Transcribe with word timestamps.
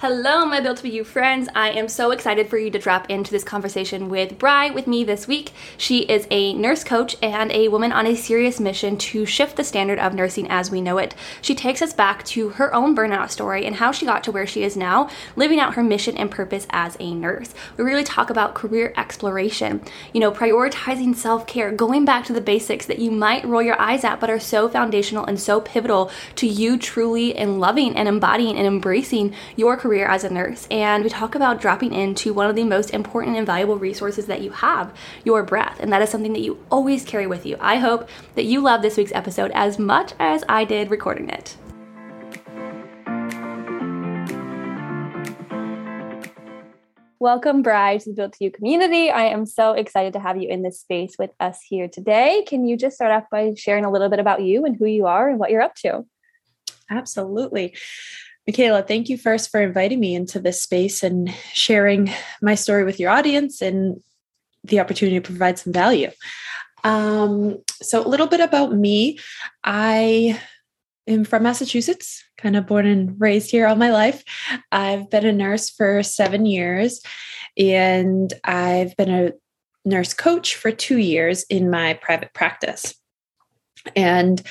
Hello, 0.00 0.46
my 0.46 0.60
Built 0.60 0.78
to 0.78 0.84
Be 0.84 0.88
You 0.88 1.04
friends. 1.04 1.46
I 1.54 1.72
am 1.72 1.86
so 1.86 2.10
excited 2.10 2.48
for 2.48 2.56
you 2.56 2.70
to 2.70 2.78
drop 2.78 3.10
into 3.10 3.30
this 3.30 3.44
conversation 3.44 4.08
with 4.08 4.38
Bry 4.38 4.70
with 4.70 4.86
me 4.86 5.04
this 5.04 5.28
week. 5.28 5.52
She 5.76 6.04
is 6.04 6.26
a 6.30 6.54
nurse 6.54 6.82
coach 6.84 7.16
and 7.22 7.52
a 7.52 7.68
woman 7.68 7.92
on 7.92 8.06
a 8.06 8.16
serious 8.16 8.58
mission 8.58 8.96
to 8.96 9.26
shift 9.26 9.56
the 9.56 9.62
standard 9.62 9.98
of 9.98 10.14
nursing 10.14 10.48
as 10.48 10.70
we 10.70 10.80
know 10.80 10.96
it. 10.96 11.14
She 11.42 11.54
takes 11.54 11.82
us 11.82 11.92
back 11.92 12.24
to 12.28 12.48
her 12.48 12.74
own 12.74 12.96
burnout 12.96 13.28
story 13.28 13.66
and 13.66 13.76
how 13.76 13.92
she 13.92 14.06
got 14.06 14.24
to 14.24 14.32
where 14.32 14.46
she 14.46 14.62
is 14.62 14.74
now, 14.74 15.10
living 15.36 15.60
out 15.60 15.74
her 15.74 15.82
mission 15.82 16.16
and 16.16 16.30
purpose 16.30 16.66
as 16.70 16.96
a 16.98 17.12
nurse. 17.12 17.52
We 17.76 17.84
really 17.84 18.02
talk 18.02 18.30
about 18.30 18.54
career 18.54 18.94
exploration, 18.96 19.82
you 20.14 20.20
know, 20.20 20.32
prioritizing 20.32 21.14
self 21.14 21.46
care, 21.46 21.70
going 21.72 22.06
back 22.06 22.24
to 22.24 22.32
the 22.32 22.40
basics 22.40 22.86
that 22.86 23.00
you 23.00 23.10
might 23.10 23.44
roll 23.44 23.60
your 23.60 23.78
eyes 23.78 24.02
at, 24.02 24.18
but 24.18 24.30
are 24.30 24.40
so 24.40 24.66
foundational 24.66 25.26
and 25.26 25.38
so 25.38 25.60
pivotal 25.60 26.10
to 26.36 26.46
you 26.46 26.78
truly 26.78 27.36
and 27.36 27.60
loving 27.60 27.94
and 27.96 28.08
embodying 28.08 28.56
and 28.56 28.66
embracing 28.66 29.34
your 29.56 29.76
career 29.76 29.89
career 29.90 30.06
as 30.06 30.22
a 30.22 30.32
nurse. 30.32 30.68
And 30.70 31.02
we 31.02 31.10
talk 31.10 31.34
about 31.34 31.60
dropping 31.60 31.92
into 31.92 32.32
one 32.32 32.48
of 32.48 32.54
the 32.54 32.62
most 32.62 32.90
important 32.90 33.36
and 33.36 33.44
valuable 33.44 33.76
resources 33.76 34.26
that 34.26 34.40
you 34.40 34.52
have 34.52 34.96
your 35.24 35.42
breath. 35.42 35.80
And 35.80 35.92
that 35.92 36.00
is 36.00 36.08
something 36.08 36.32
that 36.32 36.42
you 36.42 36.64
always 36.70 37.04
carry 37.04 37.26
with 37.26 37.44
you. 37.44 37.56
I 37.58 37.78
hope 37.78 38.08
that 38.36 38.44
you 38.44 38.60
love 38.60 38.82
this 38.82 38.96
week's 38.96 39.10
episode 39.10 39.50
as 39.52 39.80
much 39.80 40.12
as 40.20 40.44
I 40.48 40.64
did 40.64 40.92
recording 40.92 41.28
it. 41.28 41.56
Welcome, 47.18 47.62
Bry, 47.62 47.96
to 47.96 48.10
the 48.10 48.14
Built 48.14 48.34
to 48.34 48.44
You 48.44 48.52
community. 48.52 49.10
I 49.10 49.24
am 49.24 49.44
so 49.44 49.72
excited 49.72 50.12
to 50.12 50.20
have 50.20 50.40
you 50.40 50.48
in 50.48 50.62
this 50.62 50.78
space 50.78 51.16
with 51.18 51.32
us 51.40 51.58
here 51.68 51.88
today. 51.88 52.44
Can 52.46 52.64
you 52.64 52.76
just 52.76 52.94
start 52.94 53.10
off 53.10 53.28
by 53.28 53.54
sharing 53.56 53.84
a 53.84 53.90
little 53.90 54.08
bit 54.08 54.20
about 54.20 54.40
you 54.40 54.64
and 54.64 54.76
who 54.76 54.86
you 54.86 55.06
are 55.06 55.28
and 55.28 55.40
what 55.40 55.50
you're 55.50 55.60
up 55.60 55.74
to? 55.82 56.06
Absolutely. 56.88 57.74
Michaela, 58.50 58.82
thank 58.82 59.08
you 59.08 59.16
first 59.16 59.48
for 59.52 59.60
inviting 59.62 60.00
me 60.00 60.12
into 60.12 60.40
this 60.40 60.60
space 60.60 61.04
and 61.04 61.32
sharing 61.52 62.12
my 62.42 62.56
story 62.56 62.82
with 62.82 62.98
your 62.98 63.08
audience 63.08 63.62
and 63.62 64.02
the 64.64 64.80
opportunity 64.80 65.20
to 65.20 65.24
provide 65.24 65.56
some 65.56 65.72
value. 65.72 66.10
Um, 66.82 67.58
so, 67.80 68.04
a 68.04 68.08
little 68.08 68.26
bit 68.26 68.40
about 68.40 68.74
me. 68.74 69.20
I 69.62 70.36
am 71.06 71.22
from 71.22 71.44
Massachusetts, 71.44 72.24
kind 72.38 72.56
of 72.56 72.66
born 72.66 72.86
and 72.86 73.14
raised 73.20 73.52
here 73.52 73.68
all 73.68 73.76
my 73.76 73.92
life. 73.92 74.24
I've 74.72 75.08
been 75.10 75.26
a 75.26 75.32
nurse 75.32 75.70
for 75.70 76.02
seven 76.02 76.44
years, 76.44 77.02
and 77.56 78.34
I've 78.42 78.96
been 78.96 79.10
a 79.10 79.30
nurse 79.84 80.12
coach 80.12 80.56
for 80.56 80.72
two 80.72 80.98
years 80.98 81.44
in 81.44 81.70
my 81.70 81.94
private 81.94 82.34
practice. 82.34 82.96
And 83.94 84.42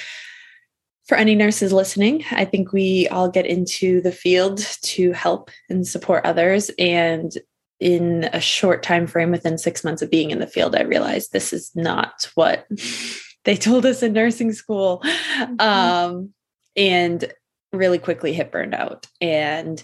for 1.09 1.15
any 1.15 1.33
nurses 1.33 1.73
listening, 1.73 2.23
I 2.29 2.45
think 2.45 2.71
we 2.71 3.07
all 3.07 3.29
get 3.29 3.47
into 3.47 3.99
the 3.99 4.11
field 4.11 4.59
to 4.83 5.11
help 5.11 5.49
and 5.67 5.85
support 5.85 6.23
others. 6.23 6.69
And 6.77 7.31
in 7.79 8.29
a 8.31 8.39
short 8.39 8.83
time 8.83 9.07
frame, 9.07 9.31
within 9.31 9.57
six 9.57 9.83
months 9.83 10.03
of 10.03 10.11
being 10.11 10.29
in 10.29 10.37
the 10.37 10.45
field, 10.45 10.75
I 10.75 10.83
realized 10.83 11.31
this 11.31 11.51
is 11.51 11.71
not 11.73 12.29
what 12.35 12.67
they 13.43 13.55
told 13.55 13.87
us 13.87 14.03
in 14.03 14.13
nursing 14.13 14.53
school. 14.53 15.01
Mm-hmm. 15.03 15.59
Um, 15.59 16.33
and 16.75 17.33
really 17.73 17.97
quickly 17.97 18.31
hit 18.31 18.51
burned 18.51 18.75
out. 18.75 19.07
And 19.19 19.83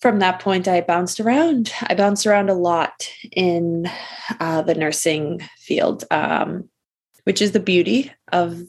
from 0.00 0.20
that 0.20 0.38
point, 0.38 0.68
I 0.68 0.82
bounced 0.82 1.18
around. 1.18 1.72
I 1.88 1.94
bounced 1.96 2.26
around 2.26 2.48
a 2.48 2.54
lot 2.54 3.10
in 3.32 3.90
uh, 4.38 4.62
the 4.62 4.76
nursing 4.76 5.40
field, 5.58 6.04
um, 6.12 6.68
which 7.24 7.42
is 7.42 7.50
the 7.50 7.60
beauty 7.60 8.12
of 8.30 8.62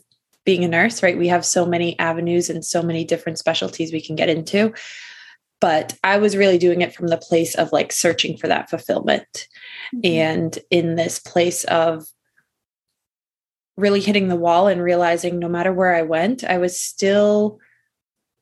being 0.46 0.64
a 0.64 0.68
nurse, 0.68 1.02
right? 1.02 1.18
We 1.18 1.28
have 1.30 1.46
so 1.46 1.66
many 1.66 1.98
avenues 2.00 2.50
and 2.50 2.64
so 2.64 2.82
many 2.82 3.06
different 3.06 3.40
specialties 3.40 3.94
we 3.94 4.02
can 4.02 4.16
get 4.16 4.30
into. 4.30 4.74
But 5.62 5.98
I 6.04 6.18
was 6.18 6.36
really 6.36 6.58
doing 6.58 6.82
it 6.82 6.94
from 6.94 7.08
the 7.08 7.18
place 7.18 7.56
of 7.56 7.72
like 7.72 7.94
searching 7.94 8.38
for 8.38 8.48
that 8.48 8.70
fulfillment. 8.70 9.48
Mm-hmm. 9.96 10.00
And 10.06 10.60
in 10.70 10.96
this 10.96 11.20
place 11.20 11.64
of 11.66 12.06
really 13.78 14.02
hitting 14.02 14.28
the 14.28 14.36
wall 14.36 14.68
and 14.68 14.82
realizing 14.82 15.40
no 15.40 15.48
matter 15.48 15.72
where 15.72 15.96
I 15.96 16.02
went, 16.02 16.44
I 16.44 16.58
was 16.58 16.80
still 16.80 17.60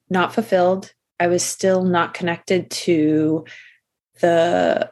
not 0.09 0.33
fulfilled. 0.33 0.93
I 1.19 1.27
was 1.27 1.43
still 1.43 1.83
not 1.83 2.13
connected 2.13 2.69
to 2.71 3.45
the 4.19 4.89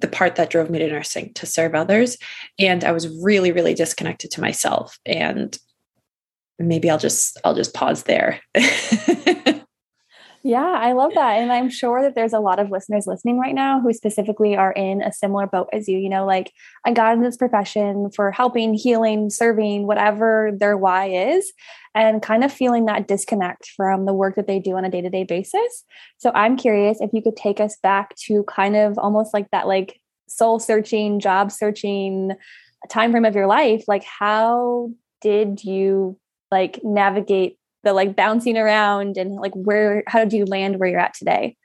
the 0.00 0.08
part 0.08 0.36
that 0.36 0.50
drove 0.50 0.70
me 0.70 0.78
to 0.78 0.88
nursing 0.88 1.32
to 1.34 1.44
serve 1.44 1.74
others 1.74 2.16
and 2.58 2.84
i 2.84 2.92
was 2.92 3.22
really 3.22 3.52
really 3.52 3.74
disconnected 3.74 4.30
to 4.30 4.40
myself 4.40 4.98
and 5.04 5.58
maybe 6.60 6.90
I'll 6.90 6.98
just 6.98 7.40
I'll 7.44 7.54
just 7.54 7.74
pause 7.74 8.04
there. 8.04 8.40
yeah, 10.42 10.78
I 10.80 10.92
love 10.92 11.12
that. 11.14 11.38
And 11.38 11.52
I'm 11.52 11.68
sure 11.68 12.02
that 12.02 12.14
there's 12.14 12.32
a 12.32 12.40
lot 12.40 12.58
of 12.58 12.70
listeners 12.70 13.06
listening 13.06 13.38
right 13.38 13.54
now 13.54 13.80
who 13.80 13.92
specifically 13.92 14.56
are 14.56 14.72
in 14.72 15.02
a 15.02 15.12
similar 15.12 15.46
boat 15.46 15.68
as 15.72 15.88
you. 15.88 15.98
You 15.98 16.08
know, 16.08 16.24
like 16.24 16.52
I 16.86 16.92
got 16.92 17.14
in 17.14 17.22
this 17.22 17.36
profession 17.36 18.10
for 18.14 18.30
helping, 18.30 18.74
healing, 18.74 19.30
serving, 19.30 19.86
whatever 19.86 20.50
their 20.58 20.76
why 20.76 21.06
is, 21.06 21.52
and 21.94 22.22
kind 22.22 22.44
of 22.44 22.52
feeling 22.52 22.86
that 22.86 23.08
disconnect 23.08 23.70
from 23.76 24.06
the 24.06 24.14
work 24.14 24.36
that 24.36 24.46
they 24.46 24.58
do 24.58 24.76
on 24.76 24.84
a 24.84 24.90
day-to-day 24.90 25.24
basis. 25.24 25.84
So 26.18 26.30
I'm 26.34 26.56
curious 26.56 27.00
if 27.00 27.10
you 27.12 27.22
could 27.22 27.36
take 27.36 27.60
us 27.60 27.76
back 27.82 28.14
to 28.26 28.44
kind 28.44 28.76
of 28.76 28.98
almost 28.98 29.34
like 29.34 29.50
that 29.50 29.66
like 29.66 30.00
soul 30.28 30.58
searching, 30.58 31.20
job 31.20 31.50
searching 31.50 32.32
time 32.88 33.10
frame 33.10 33.24
of 33.24 33.34
your 33.34 33.46
life. 33.46 33.84
Like 33.86 34.04
how 34.04 34.90
did 35.20 35.64
you 35.64 36.18
like 36.50 36.80
navigate 36.82 37.58
the 37.82 37.92
like 37.92 38.16
bouncing 38.16 38.58
around 38.58 39.16
and 39.16 39.34
like 39.36 39.54
where 39.54 40.02
how 40.06 40.20
did 40.20 40.32
you 40.32 40.44
land 40.44 40.78
where 40.78 40.88
you're 40.88 41.00
at 41.00 41.14
today? 41.14 41.56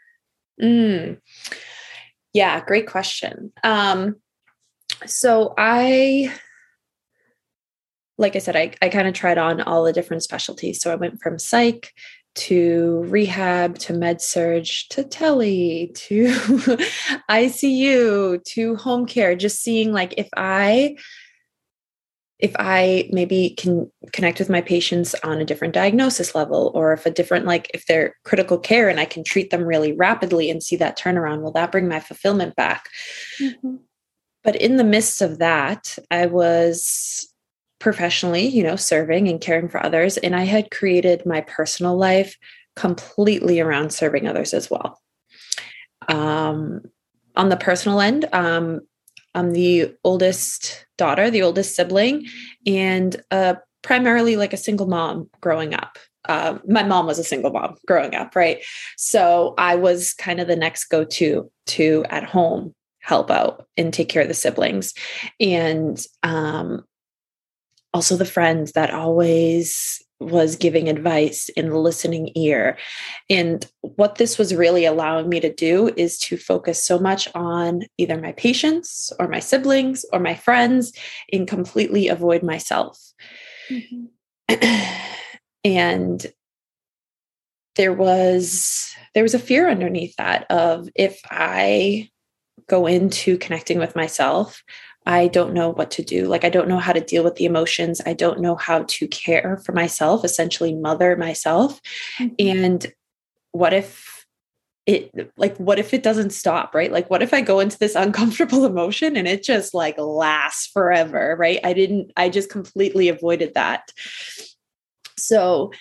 Mm. 0.62 1.20
yeah 2.34 2.64
great 2.64 2.88
question. 2.88 3.52
Um 3.64 4.16
so 5.06 5.54
i 5.58 6.34
like 8.18 8.38
i 8.38 8.40
said 8.40 8.56
i, 8.56 8.72
I 8.82 8.88
kind 8.88 9.10
of 9.10 9.14
tried 9.14 9.38
on 9.38 9.60
all 9.62 9.84
the 9.84 9.94
different 9.94 10.24
specialties. 10.24 10.82
So 10.82 10.92
i 10.92 10.96
went 10.96 11.22
from 11.22 11.38
psych 11.40 11.92
to 12.36 13.04
rehab 13.08 13.78
to 13.80 13.94
med 13.94 14.22
surg 14.22 14.68
to 14.90 15.04
tele 15.04 15.88
to 15.88 16.28
icu 17.30 18.44
to 18.44 18.76
home 18.76 19.06
care. 19.06 19.36
Just 19.36 19.62
seeing 19.62 19.92
like 19.92 20.14
if 20.18 20.30
i 20.36 20.96
if 22.40 22.54
I 22.60 23.10
maybe 23.12 23.52
can 23.58 23.90
connect 24.12 24.40
with 24.40 24.50
my 24.50 24.62
patients 24.62 25.16
on 25.24 25.40
a 25.40 25.46
different 25.46 25.74
diagnosis 25.74 26.36
level, 26.36 26.72
or 26.76 26.92
if 26.92 27.06
a 27.06 27.12
different, 27.12 27.46
like 27.46 27.72
if 27.74 27.86
they're 27.86 28.16
critical 28.26 28.58
care 28.58 28.90
and 28.90 29.00
I 29.00 29.06
can 29.06 29.24
treat 29.24 29.52
them 29.52 29.64
really 29.64 29.94
rapidly 29.94 30.50
and 30.50 30.62
see 30.62 30.76
that 30.78 30.98
turnaround, 30.98 31.42
will 31.42 31.54
that 31.54 31.72
bring 31.72 31.88
my 31.88 32.00
fulfillment 32.00 32.56
back? 32.56 32.90
Mm-hmm. 33.40 33.76
But 34.44 34.58
in 34.58 34.76
the 34.76 34.84
midst 34.84 35.22
of 35.22 35.40
that, 35.40 35.98
I 36.12 36.26
was 36.26 37.34
professionally, 37.80 38.48
you 38.48 38.64
know, 38.64 38.76
serving 38.76 39.28
and 39.28 39.40
caring 39.40 39.70
for 39.70 39.84
others. 39.84 40.18
And 40.18 40.36
I 40.36 40.44
had 40.44 40.72
created 40.72 41.26
my 41.26 41.42
personal 41.42 41.98
life 41.98 42.38
completely 42.76 43.60
around 43.60 43.92
serving 43.92 44.28
others 44.28 44.54
as 44.54 44.70
well. 44.70 45.02
Um, 46.10 46.82
on 47.36 47.50
the 47.50 47.58
personal 47.58 48.02
end, 48.02 48.26
um, 48.34 48.82
I'm 49.36 49.52
the 49.52 49.94
oldest 50.04 50.86
daughter, 50.98 51.30
the 51.30 51.44
oldest 51.44 51.76
sibling, 51.76 52.26
and 52.66 53.22
uh, 53.30 53.56
primarily 53.84 54.38
like 54.38 54.54
a 54.54 54.58
single 54.58 54.88
mom 54.88 55.30
growing 55.42 55.74
up. 55.74 56.00
Uh, 56.28 56.58
my 56.68 56.82
mom 56.82 57.06
was 57.06 57.20
a 57.20 57.24
single 57.24 57.52
mom 57.52 57.76
growing 57.86 58.16
up, 58.16 58.36
right? 58.36 58.64
So 58.98 59.54
I 59.60 59.76
was 59.76 60.14
kind 60.14 60.40
of 60.40 60.48
the 60.48 60.56
next 60.56 60.86
go 60.86 61.04
to 61.04 61.52
to 61.68 62.06
at 62.10 62.24
home 62.24 62.74
help 63.02 63.30
out 63.30 63.68
and 63.78 63.94
take 63.94 64.10
care 64.10 64.24
of 64.24 64.28
the 64.28 64.34
siblings, 64.34 64.94
and 65.40 66.04
um, 66.24 66.84
also 67.94 68.16
the 68.16 68.26
friends 68.26 68.72
that 68.72 68.92
always 68.92 70.02
was 70.20 70.56
giving 70.56 70.88
advice 70.88 71.50
in 71.50 71.70
the 71.70 71.78
listening 71.78 72.32
ear. 72.36 72.78
And 73.30 73.66
what 73.82 74.16
this 74.16 74.38
was 74.38 74.56
really 74.56 74.86
allowing 74.86 75.28
me 75.28 75.40
to 75.42 75.54
do 75.54 75.92
is 75.98 76.18
to 76.20 76.38
focus 76.38 76.84
so 76.84 76.98
much 77.00 77.28
on 77.36 77.84
either 77.98 78.20
my 78.20 78.32
patients 78.34 79.12
or 79.20 79.28
my 79.28 79.40
siblings 79.40 80.06
or 80.14 80.20
my 80.20 80.36
friends 80.36 80.94
and 81.32 81.48
completely 81.48 82.08
avoid 82.08 82.44
myself. 82.44 82.98
Mm-hmm. 83.70 84.06
and 85.64 86.26
there 87.76 87.94
was 87.94 88.94
there 89.14 89.24
was 89.24 89.34
a 89.34 89.40
fear 89.40 89.70
underneath 89.70 90.16
that 90.18 90.46
of 90.50 90.88
if 90.96 91.20
I 91.30 92.10
go 92.68 92.86
into 92.86 93.38
connecting 93.38 93.80
with 93.80 93.96
myself, 93.96 94.64
I 95.06 95.28
don't 95.28 95.54
know 95.54 95.70
what 95.70 95.92
to 95.92 96.04
do. 96.04 96.28
Like, 96.28 96.44
I 96.44 96.50
don't 96.50 96.68
know 96.68 96.80
how 96.80 96.94
to 96.94 97.00
deal 97.00 97.24
with 97.24 97.36
the 97.36 97.46
emotions. 97.46 98.02
I 98.06 98.14
don't 98.14 98.40
know 98.40 98.56
how 98.56 98.84
to 98.84 99.08
care 99.08 99.58
for 99.58 99.72
myself, 99.72 100.26
essentially, 100.26 100.74
mother 100.74 101.16
myself. 101.16 101.80
Mm-hmm. 102.20 102.34
And 102.40 102.94
what 103.52 103.74
if 103.74 104.26
it, 104.88 105.12
like, 105.38 105.58
what 105.58 105.80
if 105.80 105.94
it 105.94 106.04
doesn't 106.04 106.32
stop, 106.32 106.74
right? 106.74 106.92
Like, 106.92 107.10
what 107.10 107.22
if 107.22 107.34
I 107.34 107.42
go 107.42 107.60
into 107.60 107.78
this 107.78 107.96
uncomfortable 107.96 108.66
emotion 108.66 109.16
and 109.16 109.28
it 109.28 109.44
just 109.44 109.74
like 109.74 109.98
lasts 109.98 110.68
forever, 110.68 111.36
right? 111.38 111.60
I 111.64 111.74
didn't, 111.74 112.12
I 112.18 112.30
just 112.30 112.50
completely 112.50 113.10
avoided 113.10 113.54
that. 113.54 113.92
So, 115.18 115.72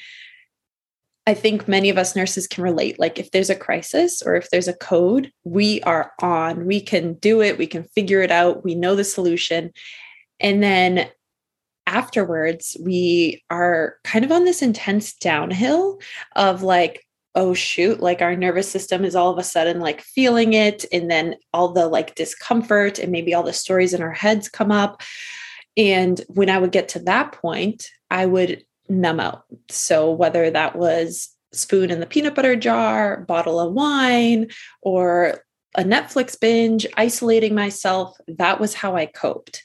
I 1.27 1.35
think 1.35 1.67
many 1.67 1.89
of 1.89 1.97
us 1.97 2.15
nurses 2.15 2.47
can 2.47 2.63
relate. 2.63 2.99
Like, 2.99 3.19
if 3.19 3.31
there's 3.31 3.51
a 3.51 3.55
crisis 3.55 4.21
or 4.21 4.35
if 4.35 4.51
there's 4.51 4.69
a 4.69 4.75
code, 4.75 5.33
we 5.45 5.81
are 5.83 6.13
on. 6.21 6.67
We 6.67 6.81
can 6.81 7.15
do 7.15 7.41
it. 7.41 7.57
We 7.57 7.67
can 7.67 7.85
figure 7.85 8.21
it 8.21 8.31
out. 8.31 8.63
We 8.63 8.75
know 8.75 8.95
the 8.95 9.05
solution. 9.05 9.73
And 10.39 10.63
then 10.63 11.09
afterwards, 11.87 12.77
we 12.81 13.43
are 13.51 13.97
kind 14.05 14.25
of 14.25 14.33
on 14.33 14.45
this 14.45 14.61
intense 14.61 15.15
downhill 15.15 15.99
of 16.37 16.63
like, 16.63 17.07
oh, 17.35 17.55
shoot, 17.55 18.01
like 18.01 18.23
our 18.23 18.37
nervous 18.37 18.71
system 18.71 19.05
is 19.05 19.17
all 19.17 19.31
of 19.31 19.39
a 19.39 19.43
sudden 19.43 19.81
like 19.81 20.01
feeling 20.03 20.53
it. 20.53 20.85
And 20.93 21.11
then 21.11 21.37
all 21.53 21.73
the 21.73 21.89
like 21.89 22.15
discomfort 22.15 22.99
and 22.99 23.11
maybe 23.11 23.35
all 23.35 23.43
the 23.43 23.53
stories 23.53 23.93
in 23.93 24.03
our 24.03 24.13
heads 24.13 24.49
come 24.49 24.71
up. 24.71 25.03
And 25.77 26.21
when 26.29 26.51
I 26.51 26.59
would 26.59 26.71
get 26.71 26.89
to 26.91 27.01
that 27.01 27.33
point, 27.33 27.89
I 28.11 28.27
would 28.27 28.65
numb 28.89 29.21
out. 29.21 29.45
So 29.69 30.11
whether 30.11 30.51
that 30.51 30.77
was 30.77 31.31
spoon 31.53 31.91
in 31.91 32.01
the 32.01 32.07
peanut 32.07 32.35
butter 32.35 32.57
jar, 32.57 33.21
bottle 33.23 33.61
of 33.61 33.73
wine, 33.73 34.49
or 34.83 35.45
a 35.77 35.83
Netflix 35.83 36.39
binge, 36.39 36.87
isolating 36.97 37.55
myself, 37.55 38.17
that 38.29 38.61
was 38.61 38.75
how 38.75 38.97
I 38.97 39.07
coped. 39.07 39.63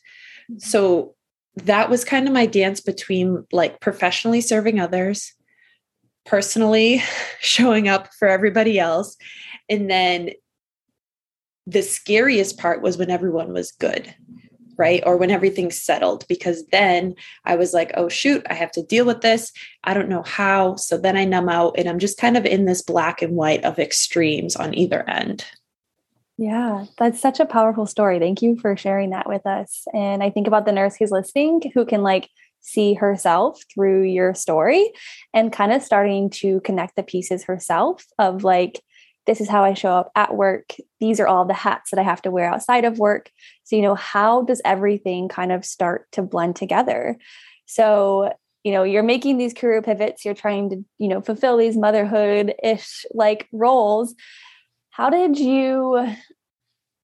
Mm-hmm. 0.49 0.59
So 0.59 1.15
that 1.55 1.89
was 1.89 2.05
kind 2.05 2.27
of 2.27 2.33
my 2.33 2.45
dance 2.45 2.79
between 2.79 3.45
like 3.51 3.79
professionally 3.81 4.41
serving 4.41 4.79
others, 4.79 5.33
personally 6.25 7.03
showing 7.41 7.87
up 7.87 8.09
for 8.17 8.27
everybody 8.27 8.79
else, 8.79 9.17
and 9.69 9.89
then 9.89 10.31
the 11.67 11.81
scariest 11.83 12.57
part 12.57 12.81
was 12.81 12.97
when 12.97 13.11
everyone 13.11 13.53
was 13.53 13.71
good 13.73 14.15
right? 14.79 15.03
Or 15.05 15.17
when 15.17 15.29
everything's 15.29 15.79
settled, 15.79 16.25
because 16.27 16.65
then 16.67 17.13
I 17.45 17.57
was 17.57 17.73
like, 17.73 17.91
oh, 17.95 18.09
shoot, 18.09 18.43
I 18.49 18.53
have 18.53 18.71
to 18.71 18.83
deal 18.83 19.05
with 19.05 19.21
this. 19.21 19.51
I 19.83 19.93
don't 19.93 20.09
know 20.09 20.23
how. 20.23 20.77
So 20.77 20.97
then 20.97 21.17
I 21.17 21.25
numb 21.25 21.49
out 21.49 21.75
and 21.77 21.87
I'm 21.87 21.99
just 21.99 22.17
kind 22.17 22.37
of 22.37 22.45
in 22.45 22.65
this 22.65 22.81
black 22.81 23.21
and 23.21 23.35
white 23.35 23.63
of 23.63 23.77
extremes 23.77 24.55
on 24.55 24.73
either 24.73 25.07
end. 25.07 25.45
Yeah, 26.37 26.85
that's 26.97 27.19
such 27.19 27.41
a 27.41 27.45
powerful 27.45 27.85
story. 27.85 28.17
Thank 28.17 28.41
you 28.41 28.57
for 28.57 28.77
sharing 28.77 29.09
that 29.09 29.27
with 29.27 29.45
us. 29.45 29.85
And 29.93 30.23
I 30.23 30.29
think 30.29 30.47
about 30.47 30.65
the 30.65 30.71
nurse 30.71 30.95
who's 30.95 31.11
listening 31.11 31.61
who 31.73 31.85
can 31.85 32.01
like 32.01 32.29
see 32.61 32.93
herself 32.93 33.61
through 33.73 34.03
your 34.03 34.33
story 34.33 34.89
and 35.33 35.51
kind 35.51 35.73
of 35.73 35.83
starting 35.83 36.29
to 36.29 36.61
connect 36.61 36.95
the 36.95 37.03
pieces 37.03 37.43
herself 37.43 38.05
of 38.17 38.45
like, 38.45 38.81
this 39.29 39.41
is 39.41 39.47
how 39.47 39.63
I 39.63 39.75
show 39.75 39.91
up 39.91 40.11
at 40.15 40.35
work. 40.35 40.73
These 40.99 41.19
are 41.19 41.27
all 41.27 41.45
the 41.45 41.53
hats 41.53 41.91
that 41.91 41.99
I 41.99 42.03
have 42.03 42.19
to 42.23 42.31
wear 42.31 42.51
outside 42.51 42.83
of 42.83 42.97
work. 42.97 43.29
So, 43.63 43.75
you 43.75 43.83
know, 43.83 43.93
how 43.93 44.41
does 44.41 44.59
everything 44.65 45.29
kind 45.29 45.51
of 45.51 45.63
start 45.63 46.11
to 46.13 46.23
blend 46.23 46.55
together? 46.55 47.15
So, 47.67 48.33
you 48.63 48.71
know, 48.71 48.81
you're 48.81 49.03
making 49.03 49.37
these 49.37 49.53
career 49.53 49.83
pivots, 49.83 50.25
you're 50.25 50.33
trying 50.33 50.71
to, 50.71 50.83
you 50.97 51.07
know, 51.07 51.21
fulfill 51.21 51.57
these 51.57 51.77
motherhood 51.77 52.55
ish 52.63 53.05
like 53.13 53.47
roles. 53.51 54.15
How 54.89 55.11
did 55.11 55.37
you 55.37 56.07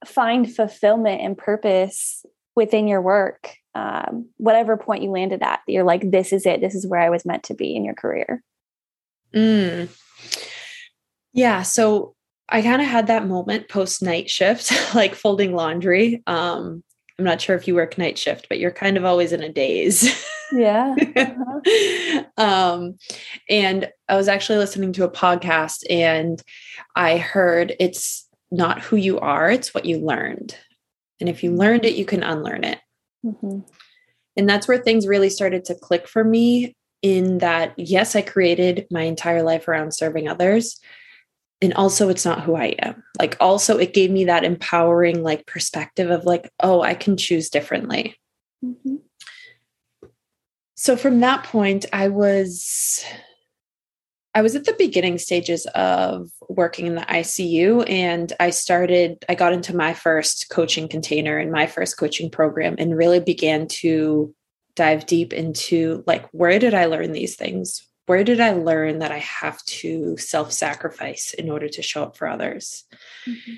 find 0.04 0.52
fulfillment 0.52 1.22
and 1.22 1.38
purpose 1.38 2.26
within 2.56 2.88
your 2.88 3.04
work? 3.04 3.54
Um, 3.76 4.30
whatever 4.38 4.78
point 4.78 5.04
you 5.04 5.12
landed 5.12 5.44
at, 5.44 5.60
you're 5.68 5.84
like, 5.84 6.10
this 6.10 6.34
is 6.34 6.48
it. 6.48 6.60
This 6.60 6.74
is 6.74 6.88
where 6.88 7.02
I 7.02 7.12
was 7.12 7.24
meant 7.24 7.44
to 7.44 7.54
be 7.54 7.76
in 7.76 7.86
your 7.86 7.94
career. 7.94 8.42
Mm. 9.32 9.90
Yeah. 11.34 11.62
So 11.62 12.15
I 12.50 12.62
kind 12.62 12.82
of 12.82 12.88
had 12.88 13.08
that 13.08 13.28
moment 13.28 13.70
post 13.70 14.02
night 14.02 14.30
shift, 14.30 14.72
like 14.96 15.16
folding 15.16 15.54
laundry. 15.56 16.24
Um, 16.28 16.84
I'm 17.18 17.26
not 17.26 17.42
sure 17.42 17.56
if 17.56 17.68
you 17.68 17.76
work 17.76 17.98
night 17.98 18.18
shift, 18.18 18.48
but 18.50 18.60
you're 18.60 18.72
kind 18.72 18.98
of 18.98 19.06
always 19.06 19.32
in 19.32 19.42
a 19.42 19.52
daze. 19.52 20.26
Yeah. 20.52 20.96
Uh-huh. 21.16 22.24
um, 22.38 22.98
and 23.50 23.90
I 24.08 24.16
was 24.16 24.28
actually 24.28 24.60
listening 24.60 24.94
to 24.94 25.04
a 25.04 25.12
podcast 25.12 25.84
and 25.90 26.42
I 26.96 27.18
heard 27.18 27.76
it's 27.80 28.28
not 28.52 28.82
who 28.82 28.96
you 28.96 29.20
are, 29.20 29.50
it's 29.50 29.74
what 29.74 29.86
you 29.86 29.98
learned. 29.98 30.56
And 31.20 31.30
if 31.30 31.44
you 31.44 31.52
learned 31.52 31.86
it, 31.86 31.96
you 31.96 32.06
can 32.06 32.22
unlearn 32.22 32.64
it. 32.64 32.80
Mm-hmm. 33.26 33.62
And 34.38 34.50
that's 34.50 34.68
where 34.68 34.78
things 34.78 35.08
really 35.08 35.30
started 35.30 35.66
to 35.66 35.76
click 35.76 36.08
for 36.08 36.24
me 36.24 36.76
in 37.02 37.40
that, 37.40 37.74
yes, 37.78 38.16
I 38.16 38.22
created 38.22 38.88
my 38.92 39.04
entire 39.04 39.44
life 39.44 39.68
around 39.68 39.94
serving 39.94 40.28
others, 40.28 40.80
and 41.62 41.74
also 41.74 42.10
it's 42.10 42.26
not 42.26 42.44
who 42.44 42.56
I 42.56 42.76
am. 42.80 43.04
Like 43.20 43.38
also 43.40 43.78
it 43.78 43.94
gave 43.94 44.12
me 44.12 44.26
that 44.26 44.44
empowering 44.44 45.24
like 45.24 45.46
perspective 45.46 46.12
of 46.12 46.26
like, 46.26 46.52
oh, 46.60 46.82
I 46.82 46.94
can 46.94 47.18
choose 47.18 47.50
differently. 47.50 48.18
Mm-hmm. 48.64 48.96
So 50.76 50.98
from 50.98 51.22
that 51.22 51.44
point, 51.46 51.86
I 51.94 52.10
was 52.10 53.04
I 54.34 54.42
was 54.42 54.56
at 54.56 54.66
the 54.66 54.76
beginning 54.78 55.18
stages 55.18 55.66
of 55.74 56.30
working 56.50 56.88
in 56.88 56.96
the 56.96 57.02
ICU 57.02 57.90
and 57.90 58.34
I 58.40 58.50
started 58.50 59.24
I 59.30 59.36
got 59.36 59.54
into 59.54 59.76
my 59.76 59.94
first 59.94 60.50
coaching 60.50 60.90
container 60.90 61.38
and 61.38 61.52
my 61.52 61.68
first 61.68 61.98
coaching 61.98 62.30
program 62.30 62.76
and 62.78 62.98
really 62.98 63.22
began 63.22 63.68
to 63.68 64.36
dive 64.76 65.06
deep 65.06 65.32
into 65.32 66.04
like 66.06 66.28
where 66.34 66.60
did 66.60 66.74
I 66.74 66.86
learn 66.86 67.14
these 67.14 67.38
things? 67.38 67.88
Where 68.06 68.24
did 68.24 68.40
I 68.40 68.52
learn 68.52 69.00
that 69.00 69.12
I 69.12 69.20
have 69.20 69.64
to 69.66 70.18
self 70.18 70.52
sacrifice 70.52 71.34
in 71.34 71.50
order 71.50 71.68
to 71.70 71.82
show 71.82 72.04
up 72.04 72.18
for 72.18 72.28
others? 72.28 72.84
Mm-hmm. 73.28 73.54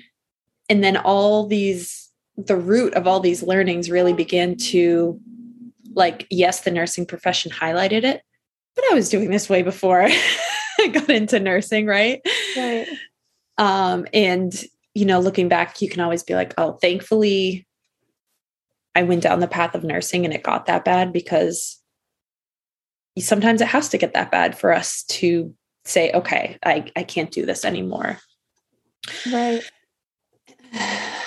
And 0.70 0.84
then 0.84 0.96
all 0.96 1.46
these, 1.46 2.10
the 2.36 2.56
root 2.56 2.94
of 2.94 3.06
all 3.06 3.20
these 3.20 3.42
learnings 3.42 3.90
really 3.90 4.12
began 4.12 4.56
to, 4.56 5.20
like, 5.94 6.26
yes, 6.30 6.60
the 6.60 6.70
nursing 6.70 7.06
profession 7.06 7.50
highlighted 7.50 8.04
it, 8.04 8.22
but 8.74 8.84
I 8.90 8.94
was 8.94 9.08
doing 9.08 9.30
this 9.30 9.48
way 9.48 9.62
before 9.62 10.02
I 10.80 10.88
got 10.88 11.10
into 11.10 11.40
nursing, 11.40 11.86
right? 11.86 12.20
Right. 12.56 12.86
Um, 13.56 14.06
and, 14.12 14.54
you 14.94 15.04
know, 15.04 15.20
looking 15.20 15.48
back, 15.48 15.82
you 15.82 15.88
can 15.88 16.00
always 16.00 16.22
be 16.22 16.34
like, 16.34 16.54
oh, 16.58 16.72
thankfully, 16.80 17.66
I 18.94 19.02
went 19.02 19.22
down 19.22 19.40
the 19.40 19.48
path 19.48 19.74
of 19.74 19.84
nursing 19.84 20.24
and 20.24 20.34
it 20.34 20.42
got 20.42 20.66
that 20.66 20.84
bad 20.84 21.12
because 21.12 21.77
sometimes 23.20 23.60
it 23.60 23.68
has 23.68 23.88
to 23.90 23.98
get 23.98 24.14
that 24.14 24.30
bad 24.30 24.56
for 24.56 24.72
us 24.72 25.02
to 25.04 25.54
say, 25.84 26.12
okay, 26.12 26.58
I, 26.64 26.90
I 26.96 27.02
can't 27.02 27.30
do 27.30 27.46
this 27.46 27.64
anymore. 27.64 28.18
Right. 29.30 29.62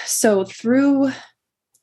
So 0.05 0.43
through 0.45 1.11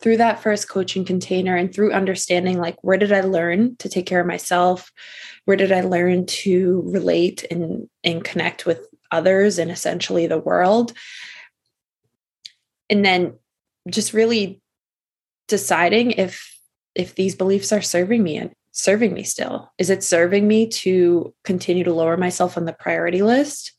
through 0.00 0.18
that 0.18 0.40
first 0.40 0.68
coaching 0.68 1.04
container 1.04 1.56
and 1.56 1.74
through 1.74 1.92
understanding 1.92 2.60
like 2.60 2.76
where 2.84 2.98
did 2.98 3.12
I 3.12 3.22
learn 3.22 3.74
to 3.78 3.88
take 3.88 4.06
care 4.06 4.20
of 4.20 4.28
myself? 4.28 4.92
Where 5.44 5.56
did 5.56 5.72
I 5.72 5.80
learn 5.80 6.26
to 6.26 6.82
relate 6.86 7.44
and 7.50 7.88
and 8.04 8.22
connect 8.22 8.64
with 8.64 8.86
others 9.10 9.58
and 9.58 9.70
essentially 9.70 10.26
the 10.26 10.38
world? 10.38 10.92
And 12.88 13.04
then 13.04 13.34
just 13.88 14.12
really 14.12 14.60
deciding 15.48 16.12
if 16.12 16.54
if 16.94 17.14
these 17.14 17.34
beliefs 17.34 17.72
are 17.72 17.82
serving 17.82 18.22
me 18.22 18.36
and 18.36 18.52
serving 18.78 19.12
me 19.12 19.24
still? 19.24 19.72
Is 19.78 19.90
it 19.90 20.04
serving 20.04 20.46
me 20.46 20.68
to 20.68 21.34
continue 21.44 21.84
to 21.84 21.92
lower 21.92 22.16
myself 22.16 22.56
on 22.56 22.64
the 22.64 22.72
priority 22.72 23.22
list? 23.22 23.72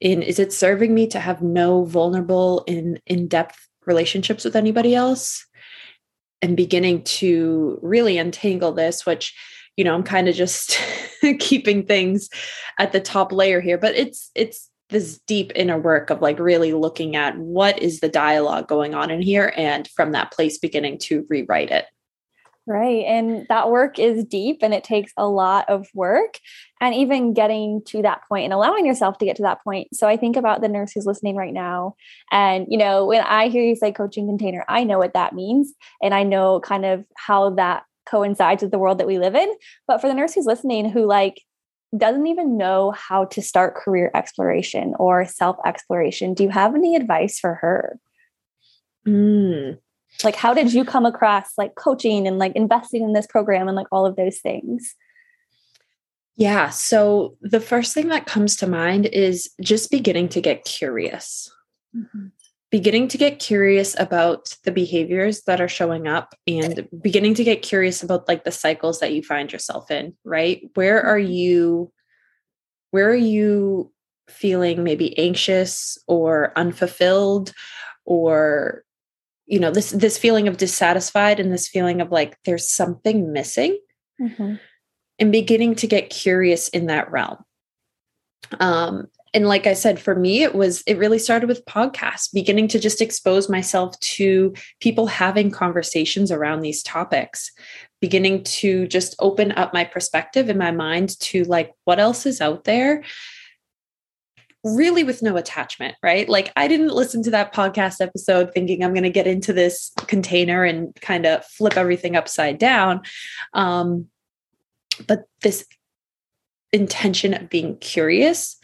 In 0.00 0.22
is 0.22 0.38
it 0.38 0.52
serving 0.52 0.94
me 0.94 1.06
to 1.08 1.20
have 1.20 1.42
no 1.42 1.84
vulnerable 1.84 2.64
in 2.66 2.98
in-depth 3.06 3.58
relationships 3.86 4.44
with 4.44 4.56
anybody 4.56 4.94
else? 4.94 5.46
And 6.42 6.56
beginning 6.56 7.04
to 7.04 7.78
really 7.82 8.18
untangle 8.18 8.72
this, 8.72 9.06
which 9.06 9.34
you 9.76 9.84
know, 9.84 9.94
I'm 9.94 10.04
kind 10.04 10.28
of 10.28 10.34
just 10.34 10.78
keeping 11.38 11.84
things 11.84 12.28
at 12.78 12.92
the 12.92 13.00
top 13.00 13.32
layer 13.32 13.60
here, 13.60 13.78
but 13.78 13.94
it's 13.94 14.30
it's 14.34 14.70
this 14.90 15.18
deep 15.26 15.50
inner 15.54 15.78
work 15.78 16.10
of 16.10 16.22
like 16.22 16.38
really 16.38 16.72
looking 16.72 17.16
at 17.16 17.36
what 17.38 17.78
is 17.80 18.00
the 18.00 18.08
dialogue 18.08 18.68
going 18.68 18.94
on 18.94 19.10
in 19.10 19.22
here 19.22 19.52
and 19.56 19.88
from 19.88 20.12
that 20.12 20.30
place 20.30 20.58
beginning 20.58 20.98
to 20.98 21.26
rewrite 21.28 21.70
it. 21.70 21.86
Right. 22.66 23.04
And 23.04 23.46
that 23.50 23.70
work 23.70 23.98
is 23.98 24.24
deep 24.24 24.60
and 24.62 24.72
it 24.72 24.84
takes 24.84 25.12
a 25.18 25.28
lot 25.28 25.68
of 25.68 25.86
work. 25.92 26.38
And 26.80 26.94
even 26.94 27.34
getting 27.34 27.82
to 27.88 28.00
that 28.02 28.22
point 28.26 28.44
and 28.44 28.54
allowing 28.54 28.86
yourself 28.86 29.18
to 29.18 29.26
get 29.26 29.36
to 29.36 29.42
that 29.42 29.62
point. 29.62 29.88
So 29.94 30.08
I 30.08 30.16
think 30.16 30.36
about 30.36 30.62
the 30.62 30.68
nurse 30.68 30.92
who's 30.92 31.04
listening 31.04 31.36
right 31.36 31.52
now. 31.52 31.94
And, 32.32 32.66
you 32.70 32.78
know, 32.78 33.04
when 33.04 33.22
I 33.22 33.48
hear 33.48 33.62
you 33.62 33.76
say 33.76 33.92
coaching 33.92 34.26
container, 34.26 34.64
I 34.66 34.84
know 34.84 34.98
what 34.98 35.12
that 35.12 35.34
means. 35.34 35.74
And 36.02 36.14
I 36.14 36.22
know 36.22 36.60
kind 36.60 36.86
of 36.86 37.04
how 37.16 37.50
that 37.50 37.84
coincides 38.06 38.62
with 38.62 38.72
the 38.72 38.78
world 38.78 38.98
that 38.98 39.06
we 39.06 39.18
live 39.18 39.34
in. 39.34 39.52
But 39.86 40.00
for 40.00 40.08
the 40.08 40.14
nurse 40.14 40.34
who's 40.34 40.46
listening 40.46 40.90
who 40.90 41.04
like 41.06 41.42
doesn't 41.96 42.26
even 42.26 42.56
know 42.56 42.92
how 42.92 43.26
to 43.26 43.42
start 43.42 43.76
career 43.76 44.10
exploration 44.14 44.94
or 44.98 45.26
self 45.26 45.58
exploration, 45.66 46.32
do 46.32 46.42
you 46.42 46.48
have 46.48 46.74
any 46.74 46.96
advice 46.96 47.38
for 47.38 47.54
her? 47.56 47.98
Mm. 49.06 49.78
Like, 50.22 50.36
how 50.36 50.54
did 50.54 50.72
you 50.72 50.84
come 50.84 51.06
across 51.06 51.50
like 51.58 51.74
coaching 51.74 52.26
and 52.26 52.38
like 52.38 52.52
investing 52.54 53.02
in 53.02 53.12
this 53.12 53.26
program 53.26 53.68
and 53.68 53.76
like 53.76 53.88
all 53.90 54.06
of 54.06 54.16
those 54.16 54.38
things? 54.38 54.94
Yeah. 56.36 56.70
So 56.70 57.36
the 57.40 57.60
first 57.60 57.94
thing 57.94 58.08
that 58.08 58.26
comes 58.26 58.56
to 58.56 58.66
mind 58.66 59.06
is 59.06 59.50
just 59.60 59.90
beginning 59.90 60.28
to 60.30 60.40
get 60.40 60.64
curious. 60.64 61.50
Mm-hmm. 61.96 62.26
Beginning 62.70 63.06
to 63.08 63.18
get 63.18 63.38
curious 63.38 63.98
about 64.00 64.56
the 64.64 64.72
behaviors 64.72 65.42
that 65.42 65.60
are 65.60 65.68
showing 65.68 66.08
up 66.08 66.34
and 66.48 66.88
beginning 67.00 67.34
to 67.34 67.44
get 67.44 67.62
curious 67.62 68.02
about 68.02 68.26
like 68.26 68.42
the 68.42 68.50
cycles 68.50 68.98
that 68.98 69.12
you 69.12 69.22
find 69.22 69.52
yourself 69.52 69.92
in, 69.92 70.14
right? 70.24 70.62
Where 70.74 71.00
are 71.00 71.18
mm-hmm. 71.18 71.32
you 71.32 71.92
where 72.90 73.08
are 73.10 73.14
you 73.14 73.92
feeling 74.28 74.82
maybe 74.82 75.16
anxious 75.18 75.98
or 76.06 76.52
unfulfilled 76.56 77.52
or 78.04 78.84
you 79.46 79.58
know 79.58 79.70
this 79.70 79.90
this 79.90 80.18
feeling 80.18 80.48
of 80.48 80.56
dissatisfied 80.56 81.40
and 81.40 81.52
this 81.52 81.68
feeling 81.68 82.00
of 82.00 82.10
like 82.10 82.36
there's 82.44 82.68
something 82.68 83.32
missing 83.32 83.78
mm-hmm. 84.20 84.54
and 85.18 85.32
beginning 85.32 85.74
to 85.74 85.86
get 85.86 86.10
curious 86.10 86.68
in 86.68 86.86
that 86.86 87.10
realm 87.10 87.38
um 88.60 89.06
and 89.32 89.46
like 89.46 89.66
i 89.66 89.74
said 89.74 89.98
for 90.00 90.14
me 90.14 90.42
it 90.42 90.54
was 90.54 90.82
it 90.86 90.98
really 90.98 91.18
started 91.18 91.48
with 91.48 91.64
podcasts 91.66 92.32
beginning 92.32 92.68
to 92.68 92.78
just 92.78 93.02
expose 93.02 93.48
myself 93.48 93.98
to 94.00 94.54
people 94.80 95.06
having 95.06 95.50
conversations 95.50 96.30
around 96.30 96.60
these 96.60 96.82
topics 96.82 97.50
beginning 98.00 98.42
to 98.44 98.86
just 98.86 99.14
open 99.18 99.52
up 99.52 99.72
my 99.74 99.84
perspective 99.84 100.48
in 100.48 100.58
my 100.58 100.70
mind 100.70 101.18
to 101.20 101.44
like 101.44 101.72
what 101.84 101.98
else 101.98 102.26
is 102.26 102.40
out 102.40 102.64
there 102.64 103.02
really 104.64 105.04
with 105.04 105.22
no 105.22 105.36
attachment, 105.36 105.94
right? 106.02 106.28
Like 106.28 106.52
I 106.56 106.66
didn't 106.66 106.94
listen 106.94 107.22
to 107.24 107.30
that 107.30 107.54
podcast 107.54 108.00
episode 108.00 108.52
thinking 108.52 108.82
I'm 108.82 108.94
going 108.94 109.04
to 109.04 109.10
get 109.10 109.26
into 109.26 109.52
this 109.52 109.92
container 110.06 110.64
and 110.64 110.94
kind 111.00 111.26
of 111.26 111.44
flip 111.44 111.76
everything 111.76 112.16
upside 112.16 112.58
down. 112.58 113.02
Um, 113.52 114.06
but 115.06 115.24
this 115.42 115.66
intention 116.72 117.34
of 117.34 117.50
being 117.50 117.76
curious. 117.78 118.56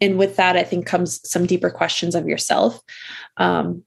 And 0.00 0.18
with 0.18 0.36
that, 0.36 0.56
I 0.56 0.62
think 0.62 0.86
comes 0.86 1.20
some 1.28 1.46
deeper 1.46 1.70
questions 1.70 2.14
of 2.14 2.26
yourself. 2.26 2.80
Um, 3.36 3.84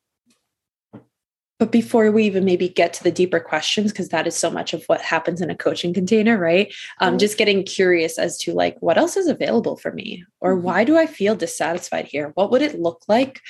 but 1.60 1.72
before 1.72 2.12
we 2.12 2.26
even 2.26 2.44
maybe 2.44 2.68
get 2.68 2.94
to 2.94 3.04
the 3.04 3.12
deeper 3.12 3.40
questions, 3.40 3.92
because 3.92 4.10
that 4.10 4.28
is 4.28 4.36
so 4.36 4.50
much 4.50 4.74
of 4.74 4.84
what 4.86 5.02
happens 5.02 5.40
in 5.40 5.50
a 5.50 5.56
coaching 5.56 5.94
container, 5.94 6.38
right? 6.38 6.74
Um, 7.00 7.12
mm-hmm. 7.12 7.18
Just 7.20 7.38
getting 7.38 7.64
curious 7.64 8.18
as 8.18 8.38
to 8.40 8.54
like, 8.54 8.78
what 8.82 8.98
else 8.98 9.16
is 9.16 9.28
available 9.28 9.78
for 9.78 9.92
me? 9.92 10.26
Or 10.42 10.56
mm-hmm. 10.56 10.64
why 10.64 10.84
do 10.84 10.98
I 10.98 11.06
feel 11.06 11.36
dissatisfied 11.36 12.06
here? 12.06 12.32
What 12.36 12.52
would 12.52 12.62
it 12.62 12.80
look 12.80 13.04
like 13.08 13.42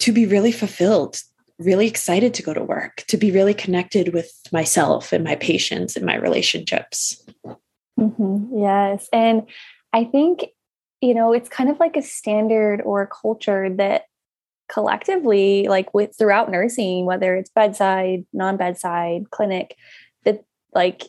to 0.00 0.12
be 0.12 0.26
really 0.26 0.52
fulfilled, 0.52 1.22
really 1.58 1.86
excited 1.86 2.34
to 2.34 2.42
go 2.42 2.52
to 2.52 2.62
work, 2.62 3.04
to 3.08 3.16
be 3.16 3.30
really 3.30 3.54
connected 3.54 4.12
with 4.12 4.32
myself 4.52 5.12
and 5.12 5.24
my 5.24 5.36
patients 5.36 5.96
and 5.96 6.04
my 6.04 6.16
relationships? 6.16 7.24
Mm-hmm. 7.98 8.58
Yes. 8.58 9.08
And 9.12 9.48
I 9.92 10.04
think, 10.04 10.46
you 11.00 11.14
know, 11.14 11.32
it's 11.32 11.48
kind 11.48 11.70
of 11.70 11.78
like 11.78 11.96
a 11.96 12.02
standard 12.02 12.82
or 12.82 13.02
a 13.02 13.06
culture 13.06 13.70
that 13.76 14.06
collectively 14.68 15.66
like 15.68 15.92
with 15.92 16.16
throughout 16.16 16.50
nursing 16.50 17.04
whether 17.04 17.36
it's 17.36 17.50
bedside 17.50 18.24
non-bedside 18.32 19.30
clinic 19.30 19.76
that 20.24 20.44
like 20.74 21.04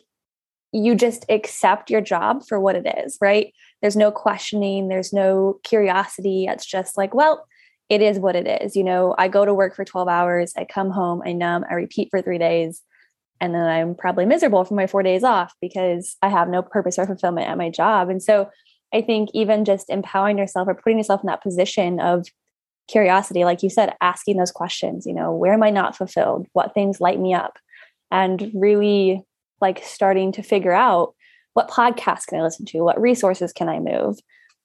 you 0.72 0.94
just 0.94 1.24
accept 1.30 1.90
your 1.90 2.02
job 2.02 2.42
for 2.46 2.60
what 2.60 2.76
it 2.76 2.86
is 3.04 3.16
right? 3.20 3.52
There's 3.80 3.96
no 3.96 4.10
questioning 4.10 4.88
there's 4.88 5.12
no 5.12 5.58
curiosity. 5.64 6.46
It's 6.48 6.66
just 6.66 6.96
like 6.96 7.14
well 7.14 7.46
it 7.88 8.02
is 8.02 8.18
what 8.18 8.36
it 8.36 8.62
is 8.62 8.76
you 8.76 8.84
know? 8.84 9.14
I 9.16 9.28
go 9.28 9.44
to 9.44 9.54
work 9.54 9.74
for 9.74 9.84
12 9.84 10.08
hours 10.08 10.52
i 10.56 10.64
come 10.64 10.90
home 10.90 11.22
i 11.24 11.32
numb 11.32 11.64
i 11.70 11.74
repeat 11.74 12.08
for 12.10 12.20
three 12.20 12.38
days 12.38 12.82
and 13.40 13.54
then 13.54 13.66
i'm 13.66 13.94
probably 13.94 14.26
miserable 14.26 14.64
for 14.64 14.74
my 14.74 14.86
four 14.86 15.02
days 15.02 15.24
off 15.24 15.54
because 15.60 16.16
i 16.22 16.28
have 16.28 16.48
no 16.48 16.62
purpose 16.62 16.98
or 16.98 17.06
fulfillment 17.06 17.48
at 17.48 17.58
my 17.58 17.70
job. 17.70 18.10
And 18.10 18.22
so 18.22 18.50
i 18.92 19.00
think 19.00 19.30
even 19.32 19.64
just 19.64 19.88
empowering 19.88 20.36
yourself 20.36 20.68
or 20.68 20.74
putting 20.74 20.98
yourself 20.98 21.22
in 21.22 21.28
that 21.28 21.42
position 21.42 22.00
of 22.00 22.26
curiosity, 22.88 23.44
like 23.44 23.62
you 23.62 23.70
said, 23.70 23.94
asking 24.00 24.36
those 24.36 24.52
questions, 24.52 25.06
you 25.06 25.14
know, 25.14 25.32
where 25.32 25.52
am 25.52 25.62
I 25.62 25.70
not 25.70 25.96
fulfilled? 25.96 26.46
What 26.52 26.74
things 26.74 27.00
light 27.00 27.20
me 27.20 27.34
up? 27.34 27.58
And 28.10 28.50
really 28.54 29.24
like 29.60 29.82
starting 29.84 30.32
to 30.32 30.42
figure 30.42 30.72
out 30.72 31.14
what 31.54 31.68
podcasts 31.68 32.26
can 32.26 32.38
I 32.38 32.42
listen 32.42 32.66
to? 32.66 32.80
What 32.80 33.00
resources 33.00 33.52
can 33.52 33.68
I 33.68 33.80
move? 33.80 34.18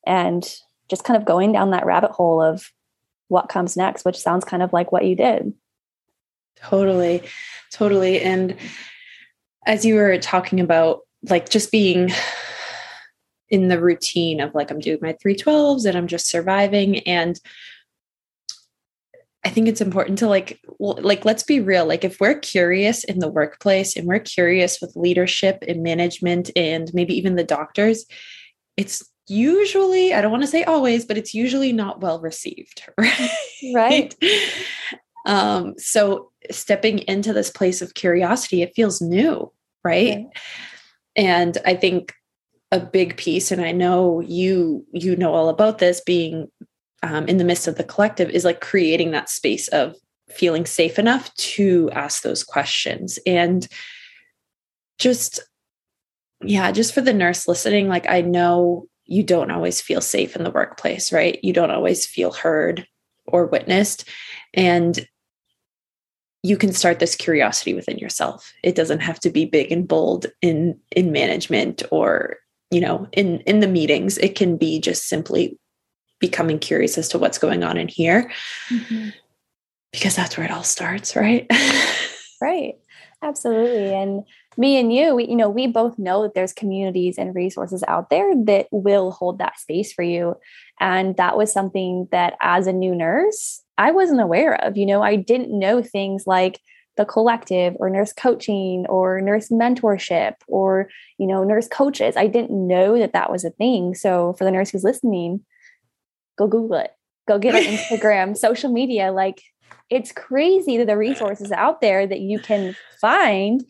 And 0.05 0.43
just 0.89 1.03
kind 1.03 1.17
of 1.17 1.25
going 1.25 1.51
down 1.51 1.71
that 1.71 1.85
rabbit 1.85 2.11
hole 2.11 2.41
of 2.41 2.71
what 3.29 3.49
comes 3.49 3.77
next, 3.77 4.03
which 4.03 4.19
sounds 4.19 4.43
kind 4.43 4.61
of 4.61 4.73
like 4.73 4.91
what 4.91 5.05
you 5.05 5.15
did. 5.15 5.53
Totally. 6.57 7.23
Totally. 7.71 8.21
And 8.21 8.57
as 9.65 9.85
you 9.85 9.95
were 9.95 10.17
talking 10.17 10.59
about, 10.59 11.01
like 11.29 11.49
just 11.49 11.71
being 11.71 12.11
in 13.49 13.67
the 13.67 13.79
routine 13.79 14.41
of 14.41 14.53
like, 14.53 14.69
I'm 14.69 14.79
doing 14.79 14.99
my 15.01 15.13
312s 15.13 15.85
and 15.85 15.97
I'm 15.97 16.07
just 16.07 16.27
surviving. 16.27 16.99
And 16.99 17.39
I 19.43 19.49
think 19.49 19.67
it's 19.67 19.81
important 19.81 20.19
to 20.19 20.27
like 20.27 20.59
like 20.79 21.25
let's 21.25 21.43
be 21.43 21.59
real 21.59 21.85
like 21.85 22.03
if 22.03 22.19
we're 22.19 22.39
curious 22.39 23.03
in 23.03 23.19
the 23.19 23.31
workplace 23.31 23.95
and 23.95 24.07
we're 24.07 24.19
curious 24.19 24.79
with 24.79 24.95
leadership 24.95 25.63
and 25.67 25.81
management 25.81 26.51
and 26.55 26.91
maybe 26.93 27.15
even 27.15 27.35
the 27.35 27.43
doctors 27.43 28.05
it's 28.77 29.03
usually 29.27 30.13
I 30.13 30.21
don't 30.21 30.31
want 30.31 30.43
to 30.43 30.47
say 30.47 30.63
always 30.63 31.05
but 31.05 31.17
it's 31.17 31.33
usually 31.33 31.73
not 31.73 32.01
well 32.01 32.21
received 32.21 32.83
right? 32.97 33.29
Right. 33.73 34.15
Um 35.25 35.73
so 35.77 36.31
stepping 36.51 36.99
into 36.99 37.33
this 37.33 37.49
place 37.49 37.81
of 37.81 37.95
curiosity 37.95 38.61
it 38.61 38.73
feels 38.75 39.01
new 39.01 39.51
right? 39.83 40.11
Okay. 40.11 40.29
and 41.15 41.57
I 41.65 41.75
think 41.75 42.13
a 42.71 42.79
big 42.79 43.17
piece 43.17 43.51
and 43.51 43.61
I 43.61 43.71
know 43.71 44.21
you 44.21 44.85
you 44.93 45.15
know 45.15 45.33
all 45.33 45.49
about 45.49 45.79
this 45.79 45.99
being 45.99 46.47
um, 47.03 47.27
in 47.27 47.37
the 47.37 47.43
midst 47.43 47.67
of 47.67 47.75
the 47.75 47.83
collective 47.83 48.29
is 48.29 48.45
like 48.45 48.61
creating 48.61 49.11
that 49.11 49.29
space 49.29 49.67
of 49.69 49.95
feeling 50.29 50.65
safe 50.65 50.97
enough 50.97 51.33
to 51.35 51.89
ask 51.91 52.23
those 52.23 52.43
questions. 52.43 53.19
And 53.25 53.67
just 54.99 55.39
yeah 56.43 56.71
just 56.71 56.93
for 56.93 57.01
the 57.01 57.13
nurse 57.13 57.47
listening 57.47 57.87
like 57.87 58.07
i 58.09 58.19
know 58.21 58.87
you 59.11 59.23
don't 59.23 59.51
always 59.51 59.81
feel 59.81 59.99
safe 59.99 60.37
in 60.37 60.43
the 60.43 60.51
workplace 60.51 61.11
right? 61.11 61.37
You 61.43 61.51
don't 61.51 61.69
always 61.69 62.05
feel 62.05 62.31
heard 62.31 62.87
or 63.25 63.45
witnessed. 63.45 64.07
And 64.53 65.05
you 66.43 66.57
can 66.57 66.71
start 66.71 66.99
this 66.99 67.15
curiosity 67.15 67.73
within 67.73 67.97
yourself. 67.97 68.51
It 68.63 68.73
doesn't 68.73 69.01
have 69.01 69.19
to 69.19 69.29
be 69.29 69.45
big 69.45 69.71
and 69.71 69.87
bold 69.87 70.27
in 70.41 70.79
in 70.95 71.11
management 71.11 71.83
or 71.91 72.37
you 72.71 72.79
know 72.79 73.07
in 73.11 73.41
in 73.41 73.59
the 73.59 73.67
meetings. 73.67 74.17
It 74.17 74.35
can 74.35 74.55
be 74.55 74.79
just 74.79 75.07
simply 75.07 75.59
becoming 76.21 76.59
curious 76.59 76.97
as 76.97 77.09
to 77.09 77.17
what's 77.17 77.37
going 77.37 77.63
on 77.63 77.75
in 77.77 77.89
here. 77.89 78.31
Mm-hmm. 78.69 79.09
because 79.91 80.15
that's 80.15 80.37
where 80.37 80.45
it 80.45 80.51
all 80.51 80.63
starts 80.63 81.15
right? 81.15 81.49
Right. 82.41 82.79
Absolutely. 83.21 83.93
And 83.93 84.23
me 84.57 84.79
and 84.79 84.91
you 84.91 85.15
we 85.15 85.27
you 85.27 85.35
know 85.35 85.47
we 85.47 85.67
both 85.67 85.97
know 85.99 86.23
that 86.23 86.33
there's 86.33 86.51
communities 86.51 87.17
and 87.17 87.35
resources 87.35 87.83
out 87.87 88.09
there 88.09 88.33
that 88.45 88.67
will 88.71 89.11
hold 89.11 89.37
that 89.37 89.59
space 89.59 89.93
for 89.93 90.01
you. 90.01 90.35
And 90.79 91.15
that 91.17 91.37
was 91.37 91.53
something 91.53 92.07
that 92.11 92.35
as 92.41 92.65
a 92.67 92.73
new 92.73 92.95
nurse 92.95 93.61
i 93.77 93.91
wasn't 93.91 94.21
aware 94.21 94.55
of. 94.65 94.75
You 94.75 94.87
know 94.87 95.03
i 95.03 95.15
didn't 95.15 95.57
know 95.57 95.83
things 95.83 96.25
like 96.25 96.59
the 96.97 97.05
collective 97.05 97.75
or 97.79 97.89
nurse 97.89 98.11
coaching 98.11 98.85
or 98.89 99.21
nurse 99.21 99.49
mentorship 99.49 100.33
or 100.47 100.89
you 101.19 101.27
know 101.27 101.43
nurse 101.43 101.67
coaches. 101.67 102.17
I 102.17 102.25
didn't 102.25 102.67
know 102.67 102.97
that 102.97 103.13
that 103.13 103.31
was 103.31 103.45
a 103.45 103.51
thing. 103.51 103.93
So 103.93 104.33
for 104.33 104.45
the 104.45 104.51
nurse 104.51 104.71
who's 104.71 104.83
listening 104.83 105.45
go 106.41 106.59
Google 106.59 106.77
it. 106.77 106.91
Go 107.27 107.39
get 107.39 107.55
on 107.55 107.61
Instagram, 107.63 108.37
social 108.37 108.71
media. 108.71 109.11
Like 109.11 109.41
it's 109.89 110.11
crazy 110.11 110.77
that 110.77 110.87
the 110.87 110.97
resources 110.97 111.51
out 111.51 111.81
there 111.81 112.07
that 112.07 112.19
you 112.19 112.39
can 112.39 112.75
find 112.99 113.63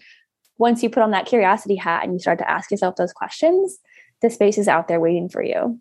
once 0.58 0.84
you 0.84 0.90
put 0.90 1.04
on 1.04 1.12
that 1.12 1.25
curiosity 1.25 1.75
hat 1.75 2.04
and 2.04 2.13
you 2.13 2.20
start 2.20 2.40
to 2.40 2.50
ask 2.50 2.72
yourself 2.72 2.96
those 2.96 3.13
questions. 3.13 3.80
The 4.22 4.30
space 4.30 4.58
is 4.58 4.68
out 4.68 4.88
there 4.88 5.00
waiting 5.00 5.30
for 5.30 5.44
you. 5.44 5.80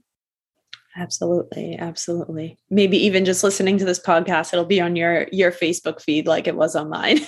Absolutely, 0.96 1.76
absolutely. 1.78 2.58
Maybe 2.68 2.96
even 2.98 3.24
just 3.24 3.44
listening 3.44 3.78
to 3.78 3.84
this 3.84 4.00
podcast, 4.00 4.52
it'll 4.52 4.64
be 4.64 4.80
on 4.80 4.96
your 4.96 5.26
your 5.30 5.52
Facebook 5.52 6.00
feed 6.00 6.26
like 6.26 6.48
it 6.48 6.56
was 6.56 6.74
on 6.74 6.88
mine. 6.88 7.20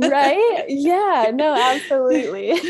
right? 0.00 0.64
Yeah, 0.68 1.30
no, 1.34 1.54
absolutely. 1.54 2.60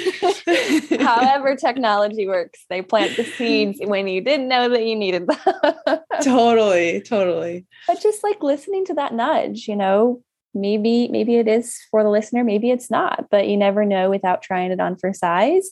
However 1.00 1.56
technology 1.60 2.28
works, 2.28 2.64
they 2.70 2.80
plant 2.80 3.16
the 3.16 3.25
seeds 3.25 3.80
when 3.82 4.06
you 4.06 4.20
didn't 4.20 4.49
know 4.49 4.68
that 4.68 4.84
you 4.87 4.94
needed 4.94 5.26
them. 5.26 5.99
totally, 6.22 7.00
totally. 7.00 7.66
But 7.88 8.00
just 8.00 8.22
like 8.22 8.40
listening 8.40 8.84
to 8.87 8.94
that 8.94 9.12
nudge, 9.12 9.66
you 9.66 9.75
know, 9.75 10.22
maybe 10.54 11.08
maybe 11.08 11.37
it 11.37 11.49
is 11.49 11.76
for 11.90 12.02
the 12.02 12.08
listener 12.08 12.42
maybe 12.42 12.72
it's 12.72 12.90
not 12.90 13.26
but 13.30 13.46
you 13.46 13.56
never 13.56 13.84
know 13.84 14.10
without 14.10 14.42
trying 14.42 14.72
it 14.72 14.80
on 14.80 14.96
for 14.96 15.12
size 15.12 15.70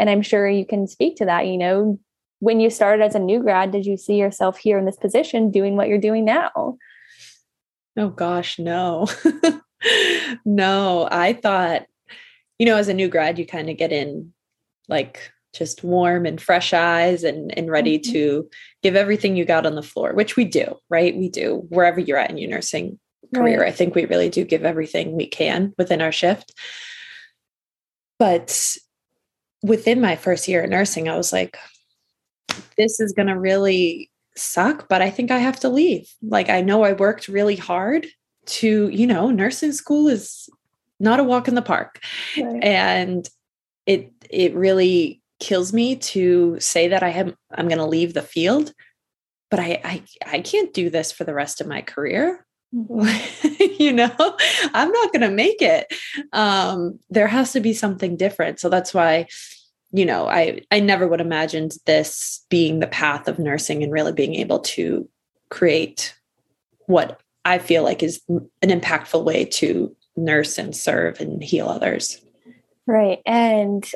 and 0.00 0.10
i'm 0.10 0.20
sure 0.20 0.48
you 0.48 0.66
can 0.66 0.88
speak 0.88 1.14
to 1.14 1.26
that 1.26 1.46
you 1.46 1.56
know 1.56 1.96
when 2.40 2.60
you 2.60 2.70
started 2.70 3.02
as 3.02 3.14
a 3.14 3.20
new 3.20 3.40
grad 3.40 3.70
did 3.70 3.86
you 3.86 3.96
see 3.96 4.16
yourself 4.16 4.56
here 4.58 4.78
in 4.78 4.84
this 4.84 4.96
position 4.96 5.50
doing 5.50 5.76
what 5.76 5.88
you're 5.88 5.98
doing 5.98 6.24
now 6.24 6.76
oh 7.96 8.08
gosh 8.08 8.58
no 8.58 9.06
no 10.44 11.08
i 11.10 11.32
thought 11.32 11.86
you 12.58 12.66
know 12.66 12.76
as 12.76 12.88
a 12.88 12.94
new 12.94 13.08
grad 13.08 13.38
you 13.38 13.46
kind 13.46 13.70
of 13.70 13.76
get 13.76 13.92
in 13.92 14.32
like 14.88 15.32
just 15.54 15.82
warm 15.82 16.26
and 16.26 16.40
fresh 16.40 16.72
eyes 16.74 17.24
and 17.24 17.56
and 17.56 17.70
ready 17.70 17.98
mm-hmm. 17.98 18.12
to 18.12 18.48
give 18.82 18.96
everything 18.96 19.36
you 19.36 19.44
got 19.44 19.66
on 19.66 19.74
the 19.74 19.82
floor 19.82 20.12
which 20.12 20.36
we 20.36 20.44
do 20.44 20.76
right 20.90 21.16
we 21.16 21.28
do 21.28 21.66
wherever 21.68 22.00
you're 22.00 22.18
at 22.18 22.30
in 22.30 22.38
your 22.38 22.50
nursing 22.50 22.98
career. 23.34 23.60
Right. 23.60 23.68
I 23.68 23.72
think 23.72 23.94
we 23.94 24.06
really 24.06 24.28
do 24.28 24.44
give 24.44 24.64
everything 24.64 25.16
we 25.16 25.26
can 25.26 25.74
within 25.78 26.00
our 26.00 26.12
shift. 26.12 26.52
But 28.18 28.76
within 29.62 30.00
my 30.00 30.16
first 30.16 30.48
year 30.48 30.62
of 30.62 30.70
nursing, 30.70 31.08
I 31.08 31.16
was 31.16 31.32
like, 31.32 31.58
this 32.76 33.00
is 33.00 33.12
going 33.12 33.28
to 33.28 33.38
really 33.38 34.10
suck, 34.36 34.88
but 34.88 35.02
I 35.02 35.10
think 35.10 35.30
I 35.30 35.38
have 35.38 35.60
to 35.60 35.68
leave. 35.68 36.08
Like, 36.22 36.48
I 36.48 36.60
know 36.60 36.82
I 36.82 36.92
worked 36.92 37.28
really 37.28 37.56
hard 37.56 38.06
to, 38.46 38.88
you 38.88 39.06
know, 39.06 39.30
nursing 39.30 39.72
school 39.72 40.08
is 40.08 40.48
not 41.00 41.20
a 41.20 41.24
walk 41.24 41.48
in 41.48 41.54
the 41.54 41.62
park. 41.62 42.00
Right. 42.36 42.62
And 42.62 43.28
it, 43.86 44.12
it 44.30 44.54
really 44.54 45.22
kills 45.40 45.72
me 45.72 45.96
to 45.96 46.58
say 46.60 46.88
that 46.88 47.02
I 47.02 47.10
have, 47.10 47.34
I'm 47.52 47.68
going 47.68 47.78
to 47.78 47.86
leave 47.86 48.14
the 48.14 48.22
field, 48.22 48.72
but 49.50 49.60
I, 49.60 49.80
I, 49.84 50.02
I 50.26 50.40
can't 50.40 50.72
do 50.72 50.90
this 50.90 51.12
for 51.12 51.24
the 51.24 51.34
rest 51.34 51.60
of 51.60 51.66
my 51.66 51.82
career. 51.82 52.46
you 53.78 53.92
know 53.92 54.10
i'm 54.74 54.90
not 54.90 55.12
going 55.12 55.22
to 55.22 55.30
make 55.30 55.62
it 55.62 55.86
um 56.32 56.98
there 57.08 57.28
has 57.28 57.52
to 57.52 57.60
be 57.60 57.72
something 57.72 58.16
different 58.16 58.58
so 58.58 58.68
that's 58.68 58.92
why 58.92 59.26
you 59.96 60.04
know 60.04 60.28
i 60.28 60.60
i 60.70 60.78
never 60.78 61.08
would 61.08 61.20
imagined 61.20 61.72
this 61.86 62.44
being 62.50 62.78
the 62.78 62.86
path 62.86 63.26
of 63.26 63.38
nursing 63.38 63.82
and 63.82 63.92
really 63.92 64.12
being 64.12 64.34
able 64.34 64.58
to 64.58 65.08
create 65.48 66.14
what 66.86 67.20
i 67.44 67.58
feel 67.58 67.82
like 67.82 68.02
is 68.02 68.20
an 68.28 68.48
impactful 68.62 69.24
way 69.24 69.44
to 69.44 69.94
nurse 70.16 70.56
and 70.56 70.74
serve 70.74 71.20
and 71.20 71.44
heal 71.44 71.68
others. 71.68 72.20
Right 72.86 73.20
and 73.26 73.90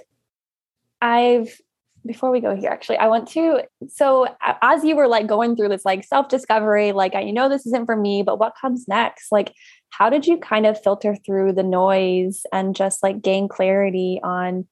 i've 1.01 1.61
before 2.07 2.31
we 2.31 2.41
go 2.41 2.57
here 2.57 2.71
actually 2.71 2.97
i 2.97 3.07
want 3.07 3.29
to 3.29 3.63
so 3.89 4.27
as 4.63 4.85
you 4.85 4.97
were 4.97 5.07
like 5.07 5.27
going 5.27 5.55
through 5.55 5.69
this 5.69 5.85
like 5.85 6.03
self 6.03 6.29
discovery 6.29 6.93
like 6.93 7.15
i 7.15 7.31
know 7.31 7.49
this 7.49 7.67
isn't 7.67 7.87
for 7.87 7.97
me 7.97 8.23
but 8.23 8.39
what 8.39 8.55
comes 8.61 8.89
next? 8.89 9.31
Like 9.31 9.53
how 9.91 10.09
did 10.09 10.27
you 10.27 10.39
kind 10.39 10.67
of 10.67 10.83
filter 10.83 11.15
through 11.15 11.53
the 11.53 11.63
noise 11.63 12.43
and 12.53 12.75
just 12.75 13.03
like 13.03 13.21
gain 13.23 13.49
clarity 13.49 14.19
on 14.23 14.67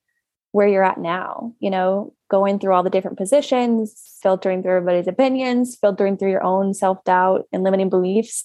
where 0.52 0.68
you're 0.68 0.84
at 0.84 0.98
now 0.98 1.52
you 1.60 1.70
know 1.70 2.12
going 2.30 2.58
through 2.58 2.74
all 2.74 2.82
the 2.82 2.90
different 2.90 3.18
positions 3.18 4.18
filtering 4.22 4.62
through 4.62 4.76
everybody's 4.76 5.08
opinions 5.08 5.76
filtering 5.80 6.16
through 6.16 6.30
your 6.30 6.44
own 6.44 6.74
self-doubt 6.74 7.46
and 7.52 7.62
limiting 7.62 7.88
beliefs 7.90 8.44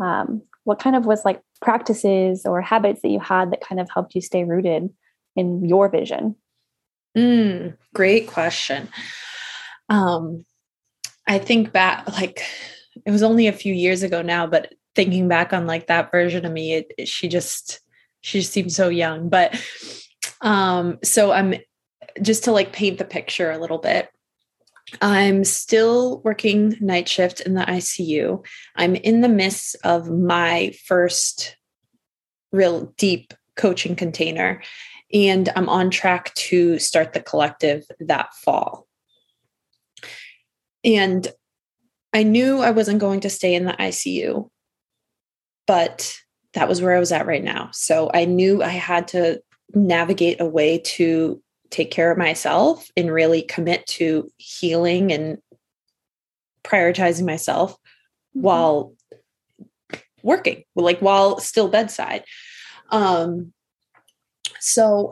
um, 0.00 0.42
what 0.64 0.78
kind 0.78 0.96
of 0.96 1.06
was 1.06 1.24
like 1.24 1.40
practices 1.60 2.46
or 2.46 2.60
habits 2.60 3.02
that 3.02 3.08
you 3.08 3.20
had 3.20 3.52
that 3.52 3.60
kind 3.60 3.80
of 3.80 3.88
helped 3.90 4.14
you 4.14 4.20
stay 4.20 4.44
rooted 4.44 4.88
in 5.36 5.64
your 5.64 5.88
vision 5.88 6.34
Mm, 7.16 7.76
great 7.94 8.26
question. 8.26 8.88
Um, 9.88 10.44
I 11.26 11.38
think 11.38 11.72
back, 11.72 12.08
like 12.12 12.42
it 13.04 13.10
was 13.10 13.22
only 13.22 13.46
a 13.46 13.52
few 13.52 13.74
years 13.74 14.02
ago 14.02 14.22
now, 14.22 14.46
but 14.46 14.72
thinking 14.94 15.28
back 15.28 15.52
on 15.52 15.66
like 15.66 15.86
that 15.86 16.10
version 16.10 16.44
of 16.44 16.52
me, 16.52 16.74
it, 16.74 16.92
it, 16.98 17.08
she 17.08 17.28
just 17.28 17.80
she 18.20 18.40
just 18.40 18.52
seemed 18.52 18.72
so 18.72 18.88
young. 18.88 19.28
But 19.28 19.54
um, 20.42 20.98
so 21.02 21.32
I'm 21.32 21.54
just 22.20 22.44
to 22.44 22.52
like 22.52 22.72
paint 22.72 22.98
the 22.98 23.04
picture 23.04 23.50
a 23.50 23.58
little 23.58 23.78
bit. 23.78 24.08
I'm 25.00 25.44
still 25.44 26.20
working 26.22 26.76
night 26.80 27.08
shift 27.08 27.40
in 27.40 27.54
the 27.54 27.62
ICU. 27.62 28.44
I'm 28.76 28.96
in 28.96 29.20
the 29.20 29.28
midst 29.28 29.76
of 29.84 30.10
my 30.10 30.74
first 30.86 31.56
real 32.50 32.92
deep 32.98 33.32
coaching 33.56 33.96
container 33.96 34.60
and 35.12 35.48
I'm 35.54 35.68
on 35.68 35.90
track 35.90 36.34
to 36.34 36.78
start 36.78 37.12
the 37.12 37.20
collective 37.20 37.84
that 38.00 38.34
fall. 38.34 38.86
And 40.84 41.26
I 42.12 42.22
knew 42.24 42.60
I 42.60 42.70
wasn't 42.72 42.98
going 42.98 43.20
to 43.20 43.30
stay 43.30 43.54
in 43.54 43.64
the 43.64 43.72
ICU, 43.72 44.48
but 45.66 46.14
that 46.54 46.68
was 46.68 46.82
where 46.82 46.94
I 46.94 47.00
was 47.00 47.12
at 47.12 47.26
right 47.26 47.42
now. 47.42 47.70
So 47.72 48.10
I 48.12 48.24
knew 48.24 48.62
I 48.62 48.68
had 48.68 49.08
to 49.08 49.40
navigate 49.74 50.40
a 50.40 50.46
way 50.46 50.78
to 50.78 51.42
take 51.70 51.90
care 51.90 52.10
of 52.10 52.18
myself 52.18 52.90
and 52.96 53.12
really 53.12 53.42
commit 53.42 53.86
to 53.86 54.30
healing 54.36 55.12
and 55.12 55.38
prioritizing 56.64 57.24
myself 57.24 57.72
mm-hmm. 57.72 58.42
while 58.42 58.94
working, 60.22 60.64
like 60.76 61.00
while 61.00 61.40
still 61.40 61.68
bedside. 61.68 62.24
Um, 62.90 63.52
so 64.60 65.10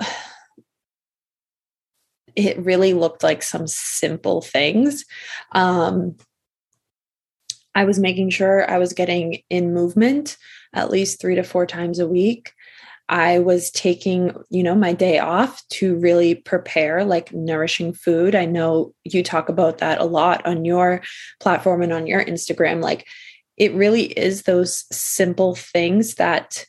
it 2.37 2.59
really 2.59 2.95
looked 2.95 3.23
like 3.23 3.43
some 3.43 3.67
simple 3.67 4.41
things. 4.41 5.05
Um, 5.53 6.17
I 7.75 7.85
was 7.85 7.99
making 7.99 8.31
sure 8.31 8.71
I 8.71 8.79
was 8.79 8.93
getting 8.93 9.43
in 9.49 9.75
movement 9.75 10.37
at 10.73 10.91
least 10.91 11.21
three 11.21 11.35
to 11.37 11.43
four 11.43 11.67
times 11.67 11.99
a 11.99 12.07
week. 12.07 12.53
I 13.11 13.41
was 13.41 13.73
taking, 13.73 14.33
you 14.51 14.63
know, 14.63 14.77
my 14.77 14.93
day 14.93 15.19
off 15.19 15.67
to 15.71 15.97
really 15.97 16.37
prepare 16.37 17.05
like 17.05 17.35
nourishing 17.35 17.93
food. 17.93 18.37
I 18.37 18.45
know 18.45 18.95
you 19.03 19.25
talk 19.25 19.49
about 19.49 19.79
that 19.79 20.01
a 20.01 20.05
lot 20.05 20.47
on 20.47 20.65
your 20.65 21.03
platform 21.41 21.83
and 21.83 21.93
on 21.93 22.07
your 22.07 22.25
Instagram. 22.25 22.81
Like 22.81 23.09
it 23.57 23.75
really 23.75 24.05
is 24.05 24.43
those 24.43 24.85
simple 24.97 25.57
things 25.57 26.15
that 26.15 26.65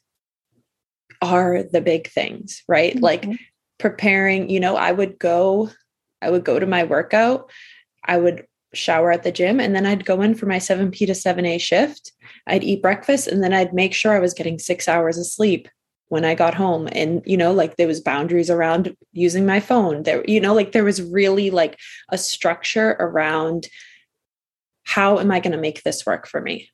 are 1.22 1.62
the 1.62 1.80
big 1.80 2.10
things, 2.10 2.64
right? 2.68 2.96
Mm-hmm. 2.96 3.04
Like 3.04 3.26
preparing, 3.78 4.50
you 4.50 4.60
know, 4.60 4.76
I 4.76 4.92
would 4.92 5.20
go, 5.20 5.70
I 6.24 6.32
would 6.32 6.44
go 6.44 6.58
to 6.58 6.66
my 6.66 6.86
workout, 6.86 7.52
I 8.04 8.18
would 8.18 8.48
shower 8.74 9.12
at 9.12 9.22
the 9.22 9.32
gym, 9.32 9.60
and 9.60 9.76
then 9.76 9.86
I'd 9.86 10.06
go 10.06 10.22
in 10.22 10.34
for 10.34 10.48
my 10.48 10.58
7P 10.58 10.98
to 11.06 11.12
7A 11.12 11.62
shift. 11.62 12.14
I'd 12.48 12.64
eat 12.64 12.82
breakfast, 12.82 13.28
and 13.28 13.44
then 13.44 13.54
I'd 13.54 13.74
make 13.74 13.94
sure 13.94 14.14
I 14.14 14.20
was 14.20 14.34
getting 14.34 14.58
six 14.58 14.88
hours 14.88 15.20
of 15.20 15.28
sleep 15.28 15.68
when 16.12 16.26
I 16.26 16.36
got 16.36 16.54
home. 16.54 16.90
And, 16.92 17.22
you 17.26 17.38
know, 17.38 17.54
like 17.54 17.78
there 17.78 17.88
was 17.88 18.02
boundaries 18.02 18.50
around 18.50 18.94
using 19.14 19.46
my 19.46 19.62
phone. 19.62 20.04
There, 20.04 20.26
you 20.28 20.42
know, 20.42 20.54
like 20.54 20.74
there 20.74 20.84
was 20.84 21.02
really 21.02 21.52
like 21.52 21.80
a 22.10 22.18
structure 22.18 22.98
around 23.00 23.68
how 24.84 25.20
am 25.20 25.32
I 25.32 25.40
going 25.40 25.54
to 25.54 25.58
make 25.58 25.84
this 25.84 26.06
work 26.06 26.28
for 26.28 26.42
me? 26.42 26.70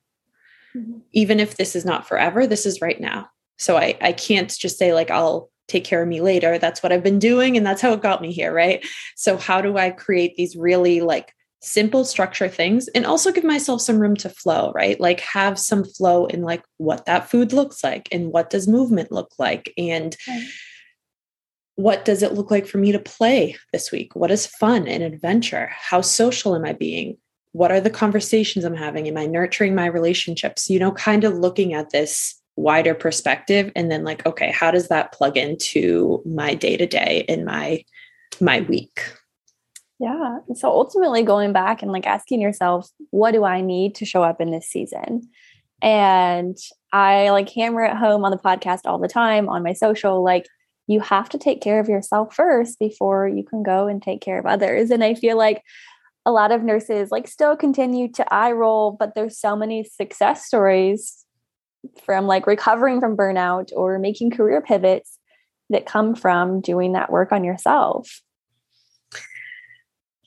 Mm-hmm. 0.74 0.98
Even 1.12 1.38
if 1.38 1.56
this 1.56 1.76
is 1.76 1.84
not 1.84 2.08
forever, 2.08 2.48
this 2.48 2.66
is 2.66 2.80
right 2.80 3.00
now. 3.00 3.28
So 3.58 3.76
I, 3.76 3.96
I 4.00 4.10
can't 4.10 4.52
just 4.58 4.76
say, 4.76 4.92
like, 4.92 5.12
I'll 5.12 5.50
take 5.68 5.84
care 5.84 6.02
of 6.02 6.08
me 6.08 6.20
later. 6.20 6.58
That's 6.58 6.82
what 6.82 6.90
I've 6.90 7.04
been 7.04 7.20
doing. 7.20 7.56
And 7.56 7.64
that's 7.64 7.80
how 7.80 7.92
it 7.92 8.02
got 8.02 8.20
me 8.20 8.32
here. 8.32 8.52
Right. 8.52 8.84
So, 9.14 9.36
how 9.36 9.60
do 9.60 9.76
I 9.78 9.90
create 9.90 10.34
these 10.34 10.56
really 10.56 11.00
like 11.00 11.32
simple 11.60 12.04
structure 12.04 12.48
things 12.48 12.88
and 12.88 13.04
also 13.04 13.32
give 13.32 13.44
myself 13.44 13.80
some 13.80 13.98
room 13.98 14.14
to 14.16 14.28
flow, 14.28 14.72
right? 14.74 14.98
Like, 15.00 15.20
have 15.20 15.58
some 15.58 15.84
flow 15.84 16.26
in 16.26 16.42
like 16.42 16.62
what 16.76 17.06
that 17.06 17.28
food 17.28 17.52
looks 17.52 17.82
like 17.82 18.08
and 18.12 18.32
what 18.32 18.50
does 18.50 18.68
movement 18.68 19.10
look 19.10 19.32
like 19.38 19.72
and 19.76 20.16
what 21.74 22.04
does 22.04 22.22
it 22.22 22.32
look 22.32 22.50
like 22.50 22.66
for 22.66 22.78
me 22.78 22.92
to 22.92 22.98
play 22.98 23.56
this 23.72 23.92
week? 23.92 24.16
What 24.16 24.30
is 24.30 24.46
fun 24.46 24.88
and 24.88 25.02
adventure? 25.02 25.70
How 25.72 26.00
social 26.00 26.54
am 26.56 26.64
I 26.64 26.72
being? 26.72 27.16
What 27.52 27.70
are 27.70 27.80
the 27.80 27.90
conversations 27.90 28.64
I'm 28.64 28.74
having? 28.74 29.06
Am 29.08 29.16
I 29.16 29.26
nurturing 29.26 29.74
my 29.74 29.86
relationships? 29.86 30.68
You 30.68 30.78
know, 30.78 30.92
kind 30.92 31.24
of 31.24 31.34
looking 31.34 31.74
at 31.74 31.90
this 31.90 32.38
wider 32.58 32.92
perspective 32.92 33.70
and 33.76 33.88
then 33.88 34.02
like 34.02 34.26
okay 34.26 34.50
how 34.50 34.68
does 34.68 34.88
that 34.88 35.12
plug 35.12 35.36
into 35.36 36.20
my 36.26 36.54
day 36.54 36.76
to 36.76 36.88
day 36.88 37.24
in 37.28 37.44
my 37.44 37.80
my 38.40 38.62
week 38.62 39.00
yeah 39.98 40.38
so 40.54 40.68
ultimately 40.68 41.22
going 41.22 41.52
back 41.52 41.82
and 41.82 41.92
like 41.92 42.06
asking 42.06 42.40
yourself 42.40 42.88
what 43.10 43.32
do 43.32 43.44
i 43.44 43.60
need 43.60 43.94
to 43.94 44.04
show 44.04 44.22
up 44.22 44.40
in 44.40 44.50
this 44.50 44.68
season 44.68 45.28
and 45.82 46.56
i 46.92 47.30
like 47.30 47.48
hammer 47.50 47.82
it 47.82 47.96
home 47.96 48.24
on 48.24 48.30
the 48.30 48.36
podcast 48.36 48.80
all 48.84 48.98
the 48.98 49.08
time 49.08 49.48
on 49.48 49.62
my 49.62 49.72
social 49.72 50.22
like 50.22 50.46
you 50.86 51.00
have 51.00 51.28
to 51.28 51.38
take 51.38 51.60
care 51.60 51.80
of 51.80 51.88
yourself 51.88 52.34
first 52.34 52.78
before 52.78 53.28
you 53.28 53.44
can 53.44 53.62
go 53.62 53.86
and 53.86 54.02
take 54.02 54.20
care 54.20 54.38
of 54.38 54.46
others 54.46 54.90
and 54.90 55.04
i 55.04 55.14
feel 55.14 55.36
like 55.36 55.62
a 56.26 56.32
lot 56.32 56.52
of 56.52 56.62
nurses 56.62 57.10
like 57.10 57.26
still 57.26 57.56
continue 57.56 58.10
to 58.10 58.32
eye 58.32 58.52
roll 58.52 58.92
but 58.92 59.14
there's 59.14 59.38
so 59.38 59.56
many 59.56 59.84
success 59.84 60.44
stories 60.44 61.24
from 62.04 62.26
like 62.26 62.46
recovering 62.46 63.00
from 63.00 63.16
burnout 63.16 63.70
or 63.74 63.98
making 63.98 64.30
career 64.30 64.60
pivots 64.60 65.18
that 65.70 65.86
come 65.86 66.14
from 66.14 66.60
doing 66.60 66.92
that 66.92 67.10
work 67.10 67.32
on 67.32 67.44
yourself. 67.44 68.22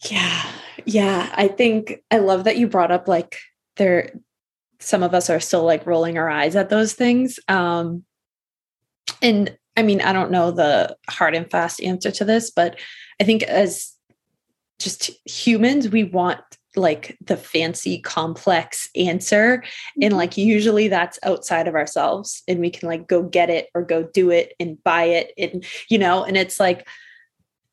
Yeah. 0.09 0.51
Yeah. 0.85 1.31
I 1.35 1.47
think 1.47 2.01
I 2.09 2.17
love 2.17 2.45
that 2.45 2.57
you 2.57 2.67
brought 2.67 2.91
up 2.91 3.07
like 3.07 3.37
there 3.77 4.11
some 4.79 5.03
of 5.03 5.13
us 5.13 5.29
are 5.29 5.39
still 5.39 5.63
like 5.63 5.85
rolling 5.85 6.17
our 6.17 6.29
eyes 6.29 6.55
at 6.55 6.69
those 6.69 6.93
things. 6.93 7.39
Um, 7.47 8.03
and 9.21 9.55
I 9.77 9.83
mean, 9.83 10.01
I 10.01 10.11
don't 10.11 10.31
know 10.31 10.51
the 10.51 10.97
hard 11.07 11.35
and 11.35 11.49
fast 11.49 11.81
answer 11.81 12.11
to 12.11 12.25
this, 12.25 12.51
but 12.51 12.79
I 13.19 13.23
think 13.23 13.43
as 13.43 13.93
just 14.79 15.11
humans, 15.25 15.89
we 15.89 16.03
want 16.03 16.41
like 16.75 17.17
the 17.21 17.37
fancy 17.37 17.99
complex 17.99 18.89
answer 18.95 19.63
and 20.01 20.11
mm-hmm. 20.11 20.17
like 20.17 20.37
usually 20.37 20.87
that's 20.87 21.19
outside 21.23 21.67
of 21.67 21.75
ourselves 21.75 22.43
and 22.47 22.59
we 22.59 22.69
can 22.69 22.87
like 22.87 23.07
go 23.07 23.21
get 23.21 23.49
it 23.49 23.67
or 23.75 23.81
go 23.81 24.03
do 24.03 24.29
it 24.29 24.53
and 24.59 24.81
buy 24.83 25.03
it 25.03 25.33
and 25.37 25.65
you 25.89 25.97
know 25.97 26.23
and 26.23 26.37
it's 26.37 26.61
like 26.61 26.87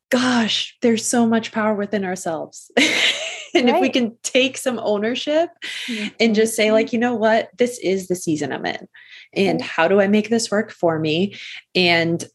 gosh 0.09 0.75
there's 0.81 1.05
so 1.05 1.25
much 1.25 1.51
power 1.51 1.73
within 1.73 2.03
ourselves 2.03 2.71
and 2.77 3.65
right. 3.65 3.75
if 3.75 3.81
we 3.81 3.89
can 3.89 4.15
take 4.23 4.57
some 4.57 4.79
ownership 4.79 5.49
mm-hmm. 5.87 6.07
and 6.19 6.35
just 6.35 6.55
say 6.55 6.71
like 6.71 6.91
you 6.93 6.99
know 6.99 7.15
what 7.15 7.49
this 7.57 7.77
is 7.79 8.07
the 8.07 8.15
season 8.15 8.51
i'm 8.51 8.65
in 8.65 8.87
and 9.33 9.61
how 9.61 9.87
do 9.87 10.01
i 10.01 10.07
make 10.07 10.29
this 10.29 10.51
work 10.51 10.71
for 10.71 10.99
me 10.99 11.35
and 11.75 12.25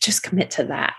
just 0.00 0.22
commit 0.22 0.50
to 0.50 0.64
that 0.64 0.94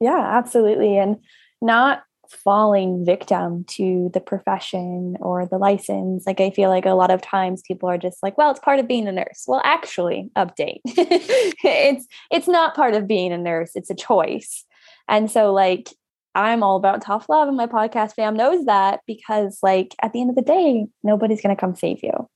yeah 0.00 0.38
absolutely 0.38 0.96
and 0.96 1.16
not 1.60 2.02
falling 2.30 3.04
victim 3.04 3.64
to 3.64 4.10
the 4.14 4.20
profession 4.20 5.16
or 5.20 5.46
the 5.46 5.58
license. 5.58 6.24
Like 6.26 6.40
I 6.40 6.50
feel 6.50 6.70
like 6.70 6.86
a 6.86 6.90
lot 6.90 7.10
of 7.10 7.20
times 7.20 7.62
people 7.66 7.88
are 7.88 7.98
just 7.98 8.22
like, 8.22 8.38
well, 8.38 8.50
it's 8.50 8.60
part 8.60 8.78
of 8.78 8.88
being 8.88 9.08
a 9.08 9.12
nurse. 9.12 9.44
Well, 9.46 9.60
actually, 9.64 10.30
update. 10.36 10.80
it's 10.84 12.06
it's 12.30 12.48
not 12.48 12.74
part 12.74 12.94
of 12.94 13.06
being 13.06 13.32
a 13.32 13.38
nurse, 13.38 13.72
it's 13.74 13.90
a 13.90 13.94
choice. 13.94 14.64
And 15.10 15.30
so 15.30 15.52
like 15.52 15.90
I'm 16.34 16.62
all 16.62 16.76
about 16.76 17.02
tough 17.02 17.28
love 17.28 17.48
and 17.48 17.56
my 17.56 17.66
podcast 17.66 18.14
fam 18.14 18.36
knows 18.36 18.64
that 18.64 19.00
because 19.06 19.58
like 19.62 19.94
at 20.02 20.12
the 20.12 20.20
end 20.20 20.30
of 20.30 20.36
the 20.36 20.42
day, 20.42 20.86
nobody's 21.02 21.42
going 21.42 21.54
to 21.54 21.60
come 21.60 21.74
save 21.74 21.98
you. 22.02 22.28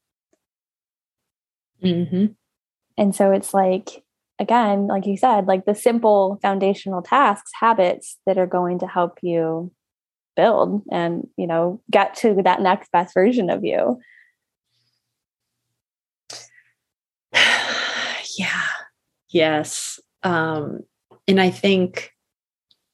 Mm-hmm. 1.82 2.26
And 2.98 3.14
so 3.14 3.30
it's 3.30 3.54
like 3.54 4.04
again, 4.38 4.88
like 4.88 5.06
you 5.06 5.16
said, 5.16 5.46
like 5.46 5.64
the 5.64 5.74
simple 5.74 6.38
foundational 6.42 7.00
tasks, 7.00 7.52
habits 7.58 8.18
that 8.26 8.37
are 8.37 8.46
going 8.46 8.80
to 8.80 8.87
help 8.87 9.20
you 9.22 9.72
build 10.37 10.82
and 10.90 11.28
you 11.37 11.46
know 11.46 11.80
get 11.90 12.14
to 12.14 12.34
that 12.42 12.60
next 12.60 12.90
best 12.92 13.14
version 13.14 13.50
of 13.50 13.64
you 13.64 14.00
yeah 18.37 18.66
yes 19.30 20.00
um 20.22 20.80
and 21.28 21.40
i 21.40 21.50
think 21.50 22.10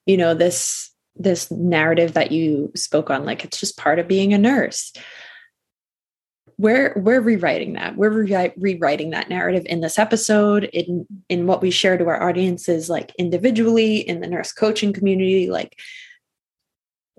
you 0.07 0.17
know 0.17 0.35
this 0.35 0.91
this 1.17 1.51
narrative 1.51 2.15
that 2.15 2.33
you 2.33 2.71
spoke 2.75 3.11
on 3.11 3.25
like 3.25 3.45
it's 3.45 3.61
just 3.61 3.77
part 3.77 3.99
of 3.99 4.09
being 4.09 4.33
a 4.33 4.39
nurse 4.39 4.93
we're 6.57 6.93
we're 6.97 7.21
rewriting 7.21 7.73
that 7.73 7.97
we're 7.97 8.11
re- 8.11 8.53
rewriting 8.57 9.11
that 9.11 9.29
narrative 9.29 9.65
in 9.67 9.81
this 9.81 9.99
episode 9.99 10.65
in 10.65 11.07
in 11.29 11.47
what 11.47 11.63
we 11.63 11.71
share 11.71 11.97
to 11.97 12.07
our 12.07 12.23
audiences 12.23 12.89
like 12.89 13.13
individually 13.19 13.97
in 13.97 14.21
the 14.21 14.27
nurse 14.27 14.53
coaching 14.53 14.93
community 14.93 15.51
like 15.51 15.77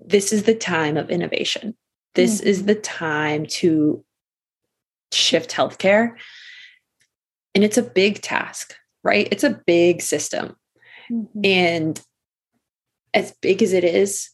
this 0.06 0.32
is 0.32 0.44
the 0.44 0.54
time 0.54 0.96
of 0.96 1.10
innovation. 1.10 1.76
This 2.14 2.40
mm-hmm. 2.40 2.48
is 2.48 2.64
the 2.64 2.74
time 2.74 3.46
to 3.46 4.04
shift 5.12 5.50
healthcare. 5.50 6.14
And 7.54 7.64
it's 7.64 7.78
a 7.78 7.82
big 7.82 8.22
task, 8.22 8.74
right? 9.04 9.28
It's 9.30 9.44
a 9.44 9.60
big 9.66 10.02
system. 10.02 10.56
Mm-hmm. 11.10 11.40
And 11.44 12.00
as 13.14 13.32
big 13.42 13.62
as 13.62 13.72
it 13.72 13.84
is, 13.84 14.30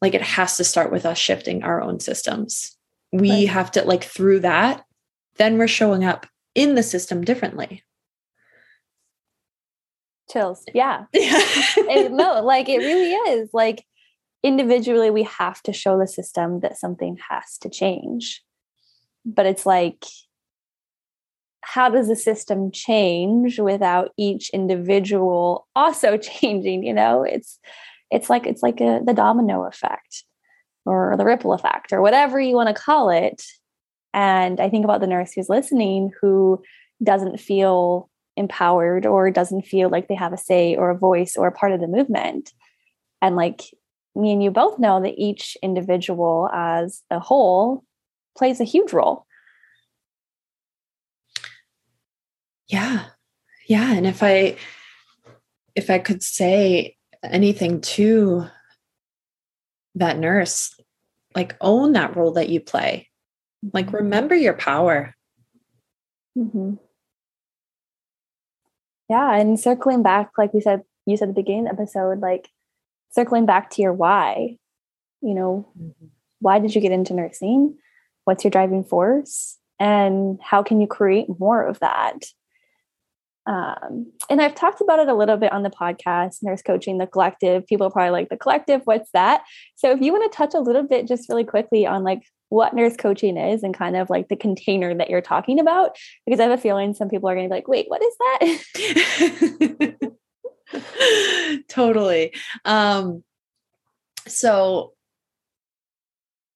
like 0.00 0.14
it 0.14 0.22
has 0.22 0.56
to 0.56 0.64
start 0.64 0.90
with 0.90 1.06
us 1.06 1.18
shifting 1.18 1.62
our 1.62 1.80
own 1.82 2.00
systems. 2.00 2.76
We 3.12 3.30
right. 3.30 3.48
have 3.48 3.70
to, 3.72 3.84
like, 3.84 4.04
through 4.04 4.40
that, 4.40 4.84
then 5.36 5.58
we're 5.58 5.68
showing 5.68 6.04
up 6.04 6.26
in 6.54 6.74
the 6.74 6.82
system 6.82 7.22
differently. 7.24 7.82
Chills. 10.30 10.64
Yeah. 10.72 11.06
it, 11.12 12.12
no, 12.12 12.40
like 12.42 12.68
it 12.68 12.78
really 12.78 13.12
is. 13.12 13.50
Like 13.52 13.84
individually 14.42 15.10
we 15.10 15.24
have 15.24 15.62
to 15.62 15.72
show 15.72 15.98
the 15.98 16.06
system 16.06 16.60
that 16.60 16.78
something 16.78 17.18
has 17.28 17.58
to 17.58 17.68
change 17.68 18.42
but 19.24 19.46
it's 19.46 19.66
like 19.66 20.04
how 21.62 21.90
does 21.90 22.08
the 22.08 22.16
system 22.16 22.70
change 22.70 23.58
without 23.58 24.10
each 24.16 24.48
individual 24.50 25.66
also 25.76 26.16
changing 26.16 26.82
you 26.84 26.94
know 26.94 27.22
it's 27.22 27.58
it's 28.10 28.30
like 28.30 28.46
it's 28.46 28.62
like 28.62 28.80
a, 28.80 29.00
the 29.04 29.14
domino 29.14 29.64
effect 29.64 30.24
or 30.86 31.14
the 31.16 31.24
ripple 31.24 31.52
effect 31.52 31.92
or 31.92 32.00
whatever 32.00 32.40
you 32.40 32.54
want 32.54 32.74
to 32.74 32.82
call 32.82 33.10
it 33.10 33.42
and 34.14 34.60
i 34.60 34.68
think 34.68 34.84
about 34.84 35.00
the 35.00 35.06
nurse 35.06 35.32
who's 35.32 35.48
listening 35.48 36.10
who 36.20 36.62
doesn't 37.02 37.38
feel 37.38 38.08
empowered 38.36 39.06
or 39.06 39.30
doesn't 39.30 39.62
feel 39.62 39.88
like 39.88 40.08
they 40.08 40.14
have 40.14 40.32
a 40.32 40.38
say 40.38 40.76
or 40.76 40.90
a 40.90 40.98
voice 40.98 41.36
or 41.36 41.46
a 41.46 41.52
part 41.52 41.72
of 41.72 41.80
the 41.80 41.86
movement 41.86 42.52
and 43.22 43.36
like 43.36 43.62
me 44.16 44.32
and 44.32 44.42
you 44.42 44.50
both 44.50 44.78
know 44.78 45.00
that 45.00 45.14
each 45.16 45.56
individual 45.62 46.48
as 46.52 47.02
a 47.10 47.18
whole 47.18 47.84
plays 48.36 48.60
a 48.60 48.64
huge 48.64 48.92
role. 48.92 49.26
Yeah. 52.68 53.06
Yeah. 53.66 53.92
And 53.92 54.06
if 54.06 54.22
I, 54.22 54.56
if 55.74 55.90
I 55.90 55.98
could 55.98 56.22
say 56.22 56.96
anything 57.22 57.80
to 57.80 58.46
that 59.96 60.18
nurse, 60.18 60.78
like 61.34 61.56
own 61.60 61.92
that 61.92 62.16
role 62.16 62.32
that 62.32 62.48
you 62.48 62.60
play, 62.60 63.08
like 63.72 63.86
mm-hmm. 63.86 63.96
remember 63.96 64.34
your 64.34 64.54
power. 64.54 65.14
Mm-hmm. 66.36 66.74
Yeah. 69.08 69.36
And 69.36 69.58
circling 69.58 70.02
back, 70.02 70.30
like 70.38 70.54
we 70.54 70.60
said, 70.60 70.82
you 71.06 71.16
said 71.16 71.30
at 71.30 71.34
the 71.34 71.42
beginning 71.42 71.68
of 71.68 71.76
the 71.76 71.82
episode, 71.82 72.20
like 72.20 72.48
circling 73.10 73.46
back 73.46 73.70
to 73.70 73.82
your 73.82 73.92
why, 73.92 74.56
you 75.20 75.34
know, 75.34 75.68
mm-hmm. 75.78 76.06
why 76.38 76.58
did 76.60 76.74
you 76.74 76.80
get 76.80 76.92
into 76.92 77.14
nursing? 77.14 77.76
What's 78.24 78.44
your 78.44 78.50
driving 78.50 78.84
force? 78.84 79.58
And 79.80 80.38
how 80.42 80.62
can 80.62 80.80
you 80.80 80.86
create 80.86 81.26
more 81.40 81.66
of 81.66 81.80
that? 81.80 82.24
Um, 83.46 84.12
and 84.28 84.40
I've 84.40 84.54
talked 84.54 84.80
about 84.80 84.98
it 84.98 85.08
a 85.08 85.14
little 85.14 85.36
bit 85.36 85.52
on 85.52 85.62
the 85.62 85.70
podcast, 85.70 86.42
Nurse 86.42 86.62
Coaching 86.62 86.98
the 86.98 87.06
Collective. 87.06 87.66
People 87.66 87.86
are 87.86 87.90
probably 87.90 88.10
like, 88.10 88.28
the 88.28 88.36
collective, 88.36 88.82
what's 88.84 89.10
that? 89.12 89.42
So 89.76 89.90
if 89.90 90.00
you 90.00 90.12
want 90.12 90.30
to 90.30 90.36
touch 90.36 90.54
a 90.54 90.60
little 90.60 90.82
bit 90.82 91.08
just 91.08 91.28
really 91.28 91.44
quickly 91.44 91.86
on 91.86 92.04
like 92.04 92.22
what 92.50 92.74
nurse 92.74 92.96
coaching 92.96 93.36
is 93.36 93.62
and 93.62 93.76
kind 93.76 93.96
of 93.96 94.10
like 94.10 94.28
the 94.28 94.36
container 94.36 94.94
that 94.94 95.08
you're 95.08 95.20
talking 95.20 95.58
about, 95.58 95.96
because 96.26 96.40
I 96.40 96.44
have 96.44 96.58
a 96.58 96.62
feeling 96.62 96.94
some 96.94 97.08
people 97.08 97.28
are 97.28 97.34
going 97.34 97.48
to 97.48 97.52
be 97.52 97.56
like, 97.56 97.68
wait, 97.68 97.86
what 97.88 98.02
is 98.02 98.16
that? 98.18 100.10
totally. 101.68 102.34
Um, 102.64 103.24
so 104.26 104.92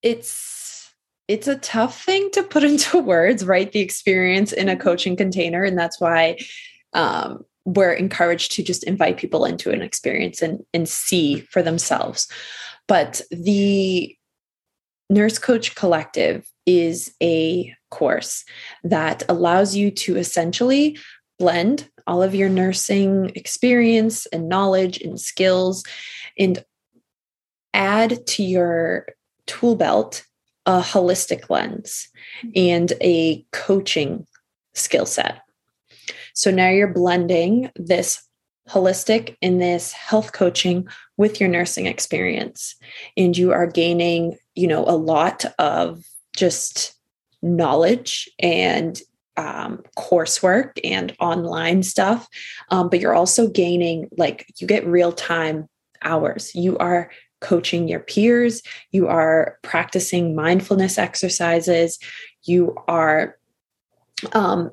it's 0.02 0.92
it's 1.26 1.48
a 1.48 1.56
tough 1.56 2.04
thing 2.04 2.30
to 2.32 2.42
put 2.42 2.64
into 2.64 2.98
words, 2.98 3.44
right? 3.44 3.70
The 3.72 3.80
experience 3.80 4.52
in 4.52 4.68
a 4.68 4.72
mm-hmm. 4.72 4.82
coaching 4.82 5.16
container, 5.16 5.64
and 5.64 5.78
that's 5.78 6.00
why 6.00 6.38
um, 6.94 7.44
we're 7.64 7.92
encouraged 7.92 8.52
to 8.52 8.62
just 8.62 8.84
invite 8.84 9.16
people 9.16 9.44
into 9.44 9.70
an 9.70 9.82
experience 9.82 10.42
and 10.42 10.64
and 10.72 10.88
see 10.88 11.40
for 11.40 11.62
themselves. 11.62 12.28
But 12.86 13.20
the 13.30 14.16
Nurse 15.10 15.38
Coach 15.38 15.74
Collective 15.74 16.46
is 16.66 17.14
a 17.22 17.74
course 17.90 18.44
that 18.82 19.22
allows 19.28 19.76
you 19.76 19.90
to 19.90 20.16
essentially 20.16 20.98
blend 21.38 21.88
all 22.06 22.22
of 22.22 22.34
your 22.34 22.48
nursing 22.48 23.32
experience 23.34 24.26
and 24.26 24.48
knowledge 24.48 25.00
and 25.00 25.20
skills 25.20 25.84
and 26.38 26.64
add 27.72 28.26
to 28.26 28.42
your 28.42 29.06
tool 29.46 29.74
belt 29.74 30.24
a 30.66 30.80
holistic 30.80 31.50
lens 31.50 32.08
mm-hmm. 32.38 32.50
and 32.56 32.92
a 33.00 33.44
coaching 33.52 34.26
skill 34.74 35.06
set. 35.06 35.40
So 36.34 36.50
now 36.50 36.68
you're 36.68 36.92
blending 36.92 37.70
this 37.76 38.22
holistic 38.68 39.36
and 39.42 39.60
this 39.60 39.92
health 39.92 40.32
coaching 40.32 40.86
with 41.16 41.40
your 41.40 41.48
nursing 41.48 41.86
experience. 41.86 42.76
And 43.16 43.36
you 43.36 43.52
are 43.52 43.66
gaining, 43.66 44.36
you 44.54 44.66
know, 44.66 44.84
a 44.84 44.96
lot 44.96 45.44
of 45.58 46.04
just 46.36 46.94
knowledge 47.42 48.28
and 48.38 49.00
um, 49.36 49.82
coursework 49.98 50.78
and 50.84 51.14
online 51.20 51.82
stuff, 51.82 52.28
um, 52.70 52.88
but 52.88 53.00
you're 53.00 53.14
also 53.14 53.48
gaining 53.48 54.08
like 54.16 54.46
you 54.58 54.66
get 54.66 54.86
real 54.86 55.12
time 55.12 55.68
hours. 56.02 56.54
You 56.54 56.78
are 56.78 57.10
coaching 57.40 57.88
your 57.88 58.00
peers, 58.00 58.62
you 58.90 59.08
are 59.08 59.58
practicing 59.62 60.34
mindfulness 60.34 60.98
exercises, 60.98 61.98
you 62.44 62.74
are 62.88 63.36
um, 64.32 64.70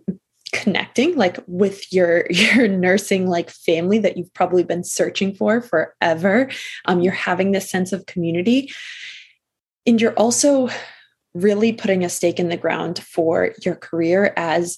connecting 0.54 1.16
like 1.16 1.38
with 1.48 1.92
your 1.94 2.26
your 2.30 2.68
nursing 2.68 3.28
like 3.28 3.50
family 3.50 4.00
that 4.00 4.18
you've 4.18 4.34
probably 4.34 4.64
been 4.64 4.84
searching 4.84 5.34
for 5.34 5.62
forever 5.62 6.50
um, 6.86 7.02
you're 7.02 7.14
having 7.14 7.52
this 7.52 7.70
sense 7.70 7.92
of 7.92 8.06
community 8.06 8.72
and 9.86 10.00
you're 10.00 10.14
also 10.14 10.70
really 11.34 11.72
putting 11.72 12.04
a 12.04 12.10
stake 12.10 12.40
in 12.40 12.50
the 12.50 12.58
ground 12.58 13.00
for 13.00 13.54
your 13.64 13.76
career 13.76 14.34
as 14.36 14.78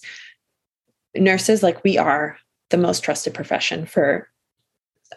nurses 1.16 1.64
like 1.64 1.84
we 1.84 1.98
are 1.98 2.38
the 2.70 2.78
most 2.78 3.04
trusted 3.04 3.34
profession 3.34 3.86
for 3.86 4.30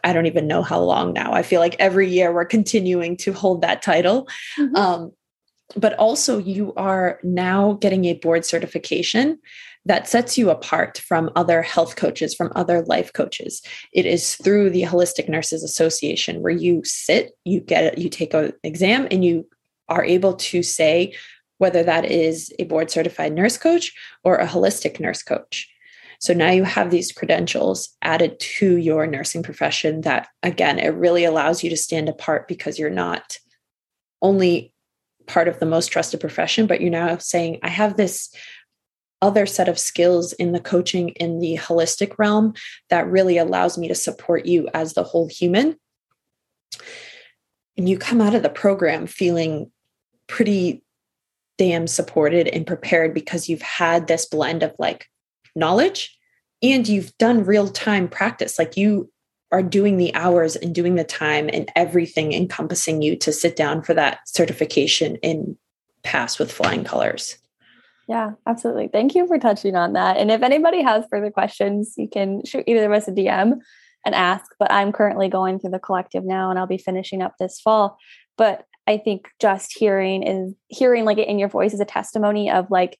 I 0.05 0.13
don't 0.13 0.27
even 0.27 0.47
know 0.47 0.63
how 0.63 0.81
long 0.81 1.15
now. 1.15 1.33
I 1.33 1.43
feel 1.43 1.61
like 1.61 1.77
every 1.79 2.09
year 2.09 2.33
we're 2.33 2.45
continuing 2.45 3.17
to 3.19 3.33
hold 3.33 3.63
that 3.63 3.81
title. 3.81 4.29
Mm-hmm. 4.59 4.77
Um, 4.77 5.13
but 5.75 5.95
also, 5.95 6.39
you 6.39 6.73
are 6.77 7.19
now 7.23 7.73
getting 7.75 8.05
a 8.05 8.15
board 8.15 8.45
certification 8.45 9.39
that 9.87 10.09
sets 10.09 10.37
you 10.37 10.51
apart 10.51 10.99
from 10.99 11.31
other 11.37 11.63
health 11.63 11.95
coaches, 11.95 12.35
from 12.35 12.53
other 12.57 12.83
life 12.83 13.13
coaches. 13.13 13.63
It 13.93 14.05
is 14.05 14.35
through 14.35 14.71
the 14.71 14.83
Holistic 14.83 15.29
Nurses 15.29 15.63
Association 15.63 16.43
where 16.43 16.53
you 16.53 16.83
sit, 16.85 17.33
you 17.45 17.61
get 17.61 17.97
you 17.97 18.09
take 18.09 18.35
an 18.35 18.53
exam, 18.65 19.07
and 19.11 19.25
you 19.25 19.47
are 19.89 20.05
able 20.05 20.35
to 20.35 20.63
say 20.63 21.15
whether 21.59 21.85
that 21.85 22.05
is 22.05 22.53
a 22.59 22.65
board 22.65 22.91
certified 22.91 23.33
nurse 23.33 23.57
coach 23.57 23.93
or 24.25 24.37
a 24.37 24.47
holistic 24.47 24.99
nurse 24.99 25.23
coach. 25.23 25.69
So 26.19 26.35
now 26.35 26.51
you 26.51 26.65
have 26.65 26.91
these 26.91 27.13
credentials 27.13 27.91
added 28.03 28.41
to 28.41 28.77
your 28.77 29.07
nursing 29.07 29.43
profession 29.43 30.01
that, 30.01 30.29
again, 30.43 30.79
it 30.79 30.95
really 30.95 31.25
allows 31.25 31.63
you 31.63 31.71
to 31.71 31.77
stand 31.77 32.09
apart 32.09 32.49
because 32.49 32.79
you're 32.79 32.91
not 32.91 33.39
only 34.21 34.73
part 35.27 35.49
of 35.49 35.61
the 35.61 35.67
most 35.67 35.89
trusted 35.89 36.21
profession, 36.21 36.67
but 36.67 36.81
you're 36.81 36.91
now 36.91 37.19
saying, 37.19 37.59
I 37.63 37.69
have 37.69 37.97
this 37.97 38.35
other 39.23 39.47
set 39.47 39.69
of 39.69 39.79
skills 39.79 40.33
in 40.35 40.53
the 40.53 40.61
coaching 40.61 41.11
in 41.11 41.39
the 41.39 41.57
holistic 41.57 42.19
realm 42.19 42.55
that 42.91 43.09
really 43.09 43.39
allows 43.39 43.79
me 43.79 43.89
to 43.89 43.95
support 43.95 44.47
you 44.47 44.69
as 44.75 44.93
the 44.93 45.03
whole 45.05 45.29
human. 45.29 45.77
And 47.77 47.89
you 47.89 47.99
come 47.99 48.21
out 48.21 48.35
of 48.35 48.43
the 48.43 48.49
program 48.49 49.07
feeling 49.07 49.71
pretty 50.27 50.83
damn 51.59 51.87
supported 51.87 52.49
and 52.49 52.67
prepared 52.67 53.15
because 53.15 53.49
you've 53.49 53.63
had 53.63 54.07
this 54.07 54.27
blend 54.27 54.63
of 54.63 54.75
like 54.79 55.07
knowledge 55.55 56.17
and 56.63 56.87
you've 56.87 57.17
done 57.19 57.45
real 57.45 57.69
time 57.69 58.09
practice. 58.09 58.59
Like 58.59 58.77
you 58.77 59.11
are 59.53 59.63
doing 59.63 59.97
the 59.97 60.15
hours 60.15 60.57
and 60.57 60.75
doing 60.75 60.97
the 60.97 61.05
time 61.05 61.49
and 61.53 61.71
everything 61.77 62.33
encompassing 62.33 63.01
you 63.01 63.17
to 63.17 63.33
sit 63.33 63.57
down 63.57 63.83
for 63.83 63.95
that 63.95 64.19
certification 64.27 65.17
and 65.23 65.57
pass 66.03 66.39
with 66.39 66.53
flying 66.53 66.85
colors. 66.85 67.39
Yeah, 68.09 68.33
absolutely. 68.47 68.89
Thank 68.89 69.15
you 69.15 69.27
for 69.27 69.39
touching 69.39 69.75
on 69.75 69.95
that. 69.95 70.17
And 70.17 70.31
if 70.31 70.43
anybody 70.43 70.83
has 70.83 71.05
further 71.11 71.31
questions, 71.31 71.95
you 71.97 72.09
can 72.09 72.45
shoot 72.45 72.65
either 72.67 72.87
of 72.87 72.93
us 72.93 73.09
a 73.09 73.13
DM 73.13 73.59
and 74.05 74.15
ask. 74.15 74.45
But 74.59 74.71
I'm 74.71 74.93
currently 74.93 75.29
going 75.29 75.59
through 75.59 75.71
the 75.71 75.81
collective 75.81 76.25
now 76.25 76.51
and 76.51 76.59
I'll 76.59 76.69
be 76.69 76.79
finishing 76.79 77.21
up 77.21 77.35
this 77.39 77.61
fall. 77.61 77.99
But 78.39 78.65
I 78.87 78.99
think 78.99 79.29
just 79.41 79.77
hearing 79.77 80.23
is 80.23 80.55
hearing 80.69 81.05
like 81.05 81.19
it 81.19 81.29
in 81.29 81.41
your 81.41 81.49
voice 81.49 81.75
is 81.75 81.81
a 81.81 81.85
testimony 81.85 82.51
of 82.51 82.71
like 82.71 82.99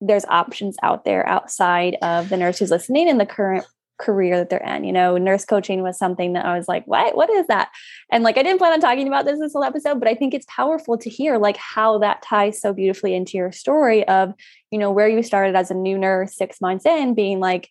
there's 0.00 0.24
options 0.26 0.76
out 0.82 1.04
there 1.04 1.26
outside 1.28 1.96
of 2.02 2.28
the 2.28 2.36
nurse 2.36 2.58
who's 2.58 2.70
listening 2.70 3.08
in 3.08 3.18
the 3.18 3.26
current 3.26 3.66
career 3.98 4.36
that 4.38 4.50
they're 4.50 4.58
in. 4.58 4.84
You 4.84 4.92
know, 4.92 5.16
nurse 5.16 5.44
coaching 5.44 5.82
was 5.82 5.98
something 5.98 6.32
that 6.32 6.44
I 6.44 6.56
was 6.56 6.68
like, 6.68 6.84
what? 6.86 7.16
What 7.16 7.30
is 7.30 7.46
that? 7.46 7.70
And 8.10 8.24
like, 8.24 8.38
I 8.38 8.42
didn't 8.42 8.58
plan 8.58 8.72
on 8.72 8.80
talking 8.80 9.08
about 9.08 9.24
this 9.24 9.38
this 9.38 9.52
whole 9.52 9.64
episode, 9.64 9.98
but 9.98 10.08
I 10.08 10.14
think 10.14 10.34
it's 10.34 10.46
powerful 10.48 10.98
to 10.98 11.10
hear 11.10 11.38
like 11.38 11.56
how 11.56 11.98
that 11.98 12.22
ties 12.22 12.60
so 12.60 12.72
beautifully 12.72 13.14
into 13.14 13.36
your 13.36 13.52
story 13.52 14.06
of, 14.08 14.34
you 14.70 14.78
know, 14.78 14.90
where 14.90 15.08
you 15.08 15.22
started 15.22 15.56
as 15.56 15.70
a 15.70 15.74
new 15.74 15.98
nurse 15.98 16.36
six 16.36 16.60
months 16.60 16.86
in, 16.86 17.14
being 17.14 17.40
like, 17.40 17.70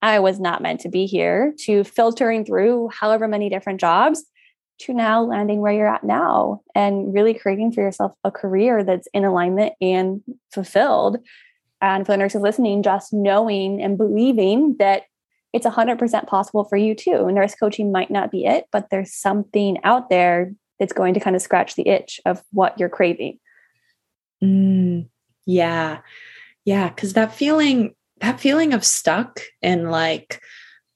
I 0.00 0.20
was 0.20 0.38
not 0.38 0.62
meant 0.62 0.80
to 0.80 0.88
be 0.88 1.06
here, 1.06 1.54
to 1.64 1.82
filtering 1.84 2.44
through 2.44 2.90
however 2.92 3.26
many 3.26 3.48
different 3.48 3.80
jobs 3.80 4.24
to 4.80 4.94
now 4.94 5.22
landing 5.22 5.60
where 5.60 5.72
you're 5.72 5.92
at 5.92 6.04
now 6.04 6.60
and 6.74 7.12
really 7.12 7.34
creating 7.34 7.72
for 7.72 7.80
yourself 7.80 8.12
a 8.22 8.30
career 8.30 8.84
that's 8.84 9.08
in 9.12 9.24
alignment 9.24 9.72
and 9.80 10.22
fulfilled 10.52 11.18
and 11.80 12.06
for 12.06 12.12
the 12.12 12.16
nurses 12.16 12.42
listening, 12.42 12.82
just 12.82 13.12
knowing 13.12 13.82
and 13.82 13.98
believing 13.98 14.76
that 14.78 15.02
it's 15.52 15.66
100% 15.66 16.26
possible 16.26 16.64
for 16.64 16.76
you 16.76 16.94
too. 16.94 17.30
Nurse 17.30 17.54
coaching 17.54 17.90
might 17.90 18.10
not 18.10 18.30
be 18.30 18.44
it, 18.44 18.66
but 18.70 18.88
there's 18.90 19.14
something 19.14 19.78
out 19.84 20.10
there 20.10 20.52
that's 20.78 20.92
going 20.92 21.14
to 21.14 21.20
kind 21.20 21.34
of 21.34 21.42
scratch 21.42 21.74
the 21.74 21.88
itch 21.88 22.20
of 22.26 22.42
what 22.52 22.78
you're 22.78 22.88
craving. 22.88 23.38
Mm, 24.42 25.08
yeah. 25.46 26.00
Yeah. 26.64 26.88
Cause 26.90 27.14
that 27.14 27.34
feeling, 27.34 27.94
that 28.20 28.40
feeling 28.40 28.74
of 28.74 28.84
stuck 28.84 29.40
and 29.62 29.90
like, 29.90 30.40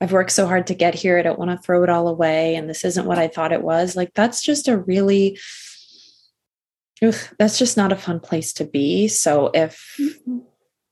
I've 0.00 0.12
worked 0.12 0.32
so 0.32 0.46
hard 0.46 0.66
to 0.66 0.74
get 0.74 0.94
here. 0.94 1.18
I 1.18 1.22
don't 1.22 1.38
want 1.38 1.52
to 1.52 1.58
throw 1.58 1.82
it 1.84 1.88
all 1.88 2.08
away. 2.08 2.56
And 2.56 2.68
this 2.68 2.84
isn't 2.84 3.06
what 3.06 3.18
I 3.18 3.28
thought 3.28 3.52
it 3.52 3.62
was. 3.62 3.96
Like, 3.96 4.12
that's 4.14 4.42
just 4.42 4.66
a 4.66 4.76
really, 4.76 5.38
ugh, 7.02 7.14
that's 7.38 7.58
just 7.58 7.76
not 7.76 7.92
a 7.92 7.96
fun 7.96 8.18
place 8.18 8.52
to 8.54 8.64
be. 8.64 9.08
So 9.08 9.50
if, 9.54 9.96
mm-hmm 9.98 10.38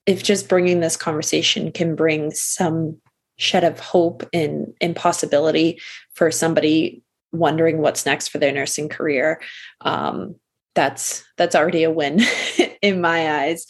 if 0.06 0.22
just 0.22 0.48
bringing 0.48 0.80
this 0.80 0.96
conversation 0.96 1.70
can 1.70 1.94
bring 1.94 2.32
some 2.32 3.00
shed 3.40 3.64
of 3.64 3.80
hope 3.80 4.28
and, 4.32 4.72
impossibility 4.80 5.80
for 6.14 6.30
somebody 6.30 7.02
wondering 7.32 7.78
what's 7.78 8.06
next 8.06 8.28
for 8.28 8.38
their 8.38 8.52
nursing 8.52 8.88
career. 8.88 9.40
Um, 9.80 10.36
that's 10.74 11.24
that's 11.36 11.56
already 11.56 11.82
a 11.82 11.90
win 11.90 12.20
in 12.82 13.00
my 13.00 13.42
eyes. 13.42 13.66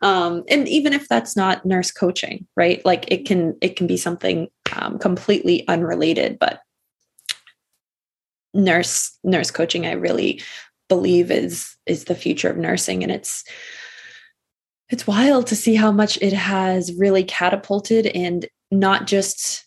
Um, 0.00 0.44
and 0.48 0.66
even 0.66 0.92
if 0.92 1.06
that's 1.08 1.36
not 1.36 1.66
nurse 1.66 1.90
coaching 1.90 2.46
right? 2.56 2.84
Like 2.84 3.10
it 3.10 3.26
can 3.26 3.56
it 3.60 3.76
can 3.76 3.86
be 3.86 3.96
something 3.96 4.48
um, 4.76 4.98
completely 4.98 5.66
unrelated 5.68 6.38
but 6.38 6.60
nurse 8.54 9.16
nurse 9.22 9.50
coaching 9.50 9.86
i 9.86 9.92
really 9.92 10.40
believe 10.88 11.30
is 11.30 11.76
is 11.86 12.04
the 12.04 12.14
future 12.14 12.50
of 12.50 12.56
nursing. 12.56 13.02
And 13.02 13.12
it's 13.12 13.44
it's 14.90 15.06
wild 15.06 15.46
to 15.48 15.56
see 15.56 15.74
how 15.74 15.92
much 15.92 16.18
it 16.22 16.32
has 16.32 16.92
really 16.94 17.22
catapulted 17.22 18.06
and 18.06 18.46
not 18.70 19.06
just 19.06 19.66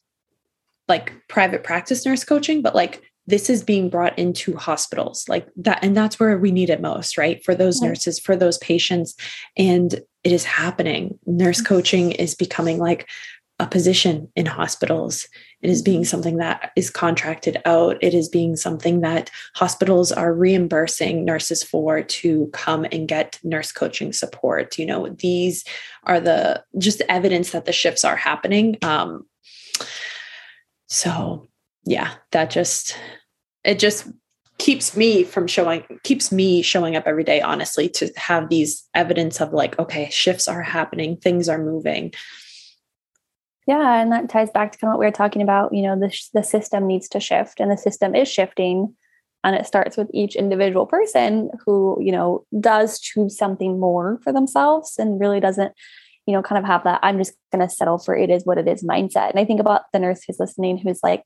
like 0.87 1.13
private 1.27 1.63
practice 1.63 2.05
nurse 2.05 2.23
coaching, 2.23 2.61
but 2.61 2.75
like 2.75 3.01
this 3.27 3.49
is 3.49 3.63
being 3.63 3.89
brought 3.89 4.17
into 4.17 4.55
hospitals 4.57 5.25
like 5.29 5.47
that. 5.55 5.79
And 5.83 5.95
that's 5.95 6.19
where 6.19 6.37
we 6.37 6.51
need 6.51 6.69
it 6.69 6.81
most, 6.81 7.17
right? 7.17 7.43
For 7.45 7.55
those 7.55 7.81
nurses, 7.81 8.19
for 8.19 8.35
those 8.35 8.57
patients. 8.57 9.15
And 9.55 9.93
it 10.23 10.31
is 10.31 10.43
happening. 10.43 11.17
Nurse 11.25 11.61
coaching 11.61 12.11
is 12.11 12.35
becoming 12.35 12.77
like 12.77 13.09
a 13.61 13.67
position 13.67 14.27
in 14.35 14.47
hospitals. 14.47 15.27
It 15.61 15.69
is 15.69 15.83
being 15.83 16.03
something 16.03 16.37
that 16.37 16.71
is 16.75 16.89
contracted 16.89 17.61
out. 17.63 17.99
It 18.01 18.15
is 18.15 18.27
being 18.27 18.55
something 18.55 19.01
that 19.01 19.29
hospitals 19.53 20.11
are 20.11 20.33
reimbursing 20.33 21.23
nurses 21.23 21.63
for 21.63 22.01
to 22.01 22.49
come 22.53 22.85
and 22.91 23.07
get 23.07 23.39
nurse 23.43 23.71
coaching 23.71 24.13
support. 24.13 24.79
You 24.79 24.87
know, 24.87 25.09
these 25.09 25.63
are 26.05 26.19
the 26.19 26.63
just 26.79 27.03
evidence 27.07 27.51
that 27.51 27.65
the 27.65 27.71
shifts 27.71 28.03
are 28.03 28.15
happening. 28.15 28.77
Um, 28.81 29.27
so, 30.87 31.47
yeah, 31.85 32.15
that 32.31 32.49
just, 32.49 32.97
it 33.63 33.77
just 33.77 34.07
keeps 34.57 34.97
me 34.97 35.23
from 35.23 35.47
showing 35.47 35.83
keeps 36.03 36.31
me 36.31 36.61
showing 36.61 36.95
up 36.95 37.07
every 37.07 37.23
day 37.23 37.41
honestly 37.41 37.89
to 37.89 38.11
have 38.15 38.47
these 38.47 38.87
evidence 38.93 39.41
of 39.41 39.53
like 39.53 39.77
okay 39.79 40.07
shifts 40.11 40.47
are 40.47 40.61
happening 40.61 41.17
things 41.17 41.49
are 41.49 41.57
moving 41.57 42.13
yeah, 43.67 44.01
and 44.01 44.11
that 44.11 44.29
ties 44.29 44.49
back 44.49 44.71
to 44.71 44.77
kind 44.77 44.89
of 44.89 44.95
what 44.95 44.99
we 44.99 45.05
were 45.05 45.11
talking 45.11 45.41
about. 45.41 45.73
You 45.73 45.83
know, 45.83 45.99
the 45.99 46.15
the 46.33 46.43
system 46.43 46.87
needs 46.87 47.07
to 47.09 47.19
shift, 47.19 47.59
and 47.59 47.71
the 47.71 47.77
system 47.77 48.15
is 48.15 48.27
shifting, 48.27 48.95
and 49.43 49.55
it 49.55 49.67
starts 49.67 49.97
with 49.97 50.09
each 50.13 50.35
individual 50.35 50.85
person 50.85 51.51
who 51.65 51.97
you 52.01 52.11
know 52.11 52.45
does 52.59 52.99
choose 52.99 53.37
something 53.37 53.79
more 53.79 54.19
for 54.23 54.33
themselves 54.33 54.95
and 54.97 55.19
really 55.19 55.39
doesn't, 55.39 55.73
you 56.25 56.33
know, 56.33 56.41
kind 56.41 56.57
of 56.57 56.65
have 56.65 56.83
that 56.85 56.99
I'm 57.03 57.19
just 57.19 57.33
going 57.51 57.65
to 57.67 57.73
settle 57.73 57.99
for 57.99 58.15
it 58.15 58.29
is 58.31 58.45
what 58.45 58.57
it 58.57 58.67
is 58.67 58.83
mindset. 58.83 59.29
And 59.29 59.39
I 59.39 59.45
think 59.45 59.59
about 59.59 59.83
the 59.93 59.99
nurse 59.99 60.23
who's 60.25 60.39
listening, 60.39 60.77
who's 60.77 60.99
like, 61.03 61.23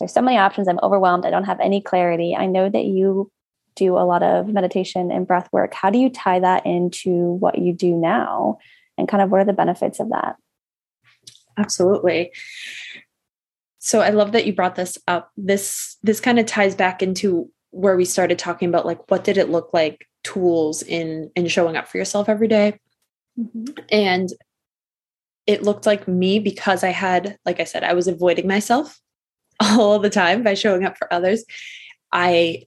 "There's 0.00 0.12
so 0.12 0.22
many 0.22 0.38
options. 0.38 0.66
I'm 0.66 0.80
overwhelmed. 0.82 1.24
I 1.24 1.30
don't 1.30 1.44
have 1.44 1.60
any 1.60 1.80
clarity." 1.80 2.34
I 2.36 2.46
know 2.46 2.68
that 2.68 2.84
you 2.84 3.30
do 3.76 3.96
a 3.96 4.04
lot 4.04 4.24
of 4.24 4.48
meditation 4.48 5.12
and 5.12 5.26
breath 5.26 5.48
work. 5.52 5.72
How 5.72 5.90
do 5.90 5.98
you 5.98 6.10
tie 6.10 6.40
that 6.40 6.66
into 6.66 7.34
what 7.34 7.58
you 7.58 7.72
do 7.72 7.94
now, 7.94 8.58
and 8.98 9.06
kind 9.06 9.22
of 9.22 9.30
what 9.30 9.40
are 9.40 9.44
the 9.44 9.52
benefits 9.52 10.00
of 10.00 10.08
that? 10.10 10.34
Absolutely. 11.60 12.32
So 13.78 14.00
I 14.00 14.10
love 14.10 14.32
that 14.32 14.46
you 14.46 14.52
brought 14.52 14.76
this 14.76 14.98
up. 15.08 15.30
This 15.36 15.96
this 16.02 16.20
kind 16.20 16.38
of 16.38 16.46
ties 16.46 16.74
back 16.74 17.02
into 17.02 17.50
where 17.70 17.96
we 17.96 18.04
started 18.04 18.38
talking 18.38 18.68
about 18.68 18.86
like 18.86 19.10
what 19.10 19.24
did 19.24 19.38
it 19.38 19.48
look 19.48 19.72
like 19.72 20.06
tools 20.22 20.82
in 20.82 21.30
in 21.34 21.46
showing 21.48 21.76
up 21.76 21.88
for 21.88 21.98
yourself 21.98 22.28
every 22.28 22.48
day. 22.48 22.78
Mm-hmm. 23.38 23.72
And 23.90 24.28
it 25.46 25.62
looked 25.62 25.86
like 25.86 26.06
me 26.06 26.38
because 26.38 26.84
I 26.84 26.90
had 26.90 27.38
like 27.46 27.58
I 27.58 27.64
said 27.64 27.82
I 27.82 27.94
was 27.94 28.06
avoiding 28.06 28.46
myself 28.46 29.00
all 29.60 29.98
the 29.98 30.10
time 30.10 30.42
by 30.42 30.54
showing 30.54 30.84
up 30.84 30.98
for 30.98 31.12
others. 31.12 31.44
I 32.12 32.64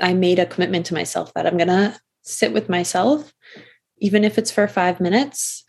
I 0.00 0.14
made 0.14 0.38
a 0.38 0.46
commitment 0.46 0.86
to 0.86 0.94
myself 0.94 1.32
that 1.34 1.46
I'm 1.46 1.56
going 1.56 1.68
to 1.68 1.98
sit 2.22 2.52
with 2.52 2.68
myself 2.68 3.32
even 3.98 4.24
if 4.24 4.36
it's 4.36 4.50
for 4.50 4.68
5 4.68 5.00
minutes 5.00 5.64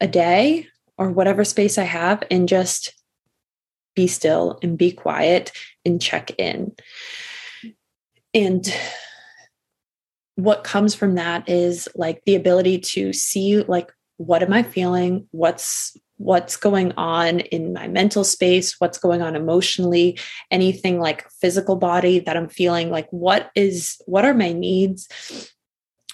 a 0.00 0.08
day 0.08 0.66
or 0.98 1.10
whatever 1.10 1.44
space 1.44 1.78
I 1.78 1.84
have 1.84 2.22
and 2.30 2.48
just 2.48 2.92
be 3.94 4.06
still 4.06 4.58
and 4.62 4.76
be 4.76 4.92
quiet 4.92 5.52
and 5.84 6.02
check 6.02 6.30
in. 6.38 6.72
And 8.34 8.72
what 10.36 10.62
comes 10.62 10.94
from 10.94 11.16
that 11.16 11.48
is 11.48 11.88
like 11.96 12.22
the 12.24 12.36
ability 12.36 12.78
to 12.78 13.12
see 13.12 13.60
like 13.62 13.92
what 14.18 14.42
am 14.42 14.52
i 14.52 14.62
feeling? 14.62 15.26
What's 15.30 15.96
what's 16.16 16.56
going 16.56 16.92
on 16.96 17.40
in 17.40 17.72
my 17.72 17.86
mental 17.86 18.24
space? 18.24 18.76
What's 18.78 18.98
going 18.98 19.22
on 19.22 19.36
emotionally? 19.36 20.18
Anything 20.50 21.00
like 21.00 21.28
physical 21.40 21.76
body 21.76 22.20
that 22.20 22.36
i'm 22.36 22.48
feeling 22.48 22.90
like 22.90 23.08
what 23.10 23.50
is 23.54 24.00
what 24.06 24.24
are 24.24 24.34
my 24.34 24.52
needs? 24.52 25.08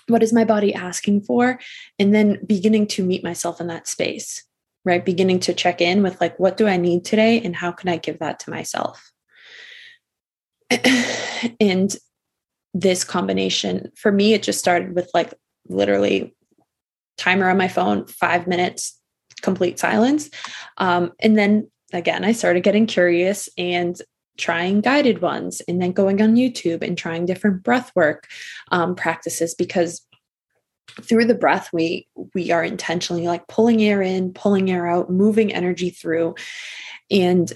What 0.09 0.23
is 0.23 0.33
my 0.33 0.45
body 0.45 0.75
asking 0.75 1.23
for? 1.23 1.59
And 1.99 2.15
then 2.15 2.39
beginning 2.47 2.87
to 2.89 3.05
meet 3.05 3.25
myself 3.25 3.61
in 3.61 3.67
that 3.67 3.89
space 3.89 4.43
right 4.85 5.05
beginning 5.05 5.41
to 5.41 5.55
check 5.55 5.81
in 5.81 6.03
with 6.03 6.21
like 6.21 6.39
what 6.39 6.57
do 6.57 6.67
i 6.67 6.77
need 6.77 7.05
today 7.05 7.41
and 7.41 7.57
how 7.57 7.73
can 7.73 7.89
i 7.89 7.97
give 7.97 8.19
that 8.19 8.39
to 8.41 8.51
myself? 8.51 9.13
And 11.61 11.95
this 12.73 13.05
combination 13.05 13.93
for 13.97 14.11
me 14.11 14.33
it 14.33 14.43
just 14.43 14.59
started 14.59 14.95
with 14.95 15.11
like 15.13 15.35
literally 15.69 16.35
timer 17.19 17.49
on 17.51 17.59
my 17.59 17.69
phone 17.69 18.07
five 18.07 18.47
minutes 18.47 18.99
complete 19.43 19.79
silence. 19.79 20.31
Um, 20.79 21.13
and 21.21 21.37
then 21.37 21.71
again 21.93 22.25
i 22.25 22.33
started 22.33 22.63
getting 22.63 22.87
curious 22.87 23.49
and 23.57 24.01
trying 24.37 24.81
guided 24.81 25.21
ones 25.21 25.63
and 25.69 25.81
then 25.81 25.93
going 25.93 26.21
on 26.21 26.35
youtube 26.35 26.83
and 26.83 26.99
trying 26.99 27.25
different 27.25 27.63
breath 27.63 27.93
work 27.95 28.27
um, 28.73 28.95
practices 28.95 29.55
because 29.55 30.05
through 31.03 31.25
the 31.25 31.35
breath 31.35 31.71
we 31.73 32.07
we 32.35 32.51
are 32.51 32.63
intentionally 32.63 33.27
like 33.27 33.47
pulling 33.49 33.83
air 33.83 34.01
in 34.01 34.33
pulling 34.33 34.71
air 34.71 34.87
out 34.87 35.11
moving 35.11 35.53
energy 35.53 35.91
through 35.91 36.35
and 37.11 37.53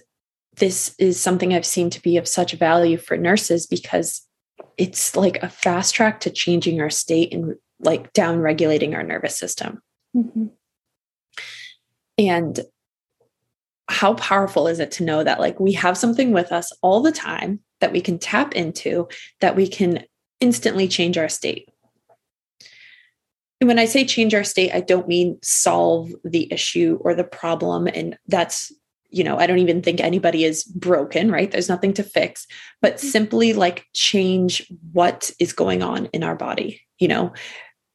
this 0.56 0.94
is 0.98 1.20
something 1.20 1.54
i've 1.54 1.66
seen 1.66 1.88
to 1.90 2.02
be 2.02 2.16
of 2.16 2.26
such 2.26 2.52
value 2.52 2.96
for 2.96 3.16
nurses 3.16 3.66
because 3.66 4.28
it's 4.76 5.16
like 5.16 5.42
a 5.42 5.48
fast 5.48 5.94
track 5.94 6.20
to 6.20 6.30
changing 6.30 6.80
our 6.80 6.90
state 6.90 7.32
and 7.34 7.56
like 7.80 8.12
down 8.12 8.38
regulating 8.38 8.94
our 8.94 9.02
nervous 9.02 9.36
system. 9.36 9.82
Mm-hmm. 10.16 10.46
And 12.16 12.60
how 13.88 14.14
powerful 14.14 14.68
is 14.68 14.80
it 14.80 14.92
to 14.92 15.04
know 15.04 15.24
that 15.24 15.40
like 15.40 15.58
we 15.58 15.72
have 15.72 15.96
something 15.96 16.32
with 16.32 16.52
us 16.52 16.72
all 16.82 17.00
the 17.00 17.12
time 17.12 17.60
that 17.80 17.92
we 17.92 18.00
can 18.00 18.18
tap 18.18 18.54
into 18.54 19.08
that 19.40 19.56
we 19.56 19.68
can 19.68 20.04
instantly 20.40 20.88
change 20.88 21.16
our 21.16 21.28
state. 21.28 21.68
And 23.60 23.68
when 23.68 23.78
I 23.78 23.86
say 23.86 24.04
change 24.04 24.34
our 24.34 24.44
state, 24.44 24.72
I 24.72 24.80
don't 24.80 25.08
mean 25.08 25.38
solve 25.42 26.10
the 26.24 26.52
issue 26.52 26.98
or 27.00 27.14
the 27.14 27.24
problem. 27.24 27.88
And 27.88 28.16
that's 28.26 28.72
you 29.10 29.24
know, 29.24 29.38
I 29.38 29.46
don't 29.46 29.58
even 29.58 29.80
think 29.82 30.00
anybody 30.00 30.44
is 30.44 30.64
broken, 30.64 31.30
right? 31.30 31.50
There's 31.50 31.68
nothing 31.68 31.94
to 31.94 32.02
fix, 32.02 32.46
but 32.82 32.96
mm-hmm. 32.96 33.06
simply 33.06 33.52
like 33.52 33.86
change 33.94 34.70
what 34.92 35.30
is 35.38 35.52
going 35.52 35.82
on 35.82 36.06
in 36.06 36.22
our 36.22 36.36
body, 36.36 36.82
you 36.98 37.08
know, 37.08 37.32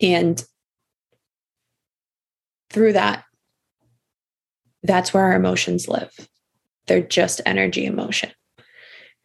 and 0.02 0.44
through 2.72 2.94
that, 2.94 3.24
that's 4.82 5.14
where 5.14 5.24
our 5.24 5.36
emotions 5.36 5.88
live. 5.88 6.12
They're 6.88 7.02
just 7.02 7.42
energy 7.46 7.86
emotion. 7.86 8.32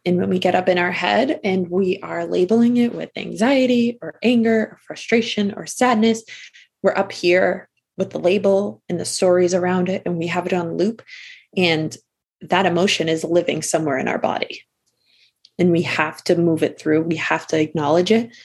And 0.09 0.17
when 0.17 0.29
we 0.29 0.39
get 0.39 0.55
up 0.55 0.67
in 0.67 0.79
our 0.79 0.91
head 0.91 1.39
and 1.43 1.69
we 1.69 1.99
are 1.99 2.25
labeling 2.25 2.77
it 2.77 2.95
with 2.95 3.11
anxiety 3.15 3.99
or 4.01 4.17
anger 4.23 4.61
or 4.71 4.79
frustration 4.87 5.53
or 5.55 5.67
sadness, 5.67 6.23
we're 6.81 6.97
up 6.97 7.11
here 7.11 7.69
with 7.95 8.09
the 8.09 8.17
label 8.17 8.81
and 8.89 8.99
the 8.99 9.05
stories 9.05 9.53
around 9.53 9.87
it, 9.87 10.01
and 10.07 10.17
we 10.17 10.25
have 10.25 10.47
it 10.47 10.53
on 10.53 10.77
loop. 10.77 11.03
And 11.55 11.95
that 12.41 12.65
emotion 12.65 13.07
is 13.07 13.23
living 13.23 13.61
somewhere 13.61 13.99
in 13.99 14.07
our 14.07 14.17
body. 14.17 14.63
And 15.59 15.69
we 15.69 15.83
have 15.83 16.23
to 16.23 16.35
move 16.35 16.63
it 16.63 16.79
through. 16.79 17.03
We 17.03 17.17
have 17.17 17.45
to 17.47 17.61
acknowledge 17.61 18.11
it 18.11 18.35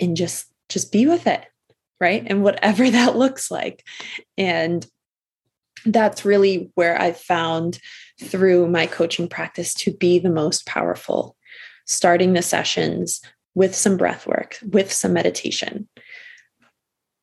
and 0.00 0.16
just 0.16 0.46
just 0.68 0.90
be 0.90 1.06
with 1.06 1.28
it, 1.28 1.46
right? 2.00 2.24
And 2.26 2.42
whatever 2.42 2.90
that 2.90 3.16
looks 3.16 3.48
like. 3.48 3.84
And 4.36 4.84
that's 5.86 6.24
really 6.24 6.72
where 6.74 7.00
I've 7.00 7.20
found 7.20 7.78
through 8.20 8.68
my 8.68 8.86
coaching 8.86 9.28
practice 9.28 9.74
to 9.74 9.92
be 9.92 10.18
the 10.18 10.30
most 10.30 10.66
powerful. 10.66 11.36
Starting 11.86 12.32
the 12.32 12.42
sessions 12.42 13.20
with 13.54 13.74
some 13.74 13.96
breath 13.96 14.26
work, 14.26 14.58
with 14.62 14.90
some 14.92 15.12
meditation, 15.12 15.86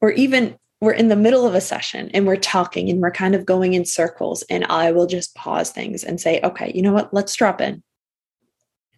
or 0.01 0.11
even 0.11 0.57
we're 0.81 0.91
in 0.91 1.07
the 1.07 1.15
middle 1.15 1.45
of 1.45 1.53
a 1.53 1.61
session 1.61 2.09
and 2.13 2.25
we're 2.25 2.35
talking 2.35 2.89
and 2.89 3.01
we're 3.01 3.11
kind 3.11 3.35
of 3.35 3.45
going 3.45 3.73
in 3.73 3.85
circles 3.85 4.41
and 4.49 4.65
i 4.65 4.91
will 4.91 5.05
just 5.05 5.35
pause 5.35 5.69
things 5.69 6.03
and 6.03 6.19
say 6.19 6.41
okay 6.43 6.71
you 6.73 6.81
know 6.81 6.91
what? 6.91 7.13
Let's 7.13 7.35
drop 7.35 7.61
in. 7.61 7.83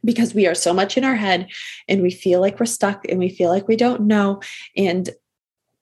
Because 0.06 0.34
we 0.34 0.48
are 0.48 0.56
so 0.56 0.74
much 0.74 0.98
in 0.98 1.06
our 1.06 1.16
head 1.16 1.50
and 1.88 2.02
we 2.02 2.12
feel 2.12 2.42
like 2.42 2.60
we're 2.60 2.66
stuck 2.66 3.06
and 3.08 3.20
we 3.20 3.30
feel 3.30 3.50
like 3.50 3.68
we 3.68 3.78
don't 3.78 4.02
know 4.02 4.42
and 4.76 5.10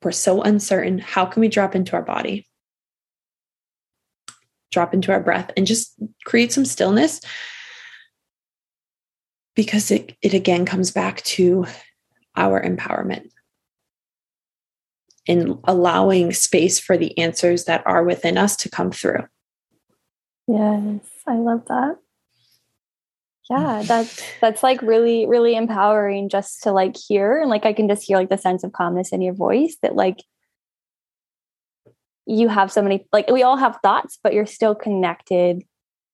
we're 0.04 0.12
so 0.12 0.42
uncertain 0.42 1.00
how 1.00 1.26
can 1.26 1.42
we 1.42 1.48
drop 1.48 1.76
into 1.76 1.94
our 1.94 2.04
body 2.04 2.48
drop 4.72 4.94
into 4.94 5.12
our 5.12 5.20
breath 5.20 5.52
and 5.56 5.68
just 5.68 5.94
create 6.26 6.52
some 6.52 6.66
stillness 6.66 7.22
because 9.56 9.92
it, 9.92 10.16
it 10.22 10.34
again 10.34 10.66
comes 10.66 10.92
back 10.92 11.22
to 11.24 11.66
our 12.36 12.62
empowerment 12.62 13.30
in 15.26 15.60
allowing 15.66 16.34
space 16.34 16.80
for 16.80 16.98
the 16.98 17.18
answers 17.18 17.66
that 17.66 17.86
are 17.86 18.04
within 18.04 18.38
us 18.38 18.56
to 18.56 18.70
come 18.70 18.92
through. 18.92 19.24
Yes, 20.48 21.02
I 21.28 21.36
love 21.36 21.66
that. 21.68 21.98
Yeah, 23.50 23.82
mm. 23.82 23.88
that's 23.88 24.24
that's 24.40 24.64
like 24.64 24.82
really 24.82 25.26
really 25.26 25.56
empowering 25.56 26.30
just 26.30 26.64
to 26.64 26.72
like 26.72 26.96
hear 26.96 27.40
and 27.40 27.50
like 27.50 27.66
I 27.66 27.74
can 27.74 27.88
just 27.88 28.04
hear 28.04 28.18
like 28.18 28.30
the 28.30 28.38
sense 28.38 28.64
of 28.64 28.72
calmness 28.72 29.12
in 29.12 29.22
your 29.22 29.34
voice 29.34 29.78
that 29.82 29.96
like 29.96 30.24
you 32.26 32.48
have 32.48 32.72
so 32.72 32.82
many 32.82 33.06
like 33.12 33.30
we 33.30 33.44
all 33.44 33.58
have 33.58 33.78
thoughts 33.82 34.20
but 34.24 34.34
you're 34.34 34.46
still 34.46 34.76
connected 34.76 35.64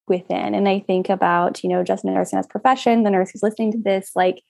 within 0.08 0.56
and 0.56 0.70
I 0.70 0.80
think 0.80 1.10
about, 1.10 1.64
you 1.64 1.70
know, 1.70 1.84
just 1.84 2.06
nursing 2.06 2.40
as 2.40 2.48
profession, 2.48 3.04
the 3.04 3.10
nurse 3.10 3.32
who's 3.32 3.44
listening 3.44 3.74
to 3.74 3.78
this 3.78 4.12
like 4.16 4.42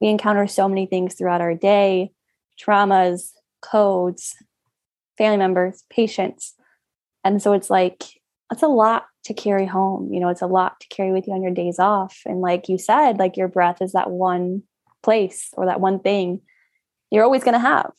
we 0.00 0.08
encounter 0.08 0.46
so 0.46 0.68
many 0.68 0.86
things 0.86 1.14
throughout 1.14 1.40
our 1.40 1.54
day, 1.54 2.12
traumas, 2.60 3.30
codes, 3.60 4.36
family 5.16 5.38
members, 5.38 5.84
patients. 5.90 6.54
And 7.24 7.42
so 7.42 7.52
it's 7.52 7.68
like, 7.68 8.04
that's 8.48 8.62
a 8.62 8.68
lot 8.68 9.06
to 9.24 9.34
carry 9.34 9.66
home. 9.66 10.12
You 10.12 10.20
know, 10.20 10.28
it's 10.28 10.42
a 10.42 10.46
lot 10.46 10.80
to 10.80 10.88
carry 10.88 11.12
with 11.12 11.26
you 11.26 11.34
on 11.34 11.42
your 11.42 11.52
days 11.52 11.78
off. 11.78 12.20
And 12.24 12.40
like 12.40 12.68
you 12.68 12.78
said, 12.78 13.18
like 13.18 13.36
your 13.36 13.48
breath 13.48 13.82
is 13.82 13.92
that 13.92 14.10
one 14.10 14.62
place 15.02 15.50
or 15.54 15.66
that 15.66 15.80
one 15.80 16.00
thing 16.00 16.40
you're 17.10 17.24
always 17.24 17.42
going 17.42 17.54
to 17.54 17.58
have. 17.58 17.92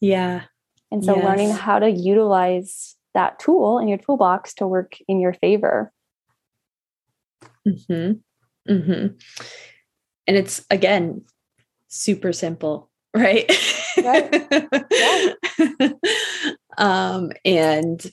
Yeah. 0.00 0.44
And 0.90 1.04
so 1.04 1.16
yes. 1.16 1.24
learning 1.24 1.50
how 1.50 1.78
to 1.78 1.90
utilize 1.90 2.96
that 3.14 3.38
tool 3.38 3.78
in 3.78 3.88
your 3.88 3.98
toolbox 3.98 4.54
to 4.54 4.66
work 4.66 4.96
in 5.06 5.20
your 5.20 5.34
favor. 5.34 5.92
hmm 7.64 8.12
hmm 8.66 9.06
And 10.26 10.36
it's 10.36 10.64
again 10.70 11.24
super 11.88 12.32
simple 12.32 12.90
right? 13.16 13.50
Yeah. 13.96 15.32
um, 16.78 17.32
and 17.44 18.04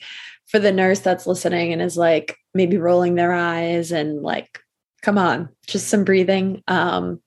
for 0.48 0.58
the 0.58 0.72
nurse 0.72 1.02
that's 1.02 1.28
listening 1.28 1.74
and 1.74 1.82
is 1.82 1.98
like 1.98 2.38
maybe 2.54 2.78
rolling 2.78 3.16
their 3.16 3.34
eyes 3.34 3.92
and 3.92 4.22
like, 4.22 4.60
come 5.02 5.18
on, 5.18 5.50
just 5.68 5.90
some 5.90 6.06
breathing. 6.06 6.64
Um, 6.68 7.22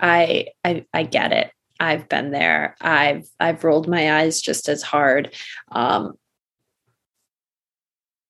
I 0.00 0.48
I 0.64 0.84
I 0.92 1.04
get 1.04 1.32
it. 1.32 1.52
I've 1.80 2.08
been 2.08 2.30
there. 2.30 2.76
I've 2.80 3.26
I've 3.40 3.64
rolled 3.64 3.88
my 3.88 4.20
eyes 4.20 4.40
just 4.40 4.68
as 4.68 4.82
hard. 4.82 5.34
Um, 5.72 6.14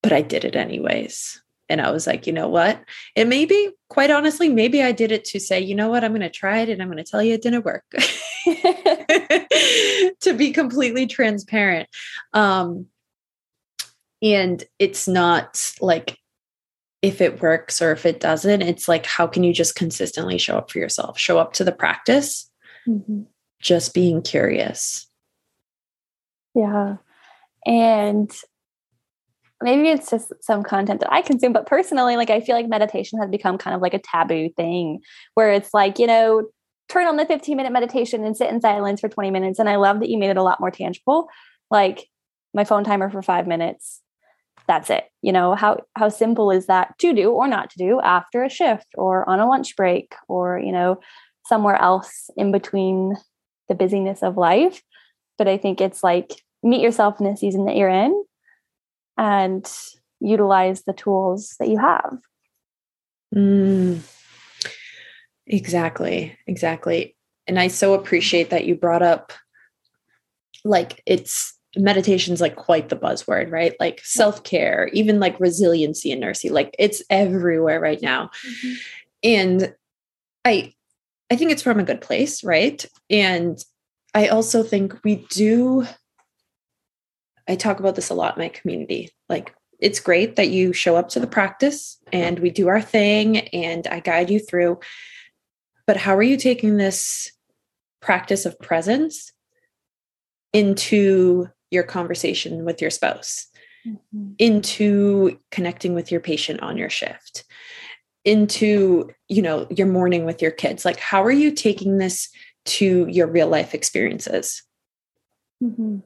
but 0.03 0.13
I 0.13 0.23
did 0.23 0.45
it 0.45 0.55
anyways. 0.57 1.41
And 1.69 1.81
I 1.81 1.91
was 1.91 2.07
like, 2.07 2.27
you 2.27 2.33
know 2.33 2.49
what? 2.49 2.79
It 3.17 3.27
maybe, 3.27 3.71
quite 3.89 4.11
honestly, 4.11 4.51
maybe 4.51 4.83
I 4.83 4.93
did 4.93 5.11
it 5.11 5.25
to 5.27 5.41
say, 5.41 5.61
you 5.61 5.75
know 5.75 5.89
what? 5.89 6.05
I'm 6.05 6.11
going 6.13 6.21
to 6.21 6.29
try 6.29 6.59
it 6.59 6.69
and 6.69 6.83
I'm 6.83 6.89
going 6.89 7.03
to 7.03 7.11
tell 7.11 7.23
you 7.23 7.33
it 7.33 7.43
didn't 7.43 7.65
work. 7.65 7.85
to 10.21 10.35
be 10.37 10.53
completely 10.53 11.07
transparent. 11.07 11.89
Um, 12.35 12.87
and 14.21 14.63
it's 14.79 15.09
not 15.09 15.73
like 15.81 16.19
if 17.01 17.21
it 17.21 17.41
works 17.41 17.81
or 17.81 17.93
if 17.93 18.05
it 18.05 18.21
doesn't, 18.21 18.63
it's 18.63 18.89
like, 18.89 19.07
how 19.07 19.27
can 19.27 19.43
you 19.43 19.55
just 19.55 19.75
consistently 19.75 20.37
show 20.37 20.59
up 20.59 20.71
for 20.71 20.79
yourself? 20.79 21.19
Show 21.19 21.39
up 21.39 21.55
to 21.55 21.65
the 21.65 21.73
practice, 21.73 22.51
mm-hmm. 22.87 23.23
Just 23.65 23.95
being 23.95 24.23
curious. 24.23 25.09
Yeah. 26.55 26.99
And 27.67 28.31
maybe 29.61 29.89
it's 29.89 30.11
just 30.11 30.33
some 30.41 30.63
content 30.63 31.01
that 31.01 31.13
I 31.13 31.23
consume, 31.23 31.53
but 31.53 31.67
personally, 31.67 32.17
like 32.17 32.31
I 32.31 32.41
feel 32.41 32.55
like 32.55 32.69
meditation 32.69 33.19
has 33.19 33.31
become 33.31 33.59
kind 33.59 33.75
of 33.75 33.83
like 33.83 33.95
a 33.95 33.99
taboo 33.99 34.51
thing 34.51 35.01
where 35.33 35.53
it's 35.53 35.75
like, 35.75 35.99
you 35.99 36.07
know, 36.07 36.47
turn 36.89 37.07
on 37.07 37.17
the 37.17 37.27
15 37.27 37.57
minute 37.57 37.73
meditation 37.73 38.25
and 38.25 38.37
sit 38.37 38.51
in 38.51 38.61
silence 38.61 39.01
for 39.01 39.09
20 39.09 39.31
minutes. 39.31 39.59
And 39.59 39.69
I 39.69 39.77
love 39.77 40.01
that 40.01 40.11
you 40.11 40.19
made 40.19 40.31
it 40.31 40.37
a 40.37 40.43
lot 40.43 40.61
more 40.61 40.71
tangible. 40.71 41.29
Like 41.71 42.07
my 42.53 42.65
phone 42.65 42.85
timer 42.85 43.11
for 43.11 43.23
five 43.23 43.47
minutes. 43.47 44.03
That's 44.67 44.89
it. 44.91 45.05
You 45.21 45.33
know, 45.33 45.55
how 45.55 45.81
how 45.95 46.09
simple 46.09 46.51
is 46.51 46.67
that 46.67 46.97
to 46.99 47.13
do 47.13 47.31
or 47.31 47.49
not 47.49 47.71
to 47.71 47.79
do 47.79 48.01
after 48.01 48.45
a 48.45 48.51
shift 48.51 48.87
or 48.95 49.29
on 49.29 49.41
a 49.41 49.49
lunch 49.49 49.77
break 49.77 50.15
or, 50.29 50.59
you 50.59 50.73
know, 50.73 51.01
somewhere 51.47 51.77
else 51.77 52.31
in 52.37 52.53
between 52.53 53.15
the 53.69 53.75
busyness 53.75 54.23
of 54.23 54.37
life. 54.37 54.83
But 55.39 55.49
I 55.49 55.59
think 55.59 55.81
it's 55.81 56.03
like 56.03 56.43
meet 56.63 56.81
yourself 56.81 57.21
in 57.21 57.31
the 57.31 57.37
season 57.37 57.67
that 57.67 57.77
you're 57.77 57.89
in 57.89 58.25
and 59.17 59.71
utilize 60.21 60.83
the 60.83 60.93
tools 60.93 61.57
that 61.59 61.69
you 61.69 61.79
have. 61.79 62.19
Mm, 63.35 64.01
exactly. 65.47 66.37
Exactly. 66.47 67.17
And 67.47 67.59
I 67.59 67.69
so 67.69 67.95
appreciate 67.95 68.51
that 68.51 68.65
you 68.65 68.75
brought 68.75 69.03
up 69.03 69.33
like 70.65 71.03
it's 71.05 71.53
meditation's 71.77 72.41
like 72.41 72.57
quite 72.57 72.89
the 72.89 72.97
buzzword, 72.97 73.51
right? 73.51 73.75
Like 73.81 74.01
self-care, 74.03 74.89
even 74.93 75.21
like 75.21 75.39
resiliency 75.41 76.13
and 76.13 76.21
nursing, 76.21 76.53
like 76.53 76.75
it's 76.79 77.03
everywhere 77.11 77.81
right 77.81 78.01
now. 78.01 78.31
Mm-hmm. 78.47 78.73
And 79.25 79.75
I 80.45 80.73
I 81.31 81.37
think 81.37 81.51
it's 81.51 81.63
from 81.63 81.81
a 81.81 81.85
good 81.85 82.01
place, 82.01 82.45
right? 82.45 82.85
And 83.11 83.59
I 84.13 84.29
also 84.29 84.63
think 84.63 85.03
we 85.05 85.27
do 85.31 85.87
I 87.49 87.57
talk 87.57 87.79
about 87.79 87.95
this 87.95 88.11
a 88.11 88.15
lot 88.15 88.37
in 88.37 88.43
my 88.43 88.49
community. 88.49 89.11
Like 89.29 89.55
it's 89.79 90.01
great 90.01 90.37
that 90.37 90.49
you 90.49 90.73
show 90.73 90.97
up 90.97 91.11
to 91.11 91.21
the 91.21 91.27
practice 91.27 91.99
and 92.13 92.39
we 92.39 92.51
do 92.51 92.69
our 92.69 92.81
thing 92.81 93.39
and 93.49 93.87
I 93.87 94.01
guide 94.01 94.31
you 94.31 94.39
through. 94.39 94.81
But 95.87 95.99
how 95.99 96.17
are 96.17 96.23
you 96.23 96.37
taking 96.37 96.77
this 96.77 97.31
practice 98.01 98.47
of 98.47 98.59
presence 98.61 99.31
into 100.53 101.49
your 101.71 101.83
conversation 101.83 102.65
with 102.65 102.81
your 102.81 102.91
spouse, 102.91 103.49
mm-hmm. 103.87 104.33
into 104.39 105.39
connecting 105.51 105.95
with 105.95 106.11
your 106.11 106.21
patient 106.21 106.63
on 106.63 106.77
your 106.77 106.91
shift, 106.91 107.45
into, 108.25 109.11
you 109.29 109.43
know, 109.43 109.67
your 109.71 109.87
morning 109.87 110.25
with 110.25 110.41
your 110.41 110.51
kids? 110.51 110.85
Like, 110.85 110.99
how 110.99 111.23
are 111.23 111.31
you 111.31 111.51
taking 111.51 111.99
this 111.99 112.29
to 112.67 113.07
your 113.09 113.27
real 113.27 113.49
life 113.49 113.75
experiences? 113.75 114.63
Mm-hmm. 115.63 115.99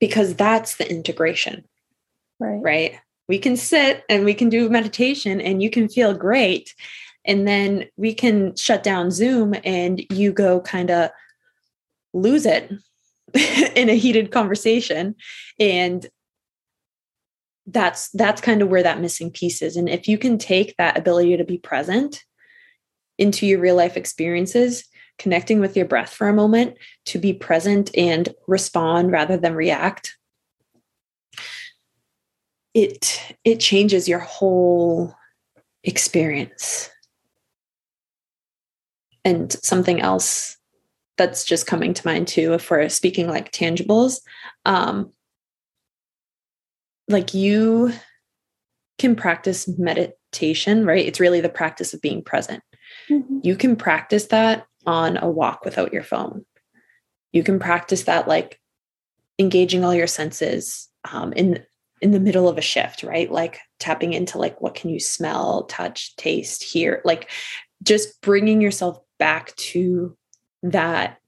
Because 0.00 0.34
that's 0.34 0.76
the 0.76 0.88
integration. 0.88 1.64
Right. 2.38 2.60
Right. 2.62 2.98
We 3.28 3.38
can 3.38 3.56
sit 3.56 4.04
and 4.08 4.24
we 4.24 4.34
can 4.34 4.48
do 4.48 4.68
meditation 4.68 5.40
and 5.40 5.62
you 5.62 5.70
can 5.70 5.88
feel 5.88 6.14
great. 6.14 6.74
And 7.24 7.48
then 7.48 7.86
we 7.96 8.14
can 8.14 8.54
shut 8.54 8.82
down 8.82 9.10
Zoom 9.10 9.54
and 9.64 10.04
you 10.12 10.32
go 10.32 10.60
kind 10.60 10.90
of 10.90 11.10
lose 12.14 12.46
it 12.46 12.70
in 13.74 13.88
a 13.88 13.96
heated 13.96 14.30
conversation 14.30 15.16
and 15.58 16.06
that's 17.66 18.10
that's 18.10 18.40
kind 18.40 18.62
of 18.62 18.68
where 18.68 18.82
that 18.82 19.00
missing 19.00 19.30
piece 19.30 19.62
is. 19.62 19.76
And 19.76 19.88
if 19.88 20.08
you 20.08 20.18
can 20.18 20.38
take 20.38 20.74
that 20.76 20.96
ability 20.96 21.36
to 21.36 21.44
be 21.44 21.58
present 21.58 22.22
into 23.18 23.46
your 23.46 23.60
real 23.60 23.76
life 23.76 23.96
experiences 23.96 24.84
connecting 25.18 25.60
with 25.60 25.76
your 25.76 25.86
breath 25.86 26.12
for 26.12 26.28
a 26.28 26.34
moment 26.34 26.76
to 27.06 27.18
be 27.18 27.32
present 27.32 27.90
and 27.96 28.28
respond 28.46 29.10
rather 29.10 29.38
than 29.38 29.54
react 29.54 30.16
it 32.76 33.34
it 33.42 33.58
changes 33.58 34.06
your 34.06 34.18
whole 34.18 35.14
experience. 35.82 36.90
And 39.24 39.50
something 39.50 40.00
else 40.02 40.58
that's 41.16 41.44
just 41.44 41.66
coming 41.66 41.94
to 41.94 42.06
mind 42.06 42.28
too 42.28 42.52
if 42.52 42.70
we're 42.70 42.90
speaking 42.90 43.28
like 43.28 43.50
tangibles 43.50 44.20
um 44.66 45.10
like 47.08 47.34
you 47.34 47.92
can 48.98 49.14
practice 49.16 49.68
meditation 49.78 50.84
right? 50.84 51.06
It's 51.06 51.20
really 51.20 51.40
the 51.40 51.48
practice 51.48 51.94
of 51.94 52.02
being 52.02 52.22
present. 52.22 52.62
Mm-hmm. 53.10 53.40
you 53.42 53.56
can 53.56 53.76
practice 53.76 54.26
that 54.26 54.66
on 54.86 55.16
a 55.16 55.28
walk 55.28 55.64
without 55.64 55.92
your 55.92 56.02
phone. 56.02 56.44
You 57.32 57.42
can 57.42 57.58
practice 57.58 58.04
that 58.04 58.28
like 58.28 58.60
engaging 59.38 59.84
all 59.84 59.94
your 59.94 60.06
senses 60.06 60.88
um, 61.10 61.32
in 61.32 61.64
in 62.00 62.10
the 62.10 62.20
middle 62.20 62.48
of 62.48 62.58
a 62.58 62.62
shift 62.62 63.02
right? 63.02 63.30
Like 63.30 63.58
tapping 63.78 64.12
into 64.12 64.38
like 64.38 64.60
what 64.60 64.74
can 64.74 64.90
you 64.90 65.00
smell 65.00 65.64
touch 65.64 66.14
taste 66.16 66.62
hear 66.62 67.00
like 67.04 67.30
just 67.82 68.20
bringing 68.20 68.60
yourself 68.60 68.98
back 69.18 69.54
to 69.56 70.16
that 70.62 71.18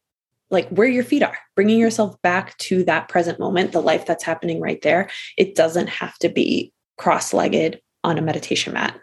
like 0.51 0.69
where 0.71 0.89
your 0.89 1.05
feet 1.05 1.23
are 1.23 1.37
bringing 1.55 1.79
yourself 1.79 2.21
back 2.23 2.57
to 2.59 2.85
that 2.85 3.09
present 3.09 3.39
moment 3.39 3.73
the 3.73 3.81
life 3.81 4.07
that's 4.07 4.25
happening 4.25 4.61
right 4.61 4.83
there 4.83 5.11
it 5.37 5.55
doesn't 5.55 5.89
have 5.89 6.17
to 6.19 6.29
be 6.29 6.73
cross-legged 6.97 7.81
on 8.05 8.19
a 8.19 8.23
meditation 8.23 8.75
mat. 8.75 8.99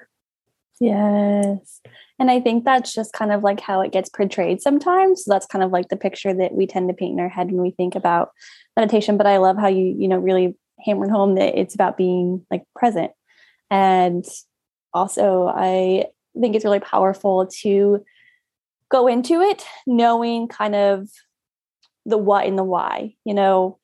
Yes. 0.79 1.81
And 2.19 2.29
i 2.29 2.39
think 2.39 2.63
that's 2.63 2.93
just 2.93 3.13
kind 3.13 3.31
of 3.31 3.43
like 3.43 3.59
how 3.59 3.81
it 3.81 3.91
gets 3.91 4.09
portrayed 4.09 4.61
sometimes. 4.61 5.23
So 5.23 5.31
that's 5.31 5.45
kind 5.45 5.63
of 5.63 5.71
like 5.71 5.89
the 5.89 5.97
picture 5.97 6.33
that 6.33 6.53
we 6.53 6.67
tend 6.67 6.89
to 6.89 6.93
paint 6.93 7.13
in 7.13 7.19
our 7.19 7.29
head 7.29 7.51
when 7.51 7.61
we 7.61 7.71
think 7.71 7.95
about 7.95 8.31
meditation. 8.75 9.17
But 9.17 9.27
i 9.27 9.37
love 9.37 9.57
how 9.57 9.67
you 9.67 9.95
you 9.97 10.07
know 10.07 10.17
really 10.17 10.55
hammered 10.85 11.09
home 11.09 11.35
that 11.35 11.57
it's 11.57 11.75
about 11.75 11.97
being 11.97 12.45
like 12.51 12.63
present. 12.75 13.11
And 13.69 14.25
also 14.93 15.47
i 15.47 16.05
think 16.39 16.55
it's 16.55 16.65
really 16.65 16.79
powerful 16.79 17.47
to 17.61 18.03
go 18.89 19.07
into 19.07 19.41
it 19.41 19.65
knowing 19.87 20.47
kind 20.47 20.75
of 20.75 21.09
the 22.05 22.17
what 22.17 22.45
and 22.45 22.57
the 22.57 22.63
why 22.63 23.15
you 23.23 23.33
know? 23.33 23.79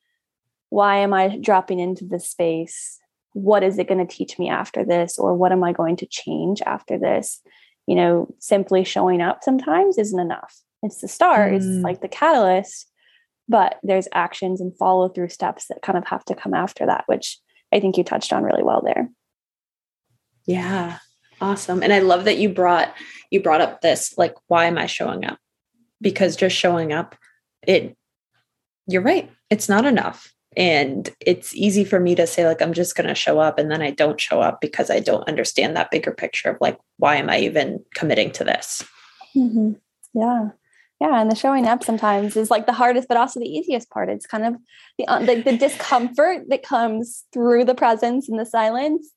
Why 0.70 0.96
am 1.00 1.12
i 1.12 1.36
dropping 1.36 1.80
into 1.80 2.06
this 2.06 2.30
space? 2.30 2.98
What 3.34 3.62
is 3.62 3.78
it 3.78 3.88
going 3.88 4.06
to 4.06 4.14
teach 4.14 4.38
me 4.38 4.48
after 4.48 4.86
this 4.86 5.18
or 5.18 5.34
what 5.34 5.52
am 5.52 5.62
i 5.62 5.72
going 5.72 5.96
to 5.96 6.06
change 6.06 6.62
after 6.62 6.98
this? 6.98 7.42
You 7.86 7.96
know 7.96 8.34
simply 8.38 8.84
showing 8.84 9.20
up 9.20 9.42
sometimes 9.42 9.98
isn't 9.98 10.18
enough. 10.18 10.60
It's 10.82 11.00
the 11.00 11.08
start 11.08 11.52
mm. 11.52 11.56
it's 11.56 11.84
like 11.84 12.00
the 12.00 12.08
catalyst 12.08 12.88
but 13.48 13.78
there's 13.82 14.08
actions 14.14 14.60
and 14.60 14.76
follow 14.78 15.08
through 15.08 15.28
steps 15.28 15.66
that 15.66 15.82
kind 15.82 15.98
of 15.98 16.06
have 16.06 16.24
to 16.24 16.34
come 16.34 16.54
after 16.54 16.86
that 16.86 17.04
which 17.06 17.38
i 17.72 17.80
think 17.80 17.98
you 17.98 18.04
touched 18.04 18.32
on 18.32 18.42
really 18.42 18.62
well 18.62 18.82
there. 18.82 19.10
Yeah. 20.46 20.98
Awesome. 21.40 21.82
And 21.82 21.92
i 21.92 21.98
love 21.98 22.24
that 22.24 22.38
you 22.38 22.48
brought 22.48 22.94
you 23.30 23.42
brought 23.42 23.60
up 23.60 23.82
this 23.82 24.16
like 24.16 24.34
why 24.46 24.66
am 24.66 24.78
i 24.78 24.86
showing 24.86 25.26
up? 25.26 25.38
Because 26.00 26.34
just 26.34 26.56
showing 26.56 26.92
up 26.92 27.14
it 27.66 27.96
you're 28.86 29.02
right 29.02 29.30
it's 29.50 29.68
not 29.68 29.84
enough 29.84 30.32
and 30.56 31.10
it's 31.20 31.54
easy 31.54 31.84
for 31.84 31.98
me 31.98 32.14
to 32.14 32.26
say 32.26 32.46
like 32.46 32.60
i'm 32.60 32.72
just 32.72 32.94
going 32.94 33.08
to 33.08 33.14
show 33.14 33.38
up 33.38 33.58
and 33.58 33.70
then 33.70 33.82
i 33.82 33.90
don't 33.90 34.20
show 34.20 34.40
up 34.40 34.60
because 34.60 34.90
i 34.90 35.00
don't 35.00 35.28
understand 35.28 35.76
that 35.76 35.90
bigger 35.90 36.12
picture 36.12 36.50
of 36.50 36.56
like 36.60 36.78
why 36.98 37.16
am 37.16 37.30
i 37.30 37.38
even 37.38 37.82
committing 37.94 38.30
to 38.30 38.44
this 38.44 38.84
mm-hmm. 39.36 39.72
yeah 40.14 40.48
yeah 41.00 41.20
and 41.20 41.30
the 41.30 41.36
showing 41.36 41.66
up 41.66 41.82
sometimes 41.82 42.36
is 42.36 42.50
like 42.50 42.66
the 42.66 42.72
hardest 42.72 43.08
but 43.08 43.16
also 43.16 43.40
the 43.40 43.46
easiest 43.46 43.88
part 43.90 44.08
it's 44.08 44.26
kind 44.26 44.44
of 44.44 44.54
the, 44.98 45.06
uh, 45.06 45.20
the, 45.20 45.40
the 45.42 45.56
discomfort 45.56 46.42
that 46.48 46.62
comes 46.62 47.24
through 47.32 47.64
the 47.64 47.74
presence 47.74 48.28
and 48.28 48.38
the 48.38 48.46
silence 48.46 49.10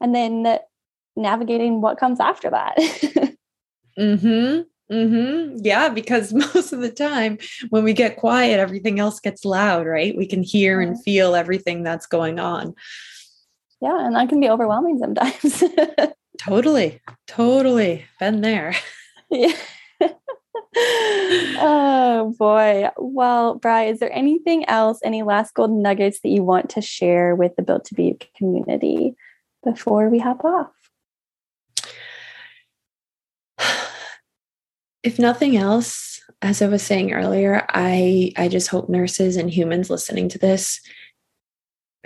and 0.00 0.14
then 0.14 0.58
navigating 1.18 1.80
what 1.80 1.98
comes 1.98 2.20
after 2.20 2.50
that. 2.50 2.76
mm-hmm. 3.98 4.62
Mm-hmm. 4.90 5.58
Yeah, 5.62 5.88
because 5.88 6.32
most 6.54 6.72
of 6.72 6.80
the 6.80 6.90
time 6.90 7.38
when 7.70 7.84
we 7.84 7.92
get 7.92 8.16
quiet, 8.16 8.58
everything 8.58 8.98
else 8.98 9.20
gets 9.20 9.44
loud, 9.44 9.86
right? 9.86 10.16
We 10.16 10.26
can 10.26 10.42
hear 10.42 10.80
and 10.80 11.02
feel 11.02 11.34
everything 11.34 11.82
that's 11.82 12.06
going 12.06 12.38
on. 12.38 12.74
Yeah, 13.80 14.06
and 14.06 14.16
that 14.16 14.28
can 14.28 14.40
be 14.40 14.48
overwhelming 14.48 14.98
sometimes. 14.98 15.62
totally. 16.38 17.00
Totally. 17.26 18.04
Been 18.18 18.40
there. 18.40 18.74
Yeah. 19.30 19.52
oh 20.76 22.34
boy. 22.38 22.88
Well, 22.96 23.54
Bry, 23.56 23.84
is 23.84 24.00
there 24.00 24.12
anything 24.12 24.64
else, 24.68 25.00
any 25.04 25.22
last 25.22 25.54
golden 25.54 25.82
nuggets 25.82 26.20
that 26.20 26.30
you 26.30 26.42
want 26.42 26.70
to 26.70 26.80
share 26.80 27.36
with 27.36 27.54
the 27.56 27.62
Built 27.62 27.84
to 27.86 27.94
Be 27.94 28.18
community 28.36 29.14
before 29.64 30.08
we 30.08 30.18
hop 30.18 30.44
off? 30.44 30.70
If 35.02 35.18
nothing 35.18 35.56
else, 35.56 36.20
as 36.42 36.62
I 36.62 36.68
was 36.68 36.82
saying 36.82 37.12
earlier, 37.12 37.64
I 37.68 38.32
I 38.36 38.48
just 38.48 38.68
hope 38.68 38.88
nurses 38.88 39.36
and 39.36 39.50
humans 39.50 39.90
listening 39.90 40.28
to 40.30 40.38
this 40.38 40.80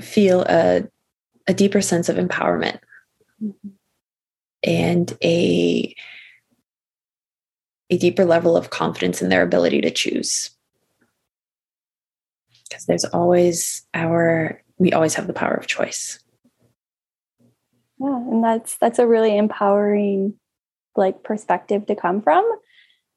feel 0.00 0.42
a 0.42 0.84
a 1.46 1.54
deeper 1.54 1.80
sense 1.80 2.08
of 2.08 2.16
empowerment 2.16 2.78
mm-hmm. 3.42 3.68
and 4.62 5.16
a 5.22 5.94
a 7.90 7.98
deeper 7.98 8.24
level 8.24 8.56
of 8.56 8.70
confidence 8.70 9.20
in 9.20 9.28
their 9.28 9.42
ability 9.42 9.80
to 9.82 9.90
choose. 9.90 10.50
Because 12.68 12.86
there's 12.86 13.04
always 13.04 13.86
our 13.92 14.62
we 14.78 14.92
always 14.92 15.14
have 15.14 15.26
the 15.26 15.34
power 15.34 15.54
of 15.54 15.66
choice. 15.66 16.18
Yeah, 17.98 18.16
and 18.16 18.42
that's 18.42 18.76
that's 18.78 18.98
a 18.98 19.06
really 19.06 19.36
empowering 19.36 20.34
like 20.96 21.22
perspective 21.22 21.86
to 21.86 21.94
come 21.94 22.20
from 22.20 22.44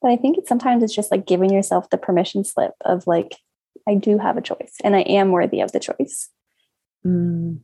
but 0.06 0.12
I 0.12 0.18
think 0.18 0.38
it's 0.38 0.48
sometimes 0.48 0.84
it's 0.84 0.94
just 0.94 1.10
like 1.10 1.26
giving 1.26 1.52
yourself 1.52 1.90
the 1.90 1.98
permission 1.98 2.44
slip 2.44 2.74
of 2.82 3.08
like, 3.08 3.38
I 3.90 3.96
do 3.96 4.20
have 4.20 4.38
a 4.38 4.42
choice 4.42 4.76
and 4.84 4.96
I 4.96 5.00
am 5.00 5.32
worthy 5.32 5.62
of 5.62 5.72
the 5.72 5.80
choice. 5.80 6.30
Mm, 7.04 7.62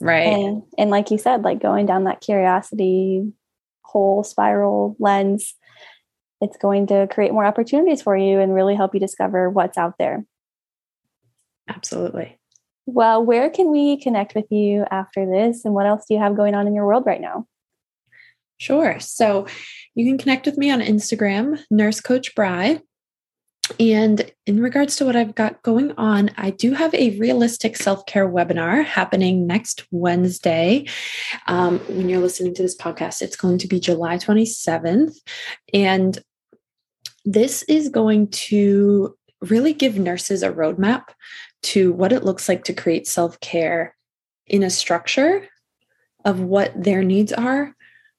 right. 0.00 0.22
And, 0.22 0.62
and 0.78 0.88
like 0.88 1.10
you 1.10 1.18
said, 1.18 1.42
like 1.42 1.60
going 1.60 1.84
down 1.84 2.04
that 2.04 2.22
curiosity 2.22 3.30
hole 3.82 4.24
spiral 4.24 4.96
lens 4.98 5.54
it's 6.40 6.56
going 6.56 6.86
to 6.86 7.06
create 7.08 7.32
more 7.32 7.44
opportunities 7.44 8.00
for 8.00 8.16
you 8.16 8.40
and 8.40 8.54
really 8.54 8.74
help 8.74 8.94
you 8.94 9.00
discover 9.00 9.50
what's 9.50 9.76
out 9.76 9.94
there. 9.98 10.24
Absolutely. 11.68 12.38
Well, 12.86 13.22
where 13.22 13.50
can 13.50 13.70
we 13.70 14.00
connect 14.00 14.34
with 14.34 14.50
you 14.50 14.86
after 14.90 15.24
this? 15.24 15.64
And 15.66 15.74
what 15.74 15.86
else 15.86 16.04
do 16.08 16.14
you 16.14 16.20
have 16.20 16.36
going 16.36 16.54
on 16.54 16.66
in 16.66 16.74
your 16.74 16.86
world 16.86 17.04
right 17.06 17.20
now? 17.20 17.46
Sure. 18.62 19.00
So 19.00 19.48
you 19.96 20.06
can 20.06 20.18
connect 20.18 20.46
with 20.46 20.56
me 20.56 20.70
on 20.70 20.80
Instagram, 20.80 21.60
Nurse 21.68 22.00
Coach 22.00 22.32
Bry. 22.36 22.80
And 23.80 24.30
in 24.46 24.60
regards 24.60 24.94
to 24.96 25.04
what 25.04 25.16
I've 25.16 25.34
got 25.34 25.62
going 25.62 25.92
on, 25.98 26.30
I 26.36 26.50
do 26.50 26.72
have 26.72 26.94
a 26.94 27.18
realistic 27.18 27.76
self 27.76 28.06
care 28.06 28.28
webinar 28.28 28.84
happening 28.84 29.48
next 29.48 29.84
Wednesday. 29.90 30.86
Um, 31.48 31.80
when 31.88 32.08
you're 32.08 32.20
listening 32.20 32.54
to 32.54 32.62
this 32.62 32.76
podcast, 32.76 33.20
it's 33.20 33.34
going 33.34 33.58
to 33.58 33.66
be 33.66 33.80
July 33.80 34.16
27th. 34.16 35.16
And 35.74 36.16
this 37.24 37.64
is 37.64 37.88
going 37.88 38.28
to 38.28 39.16
really 39.40 39.72
give 39.72 39.98
nurses 39.98 40.44
a 40.44 40.52
roadmap 40.52 41.06
to 41.62 41.92
what 41.92 42.12
it 42.12 42.24
looks 42.24 42.48
like 42.48 42.62
to 42.64 42.74
create 42.74 43.08
self 43.08 43.40
care 43.40 43.96
in 44.46 44.62
a 44.62 44.70
structure 44.70 45.48
of 46.24 46.38
what 46.38 46.72
their 46.80 47.02
needs 47.02 47.32
are, 47.32 47.74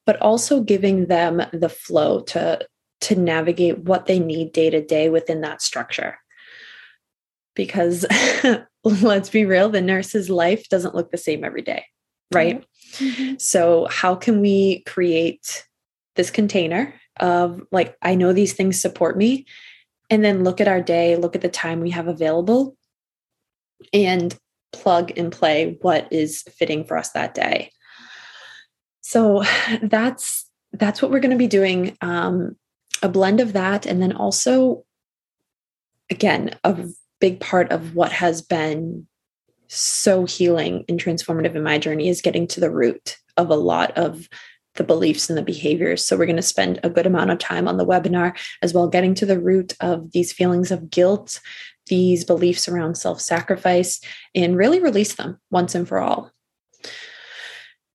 but 0.06 0.22
also 0.22 0.62
giving 0.62 1.08
them 1.08 1.42
the 1.52 1.70
flow 1.70 2.22
to, 2.22 2.60
to 3.02 3.16
navigate 3.16 3.80
what 3.80 4.06
they 4.06 4.20
need 4.20 4.52
day 4.52 4.70
to 4.70 4.84
day 4.84 5.10
within 5.10 5.42
that 5.42 5.62
structure. 5.62 6.18
Because 7.56 8.06
let's 8.84 9.30
be 9.30 9.46
real, 9.46 9.70
the 9.70 9.82
nurse's 9.82 10.30
life 10.30 10.68
doesn't 10.70 10.96
look 10.96 11.12
the 11.12 11.18
same 11.18 11.44
every 11.44 11.62
day, 11.62 11.86
right? 12.34 12.64
Mm-hmm. 12.94 13.36
So, 13.38 13.88
how 13.90 14.16
can 14.16 14.42
we 14.42 14.84
create 14.86 15.66
this 16.16 16.32
container 16.32 16.94
of 17.20 17.62
like, 17.72 17.96
I 18.02 18.16
know 18.16 18.34
these 18.34 18.54
things 18.54 18.82
support 18.82 19.18
me, 19.18 19.46
and 20.10 20.24
then 20.24 20.44
look 20.44 20.62
at 20.62 20.68
our 20.68 20.82
day, 20.82 21.16
look 21.16 21.36
at 21.36 21.42
the 21.42 21.50
time 21.50 21.80
we 21.80 21.92
have 21.92 22.08
available, 22.08 22.76
and 23.94 24.36
plug 24.72 25.12
and 25.18 25.32
play 25.32 25.78
what 25.82 26.12
is 26.12 26.44
fitting 26.58 26.84
for 26.84 26.98
us 26.98 27.12
that 27.12 27.34
day. 27.34 27.72
So 29.14 29.44
that's 29.84 30.50
that's 30.72 31.00
what 31.00 31.12
we're 31.12 31.20
going 31.20 31.30
to 31.30 31.38
be 31.38 31.48
doing. 31.48 31.96
Um, 32.02 32.56
a 33.04 33.10
blend 33.10 33.40
of 33.40 33.54
that, 33.54 33.86
and 33.86 34.02
then 34.02 34.12
also, 34.12 34.86
again, 36.10 36.58
a 36.64 36.88
big 37.22 37.40
part 37.40 37.72
of 37.72 37.94
what 37.94 38.12
has 38.12 38.42
been 38.42 39.06
so 39.68 40.26
healing 40.26 40.84
and 40.90 41.00
transformative 41.00 41.54
in 41.54 41.62
my 41.62 41.78
journey 41.78 42.10
is 42.10 42.22
getting 42.22 42.48
to 42.48 42.60
the 42.60 42.72
root 42.72 43.18
of 43.38 43.52
a 43.52 43.56
lot 43.56 43.96
of 43.96 44.28
the 44.76 44.84
beliefs 44.84 45.30
and 45.30 45.38
the 45.38 45.44
behaviors. 45.44 46.04
So, 46.04 46.18
we're 46.18 46.26
going 46.26 46.36
to 46.38 46.42
spend 46.42 46.80
a 46.82 46.90
good 46.90 47.06
amount 47.06 47.30
of 47.30 47.38
time 47.38 47.68
on 47.68 47.78
the 47.78 47.86
webinar 47.86 48.36
as 48.64 48.74
well, 48.74 48.88
getting 48.88 49.14
to 49.16 49.28
the 49.28 49.40
root 49.40 49.76
of 49.80 50.12
these 50.14 50.34
feelings 50.34 50.72
of 50.72 50.90
guilt, 50.90 51.40
these 51.86 52.26
beliefs 52.26 52.68
around 52.68 52.96
self 52.96 53.22
sacrifice, 53.22 54.02
and 54.34 54.58
really 54.58 54.80
release 54.80 55.14
them 55.14 55.40
once 55.52 55.76
and 55.76 55.88
for 55.88 56.00
all. 56.00 56.34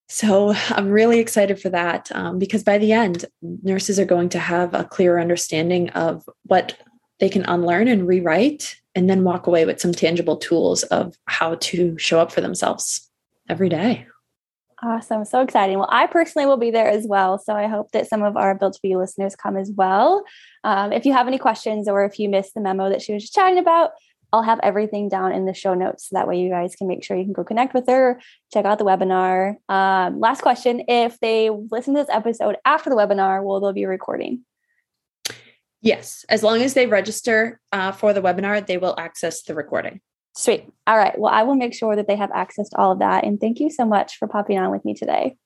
So, 0.09 0.55
I'm 0.71 0.89
really 0.89 1.19
excited 1.19 1.61
for 1.61 1.69
that 1.71 2.11
um, 2.15 2.39
because 2.39 2.63
by 2.63 2.79
the 2.79 2.93
end, 2.93 3.27
nurses 3.43 3.99
are 4.01 4.07
going 4.07 4.31
to 4.31 4.39
have 4.39 4.73
a 4.75 4.85
clearer 4.85 5.21
understanding 5.21 5.91
of 5.91 6.29
what 6.45 6.77
they 7.21 7.29
can 7.29 7.45
unlearn 7.47 7.89
and 7.89 8.07
rewrite, 8.07 8.77
and 8.95 9.09
then 9.11 9.25
walk 9.25 9.47
away 9.47 9.65
with 9.65 9.81
some 9.81 9.93
tangible 9.93 10.37
tools 10.37 10.83
of 10.85 11.17
how 11.27 11.57
to 11.57 11.97
show 11.99 12.21
up 12.21 12.33
for 12.33 12.41
themselves 12.41 13.09
every 13.49 13.69
day. 13.69 14.07
Awesome. 14.83 15.25
So 15.25 15.41
exciting. 15.43 15.79
Well, 15.79 15.89
I 15.91 16.07
personally 16.07 16.47
will 16.47 16.57
be 16.57 16.71
there 16.71 16.89
as 16.89 17.05
well. 17.07 17.39
So 17.39 17.53
I 17.53 17.67
hope 17.67 17.91
that 17.91 18.09
some 18.09 18.23
of 18.23 18.37
our 18.37 18.55
Built 18.55 18.75
to 18.75 18.81
Be 18.81 18.95
listeners 18.95 19.35
come 19.35 19.57
as 19.57 19.73
well. 19.73 20.25
Um, 20.63 20.93
if 20.93 21.05
you 21.05 21.13
have 21.13 21.27
any 21.27 21.39
questions 21.39 21.89
or 21.89 22.05
if 22.05 22.19
you 22.21 22.29
missed 22.29 22.55
the 22.55 22.61
memo 22.61 22.89
that 22.89 23.03
she 23.03 23.13
was 23.13 23.25
just 23.25 23.35
chatting 23.35 23.59
about, 23.59 23.91
I'll 24.33 24.43
have 24.43 24.61
everything 24.63 25.09
down 25.09 25.33
in 25.33 25.47
the 25.47 25.55
show 25.55 25.75
notes. 25.75 26.09
So 26.09 26.17
that 26.17 26.29
way 26.29 26.39
you 26.39 26.51
guys 26.51 26.77
can 26.77 26.87
make 26.87 27.03
sure 27.03 27.17
you 27.17 27.25
can 27.25 27.33
go 27.33 27.45
connect 27.45 27.75
with 27.75 27.87
her, 27.89 28.21
check 28.53 28.65
out 28.65 28.79
the 28.79 28.85
webinar. 28.85 29.57
Um, 29.69 30.21
last 30.21 30.43
question 30.43 30.83
If 30.87 31.19
they 31.21 31.51
listen 31.51 31.95
to 31.95 32.01
this 32.01 32.11
episode 32.11 32.57
after 32.65 32.91
the 32.91 32.97
webinar, 32.97 33.43
will 33.43 33.61
they 33.61 33.73
be 33.73 33.87
recording? 33.87 34.45
Yes. 35.81 36.25
As 36.29 36.43
long 36.43 36.61
as 36.63 36.75
they 36.75 36.87
register 36.87 37.61
uh, 37.73 37.93
for 37.93 38.13
the 38.13 38.21
webinar, 38.21 38.67
they 38.67 38.79
will 38.79 38.95
access 38.99 39.43
the 39.43 39.55
recording. 39.55 40.01
Sweet. 40.37 40.65
All 40.87 40.97
right. 40.97 41.19
Well, 41.19 41.33
I 41.33 41.43
will 41.43 41.57
make 41.57 41.75
sure 41.75 41.97
that 41.97 42.07
they 42.07 42.15
have 42.15 42.31
access 42.33 42.69
to 42.69 42.77
all 42.77 42.93
of 42.93 43.01
that. 43.01 43.25
And 43.25 43.41
thank 43.41 43.59
you 43.59 43.71
so 43.71 43.85
much 43.85 44.19
for 44.19 44.29
popping 44.29 44.57
on 44.57 44.71
with 44.71 44.85
me 44.85 44.95
today. 44.95 45.37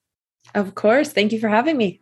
Of 0.54 0.74
course. 0.74 1.10
Thank 1.12 1.32
you 1.32 1.40
for 1.40 1.48
having 1.48 1.78
me. 1.78 2.01